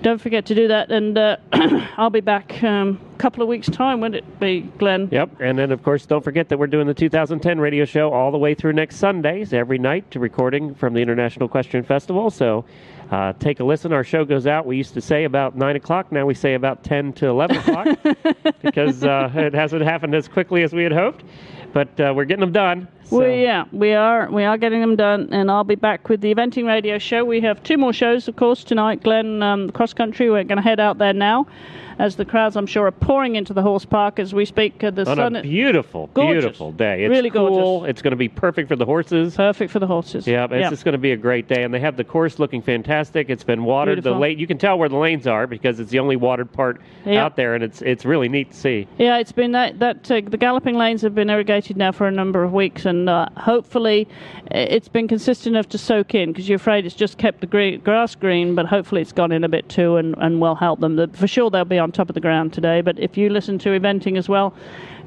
don't 0.03 0.20
forget 0.20 0.47
to 0.47 0.55
do 0.55 0.68
that. 0.68 0.91
And 0.91 1.16
uh, 1.16 1.37
I'll 1.97 2.11
be 2.11 2.20
back 2.20 2.62
um, 2.62 3.01
a 3.14 3.16
couple 3.18 3.43
of 3.43 3.49
weeks' 3.49 3.68
time, 3.68 4.01
would 4.01 4.14
it 4.14 4.41
be, 4.41 4.62
Glenn? 4.78 5.09
Yep. 5.11 5.41
And 5.41 5.59
then, 5.59 5.72
of 5.72 5.82
course, 5.82 6.07
don't 6.07 6.22
forget 6.22 6.49
that 6.49 6.59
we're 6.59 6.66
doing 6.66 6.87
the 6.87 6.95
2010 6.95 7.59
radio 7.61 7.85
show 7.85 8.12
all 8.12 8.30
the 8.30 8.39
way 8.39 8.55
through 8.55 8.72
next 8.72 8.97
Sundays, 8.97 9.53
every 9.53 9.78
night, 9.78 10.11
to 10.12 10.20
recording 10.20 10.74
from 10.74 10.95
the 10.95 11.01
International 11.01 11.49
Question 11.49 11.82
Festival. 11.82 12.30
So 12.30 12.64
uh, 13.11 13.32
take 13.35 13.61
a 13.61 13.64
listen. 13.64 13.93
Our 13.93 14.05
show 14.05 14.24
goes 14.24 14.47
out, 14.47 14.66
we 14.66 14.76
used 14.76 14.95
to 14.95 15.01
say 15.01 15.24
about 15.24 15.57
9 15.57 15.76
o'clock. 15.76 16.11
Now 16.11 16.26
we 16.26 16.35
say 16.35 16.55
about 16.55 16.82
10 16.85 17.12
to 17.14 17.26
11 17.28 17.57
o'clock 17.57 17.99
because 18.62 19.05
uh, 19.05 19.30
it 19.35 19.55
hasn't 19.55 19.82
happened 19.82 20.14
as 20.14 20.28
quickly 20.28 20.62
as 20.62 20.72
we 20.72 20.82
had 20.82 20.93
hoped. 20.93 21.24
But 21.72 21.99
uh, 22.01 22.12
we're 22.14 22.24
getting 22.24 22.41
them 22.41 22.53
done. 22.53 22.89
So. 23.05 23.18
We, 23.18 23.42
yeah, 23.42 23.64
we 23.72 23.92
are. 23.92 24.30
We 24.30 24.44
are 24.44 24.57
getting 24.57 24.80
them 24.80 24.96
done, 24.96 25.28
and 25.30 25.50
I'll 25.50 25.64
be 25.64 25.74
back 25.74 26.09
with 26.09 26.20
the 26.20 26.34
eventing 26.34 26.66
radio 26.66 26.98
show. 26.98 27.24
We 27.24 27.40
have 27.42 27.62
two 27.62 27.76
more 27.76 27.92
shows, 27.92 28.28
of 28.28 28.36
course, 28.36 28.64
tonight. 28.64 29.02
Glenn 29.02 29.42
um, 29.42 29.70
cross 29.70 29.92
country. 29.92 30.30
We're 30.30 30.44
going 30.44 30.57
to 30.57 30.62
head 30.62 30.80
out 30.80 30.98
there 30.98 31.12
now 31.12 31.46
as 31.98 32.16
the 32.16 32.24
crowds, 32.24 32.57
I'm 32.57 32.66
sure, 32.66 32.86
are 32.86 32.92
pouring 32.92 33.36
into 33.36 33.52
the 33.52 33.62
horse 33.62 33.84
park 33.84 34.18
as 34.18 34.34
we 34.34 34.44
speak. 34.44 34.82
Uh, 34.82 34.90
the 34.90 35.09
On 35.09 35.16
sun 35.16 35.36
a 35.36 35.42
beautiful, 35.42 36.11
gorgeous. 36.14 36.42
beautiful 36.44 36.72
day. 36.72 37.05
It's 37.05 37.11
really 37.11 37.30
cool. 37.30 37.48
gorgeous. 37.48 37.90
It's 37.90 38.02
going 38.02 38.12
to 38.12 38.16
be 38.16 38.28
perfect 38.28 38.68
for 38.68 38.76
the 38.76 38.84
horses. 38.84 39.36
Perfect 39.36 39.70
for 39.70 39.78
the 39.78 39.86
horses. 39.86 40.26
Yeah, 40.26 40.44
it's 40.44 40.52
yeah. 40.52 40.70
just 40.70 40.84
going 40.84 40.92
to 40.92 40.98
be 40.98 41.12
a 41.12 41.16
great 41.16 41.48
day, 41.48 41.62
and 41.62 41.72
they 41.72 41.80
have 41.80 41.96
the 41.96 42.05
course 42.05 42.38
looking 42.38 42.62
fantastic. 42.62 43.30
It's 43.30 43.44
been 43.44 43.64
watered. 43.64 43.96
Beautiful. 43.96 44.14
The 44.14 44.20
lane, 44.20 44.38
you 44.38 44.46
can 44.46 44.59
tell 44.59 44.78
where 44.78 44.88
the 44.88 44.96
lanes 44.96 45.26
are 45.26 45.46
because 45.46 45.80
it's 45.80 45.90
the 45.90 45.98
only 45.98 46.16
watered 46.16 46.52
part 46.52 46.80
Yep. 47.05 47.22
out 47.22 47.36
there, 47.36 47.55
and 47.55 47.62
it's 47.62 47.82
it's 47.82 48.05
really 48.07 48.28
neat 48.28 48.50
to 48.50 48.57
see. 48.57 48.88
Yeah, 48.98 49.18
it's 49.18 49.32
been 49.32 49.52
that 49.52 49.78
that 49.78 50.11
uh, 50.11 50.22
the 50.26 50.38
galloping 50.38 50.76
lanes 50.76 51.02
have 51.02 51.14
been 51.14 51.28
irrigated 51.28 51.76
now 51.76 51.92
for 51.92 52.07
a 52.07 52.11
number 52.11 52.42
of 52.42 52.52
weeks, 52.52 52.86
and 52.86 52.93
uh, 53.09 53.28
hopefully 53.36 54.09
it's 54.51 54.88
been 54.88 55.09
consistent 55.09 55.55
enough 55.55 55.68
to 55.70 55.78
soak 55.78 56.14
in. 56.14 56.32
Because 56.32 56.49
you're 56.49 56.57
afraid 56.57 56.86
it's 56.86 56.95
just 56.95 57.18
kept 57.18 57.40
the 57.40 57.47
gre- 57.47 57.76
grass 57.82 58.14
green, 58.14 58.55
but 58.55 58.66
hopefully 58.66 59.03
it's 59.03 59.12
gone 59.12 59.32
in 59.32 59.45
a 59.45 59.49
bit 59.49 59.68
too, 59.68 59.97
and, 59.97 60.14
and 60.18 60.40
will 60.40 60.55
help 60.55 60.80
them. 60.80 60.97
The, 60.97 61.09
for 61.09 61.26
sure 61.26 61.51
they'll 61.51 61.64
be 61.64 61.78
on 61.78 61.92
top 61.92 62.09
of 62.09 62.14
the 62.14 62.20
ground 62.20 62.53
today. 62.53 62.80
But 62.80 62.99
if 62.99 63.16
you 63.16 63.28
listen 63.30 63.59
to 63.61 63.70
eventing 63.70 64.16
as 64.18 64.28
well, 64.28 64.55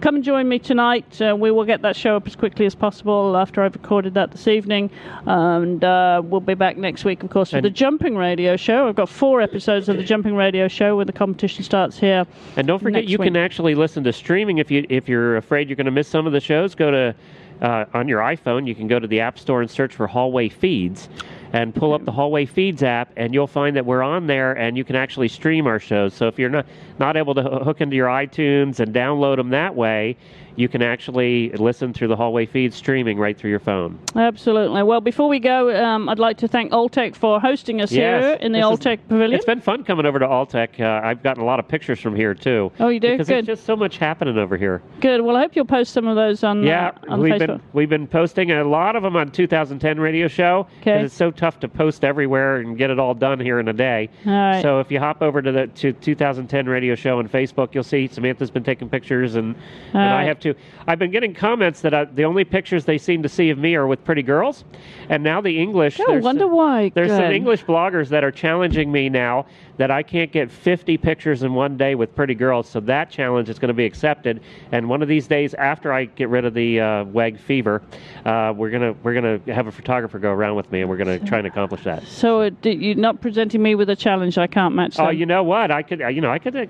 come 0.01 0.15
and 0.15 0.23
join 0.23 0.47
me 0.47 0.59
tonight. 0.59 1.21
Uh, 1.21 1.35
we 1.35 1.49
will 1.51 1.65
get 1.65 1.81
that 1.81 1.95
show 1.95 2.15
up 2.15 2.27
as 2.27 2.35
quickly 2.35 2.65
as 2.65 2.75
possible 2.75 3.35
after 3.37 3.63
I've 3.63 3.73
recorded 3.73 4.13
that 4.15 4.31
this 4.31 4.47
evening, 4.47 4.89
and 5.25 5.83
uh, 5.83 6.21
we'll 6.23 6.41
be 6.41 6.53
back 6.53 6.77
next 6.77 7.05
week, 7.05 7.23
of 7.23 7.29
course, 7.29 7.51
for 7.51 7.57
And- 7.57 7.65
the 7.65 7.69
jumping 7.69 8.15
radio 8.15 8.55
show. 8.57 8.87
I've 8.87 8.95
got 8.95 9.09
four 9.09 9.41
episodes 9.41 9.89
of 9.89 9.97
the 9.97 10.03
jumping 10.03 10.35
radio 10.35 10.67
show 10.67 10.97
when 10.97 11.07
the 11.07 11.13
competition 11.13 11.63
starts 11.63 11.97
here. 11.97 12.25
And 12.55 12.67
don't 12.67 12.81
forget, 12.81 13.05
you 13.05 13.17
week. 13.17 13.27
can 13.27 13.35
actually 13.35 13.75
listen 13.75 14.03
to 14.03 14.13
streaming 14.13 14.57
if 14.59 14.69
you 14.71 14.85
if 14.89 15.07
you're 15.09 15.37
afraid 15.37 15.67
you're 15.69 15.75
going 15.75 15.85
to 15.85 15.91
miss 15.91 16.07
some 16.07 16.27
of 16.27 16.33
the 16.33 16.39
shows. 16.39 16.75
Go 16.75 16.91
to 16.91 17.15
uh, 17.61 17.85
on 17.93 18.07
your 18.07 18.21
iPhone. 18.21 18.67
You 18.67 18.75
can 18.75 18.87
go 18.87 18.99
to 18.99 19.07
the 19.07 19.19
App 19.19 19.39
Store 19.39 19.61
and 19.61 19.69
search 19.69 19.95
for 19.95 20.07
Hallway 20.07 20.49
Feeds, 20.49 21.09
and 21.53 21.73
pull 21.73 21.93
up 21.93 22.03
the 22.05 22.11
Hallway 22.11 22.45
Feeds 22.45 22.83
app, 22.83 23.11
and 23.15 23.33
you'll 23.33 23.47
find 23.47 23.75
that 23.75 23.85
we're 23.85 24.03
on 24.03 24.27
there, 24.27 24.53
and 24.53 24.77
you 24.77 24.83
can 24.83 24.95
actually 24.95 25.27
stream 25.27 25.65
our 25.65 25.79
shows. 25.79 26.13
So 26.13 26.27
if 26.27 26.37
you're 26.37 26.49
not 26.49 26.65
not 26.99 27.15
able 27.17 27.35
to 27.35 27.41
hook 27.41 27.81
into 27.81 27.95
your 27.95 28.07
iTunes 28.07 28.79
and 28.79 28.93
download 28.93 29.37
them 29.37 29.49
that 29.49 29.75
way, 29.75 30.17
you 30.57 30.67
can 30.67 30.81
actually 30.81 31.51
listen 31.51 31.93
through 31.93 32.09
the 32.09 32.15
Hallway 32.15 32.45
feed 32.45 32.73
streaming 32.73 33.17
right 33.17 33.37
through 33.37 33.51
your 33.51 33.59
phone. 33.59 33.97
Absolutely. 34.15 34.83
Well, 34.83 34.99
before 35.01 35.29
we 35.29 35.39
go, 35.39 35.73
um, 35.83 36.09
I'd 36.09 36.19
like 36.19 36.37
to 36.39 36.47
thank 36.47 36.71
Alltech 36.71 37.15
for 37.15 37.39
hosting 37.39 37.79
us 37.81 37.91
Yes, 37.91 38.23
here 38.23 38.33
in 38.41 38.51
the 38.51 38.59
is- 38.59 38.65
Alltech 38.65 38.99
Pavilion. 39.07 39.33
It's 39.33 39.45
been 39.45 39.61
fun 39.61 39.83
coming 39.83 40.05
over 40.05 40.19
to 40.19 40.25
Alltech. 40.25 40.79
Uh, 40.79 41.05
I've 41.07 41.23
gotten 41.23 41.43
a 41.43 41.45
lot 41.45 41.59
of 41.59 41.67
pictures 41.67 41.99
from 41.99 42.15
here 42.15 42.33
too. 42.33 42.71
Oh, 42.79 42.89
you 42.89 42.99
do? 42.99 43.11
Because 43.11 43.27
Good. 43.27 43.45
there's 43.45 43.57
just 43.59 43.65
so 43.65 43.75
much 43.75 43.97
happening 43.97 44.37
over 44.37 44.57
here. 44.57 44.81
Good. 44.99 45.21
Well, 45.21 45.35
I 45.35 45.41
hope 45.41 45.55
you'll 45.55 45.65
post 45.65 45.93
some 45.93 46.07
of 46.07 46.15
those 46.15 46.43
on, 46.43 46.63
Yeah, 46.63 46.87
uh, 47.07 47.13
on 47.13 47.21
we've 47.21 47.33
Facebook. 47.33 47.47
been 47.47 47.61
we've 47.73 47.89
been 47.89 48.07
posting 48.07 48.51
a 48.51 48.63
lot 48.63 48.95
of 48.95 49.03
them 49.03 49.15
on 49.15 49.29
2010 49.31 49.99
radio 49.99 50.27
show 50.27 50.67
Okay. 50.81 51.01
it's 51.03 51.13
so 51.13 51.29
tough 51.31 51.59
to 51.61 51.67
post 51.67 52.03
everywhere 52.03 52.57
and 52.57 52.77
get 52.77 52.89
it 52.89 52.99
all 52.99 53.13
done 53.13 53.39
here 53.39 53.59
in 53.59 53.67
a 53.67 53.73
day. 53.73 54.09
All 54.25 54.31
right. 54.33 54.61
So 54.61 54.79
if 54.79 54.89
you 54.91 54.99
hop 54.99 55.21
over 55.21 55.41
to 55.41 55.51
the 55.51 55.67
to 55.67 55.93
2010 55.93 56.65
radio 56.67 56.95
show 56.95 57.19
on 57.19 57.29
Facebook, 57.29 57.75
you'll 57.75 57.83
see 57.83 58.07
Samantha's 58.07 58.49
been 58.49 58.63
taking 58.63 58.89
pictures 58.89 59.35
and, 59.35 59.55
and 59.93 60.01
I 60.01 60.19
have. 60.23 60.27
have 60.37 60.39
too. 60.53 60.59
I've 60.87 60.99
been 60.99 61.11
getting 61.11 61.33
comments 61.33 61.81
that 61.81 61.93
I, 61.93 62.05
the 62.05 62.25
only 62.25 62.43
pictures 62.43 62.85
they 62.85 62.97
seem 62.97 63.23
to 63.23 63.29
see 63.29 63.49
of 63.49 63.57
me 63.57 63.75
are 63.75 63.87
with 63.87 64.03
pretty 64.03 64.23
girls, 64.23 64.63
and 65.09 65.23
now 65.23 65.41
the 65.41 65.59
English. 65.59 65.99
Oh, 65.99 66.05
there's 66.07 66.23
wonder 66.23 66.47
why, 66.47 66.89
There's 66.89 67.09
some 67.09 67.31
English 67.31 67.65
bloggers 67.65 68.09
that 68.09 68.23
are 68.23 68.31
challenging 68.31 68.91
me 68.91 69.09
now 69.09 69.45
that 69.77 69.91
I 69.91 70.03
can't 70.03 70.31
get 70.31 70.51
50 70.51 70.97
pictures 70.97 71.43
in 71.43 71.53
one 71.53 71.77
day 71.77 71.95
with 71.95 72.15
pretty 72.15 72.35
girls. 72.35 72.67
So 72.67 72.79
that 72.81 73.09
challenge 73.09 73.49
is 73.49 73.59
going 73.59 73.69
to 73.69 73.73
be 73.73 73.85
accepted. 73.85 74.41
And 74.71 74.89
one 74.89 75.01
of 75.01 75.07
these 75.07 75.27
days, 75.27 75.53
after 75.53 75.93
I 75.93 76.05
get 76.05 76.29
rid 76.29 76.45
of 76.45 76.53
the 76.53 76.79
uh, 76.79 77.03
WEG 77.05 77.39
fever, 77.39 77.81
uh, 78.25 78.53
we're 78.55 78.69
gonna 78.69 78.93
we're 79.03 79.13
gonna 79.13 79.39
have 79.53 79.67
a 79.67 79.71
photographer 79.71 80.19
go 80.19 80.31
around 80.31 80.55
with 80.55 80.71
me, 80.71 80.81
and 80.81 80.89
we're 80.89 80.97
gonna 80.97 81.19
try 81.19 81.37
and 81.37 81.47
accomplish 81.47 81.83
that. 81.83 82.03
so 82.07 82.41
uh, 82.41 82.49
you're 82.63 82.95
not 82.95 83.21
presenting 83.21 83.61
me 83.61 83.75
with 83.75 83.89
a 83.89 83.95
challenge 83.95 84.37
I 84.37 84.47
can't 84.47 84.75
match. 84.75 84.99
Oh, 84.99 85.09
you 85.09 85.25
know 85.25 85.43
what? 85.43 85.71
I 85.71 85.81
could, 85.83 86.01
uh, 86.01 86.07
you 86.07 86.21
know, 86.21 86.31
I 86.31 86.39
could, 86.39 86.55
uh, 86.55 86.65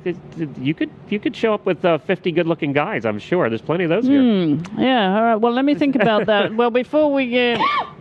you 0.59 0.73
could, 0.73 0.89
you 1.09 1.19
could 1.19 1.35
show 1.35 1.53
up 1.53 1.65
with 1.65 1.83
uh, 1.83 1.97
50 1.97 2.31
good-looking 2.31 2.73
guys. 2.73 3.05
I'm 3.05 3.19
sure 3.19 3.49
there's 3.49 3.61
plenty 3.61 3.85
of 3.85 3.89
those 3.89 4.05
here. 4.05 4.21
Hmm. 4.21 4.79
Yeah, 4.79 5.15
all 5.15 5.23
right. 5.23 5.35
Well, 5.35 5.53
let 5.53 5.65
me 5.65 5.75
think 5.75 5.95
about 5.95 6.25
that. 6.27 6.53
well, 6.59 6.69
before 6.69 7.11
we 7.11 7.53
uh, 7.53 7.59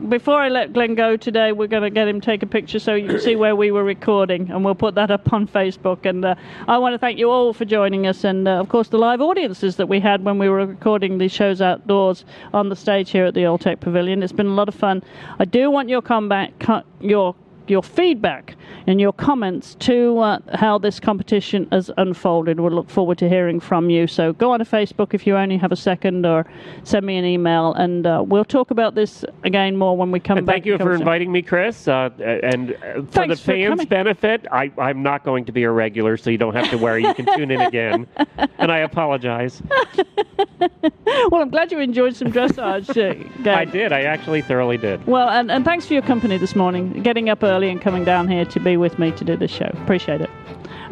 before 0.08 0.38
I 0.40 0.48
let 0.48 0.72
Glenn 0.72 0.94
go 0.94 1.16
today, 1.16 1.52
we're 1.52 1.68
going 1.68 1.82
to 1.82 1.90
get 1.90 2.08
him 2.08 2.20
take 2.20 2.42
a 2.42 2.46
picture 2.46 2.78
so 2.78 2.94
you 2.94 3.08
can 3.08 3.20
see 3.20 3.36
where 3.36 3.56
we 3.56 3.70
were 3.70 3.84
recording, 3.84 4.50
and 4.50 4.64
we'll 4.64 4.74
put 4.74 4.95
that 4.96 5.10
up 5.10 5.32
on 5.32 5.46
Facebook. 5.46 6.04
And 6.04 6.24
uh, 6.24 6.34
I 6.66 6.76
want 6.78 6.94
to 6.94 6.98
thank 6.98 7.18
you 7.18 7.30
all 7.30 7.52
for 7.52 7.64
joining 7.64 8.06
us, 8.06 8.24
and 8.24 8.48
uh, 8.48 8.52
of 8.52 8.68
course 8.68 8.88
the 8.88 8.98
live 8.98 9.20
audiences 9.20 9.76
that 9.76 9.86
we 9.86 10.00
had 10.00 10.24
when 10.24 10.38
we 10.38 10.48
were 10.48 10.66
recording 10.66 11.18
these 11.18 11.32
shows 11.32 11.62
outdoors 11.62 12.24
on 12.52 12.68
the 12.68 12.76
stage 12.76 13.10
here 13.10 13.24
at 13.24 13.34
the 13.34 13.42
Alltech 13.42 13.80
Pavilion. 13.80 14.22
It's 14.22 14.32
been 14.32 14.46
a 14.46 14.54
lot 14.54 14.68
of 14.68 14.74
fun. 14.74 15.02
I 15.38 15.44
do 15.44 15.70
want 15.70 15.88
your 15.88 16.02
comeback, 16.02 16.52
your 17.00 17.34
your 17.68 17.82
feedback 17.82 18.56
and 18.86 19.00
your 19.00 19.12
comments 19.12 19.74
to 19.76 20.18
uh, 20.18 20.38
how 20.54 20.78
this 20.78 21.00
competition 21.00 21.66
has 21.72 21.90
unfolded. 21.96 22.60
We'll 22.60 22.72
look 22.72 22.88
forward 22.90 23.18
to 23.18 23.28
hearing 23.28 23.60
from 23.60 23.90
you. 23.90 24.06
So 24.06 24.32
go 24.32 24.52
on 24.52 24.60
to 24.60 24.64
Facebook 24.64 25.14
if 25.14 25.26
you 25.26 25.36
only 25.36 25.56
have 25.56 25.72
a 25.72 25.76
second, 25.76 26.24
or 26.24 26.46
send 26.84 27.04
me 27.04 27.16
an 27.16 27.24
email, 27.24 27.72
and 27.74 28.06
uh, 28.06 28.24
we'll 28.26 28.44
talk 28.44 28.70
about 28.70 28.94
this 28.94 29.24
again 29.44 29.76
more 29.76 29.96
when 29.96 30.10
we 30.10 30.20
come 30.20 30.38
and 30.38 30.46
back. 30.46 30.56
Thank 30.56 30.66
you 30.66 30.78
for 30.78 30.92
inviting 30.92 31.32
me, 31.32 31.42
Chris. 31.42 31.88
Uh, 31.88 32.10
and 32.18 32.76
for 32.78 33.02
Thanks 33.10 33.38
the 33.38 33.44
fans' 33.44 33.80
for 33.82 33.86
benefit, 33.86 34.46
I, 34.50 34.70
I'm 34.78 35.02
not 35.02 35.24
going 35.24 35.44
to 35.46 35.52
be 35.52 35.64
a 35.64 35.70
regular, 35.70 36.16
so 36.16 36.30
you 36.30 36.38
don't 36.38 36.54
have 36.54 36.70
to 36.70 36.78
worry. 36.78 37.02
You 37.02 37.14
can 37.14 37.26
tune 37.36 37.50
in 37.50 37.60
again, 37.60 38.06
and 38.58 38.70
I 38.70 38.78
apologize. 38.78 39.62
well, 41.30 41.42
I'm 41.42 41.50
glad 41.50 41.72
you 41.72 41.78
enjoyed 41.78 42.16
some 42.16 42.32
dressage. 42.32 42.90
Uh, 42.96 43.50
I 43.56 43.64
did. 43.64 43.92
I 43.92 44.02
actually 44.02 44.42
thoroughly 44.42 44.76
did. 44.78 45.06
Well, 45.06 45.28
and, 45.28 45.50
and 45.50 45.64
thanks 45.64 45.86
for 45.86 45.92
your 45.94 46.02
company 46.02 46.38
this 46.38 46.54
morning, 46.54 47.02
getting 47.02 47.28
up 47.28 47.42
early 47.42 47.68
and 47.68 47.80
coming 47.80 48.04
down 48.04 48.28
here 48.28 48.44
to 48.44 48.60
be 48.60 48.75
with 48.76 48.98
me 48.98 49.12
to 49.12 49.24
do 49.24 49.36
this 49.36 49.50
show. 49.50 49.70
Appreciate 49.82 50.20
it. 50.20 50.30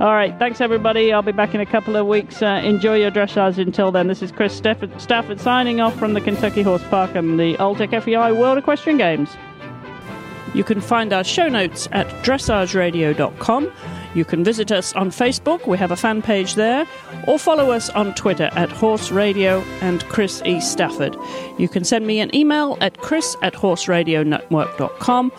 All 0.01 0.13
right, 0.13 0.37
thanks 0.41 0.61
everybody. 0.61 1.13
I'll 1.13 1.23
be 1.23 1.31
back 1.31 1.55
in 1.55 1.61
a 1.61 1.67
couple 1.67 1.95
of 1.95 2.07
weeks. 2.07 2.43
Uh, 2.43 2.61
enjoy 2.65 2.97
your 2.97 3.13
dressage 3.13 3.59
until 3.59 3.93
then. 3.93 4.09
This 4.09 4.23
is 4.23 4.33
Chris 4.33 4.55
Stafford, 4.55 5.01
Stafford 5.01 5.41
signing 5.41 5.81
off 5.81 5.97
from 5.97 6.15
the 6.15 6.21
Kentucky 6.21 6.63
Horse 6.63 6.83
Park 6.91 7.15
and 7.15 7.39
the 7.39 7.55
Alltech 7.59 8.03
FEI 8.03 8.33
World 8.33 8.59
Equestrian 8.59 8.99
Games. 8.99 9.37
You 10.53 10.65
can 10.65 10.81
find 10.81 11.13
our 11.13 11.23
show 11.23 11.49
notes 11.49 11.89
at 11.93 12.09
dressageradio.com. 12.25 13.73
You 14.15 14.25
can 14.25 14.45
visit 14.45 14.71
us 14.71 14.93
on 14.95 15.11
Facebook, 15.11 15.67
we 15.67 15.77
have 15.79 15.91
a 15.91 15.97
fan 15.97 16.23
page 16.23 16.55
there, 16.55 16.87
or 17.27 17.39
follow 17.39 17.73
us 17.73 17.91
on 17.91 18.15
Twitter 18.15 18.49
at 18.53 18.71
Horse 18.71 19.11
Radio 19.11 19.61
and 19.81 20.05
Chris 20.05 20.41
E. 20.45 20.61
Stafford. 20.61 21.17
You 21.59 21.69
can 21.69 21.83
send 21.83 22.07
me 22.07 22.21
an 22.21 22.35
email 22.35 22.79
at 22.81 22.99
chris 22.99 23.37
at 23.43 23.55
horseradionetwork.com 23.55 25.33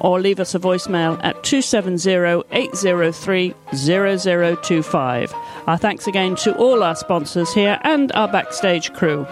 or 0.00 0.20
leave 0.20 0.40
us 0.40 0.54
a 0.54 0.58
voicemail 0.58 1.18
at 1.22 1.42
270 1.44 2.42
803 2.50 3.54
0025. 3.74 5.34
Our 5.66 5.78
thanks 5.78 6.06
again 6.06 6.36
to 6.36 6.56
all 6.56 6.82
our 6.82 6.96
sponsors 6.96 7.52
here 7.52 7.78
and 7.82 8.10
our 8.12 8.28
backstage 8.28 8.92
crew. 8.92 9.26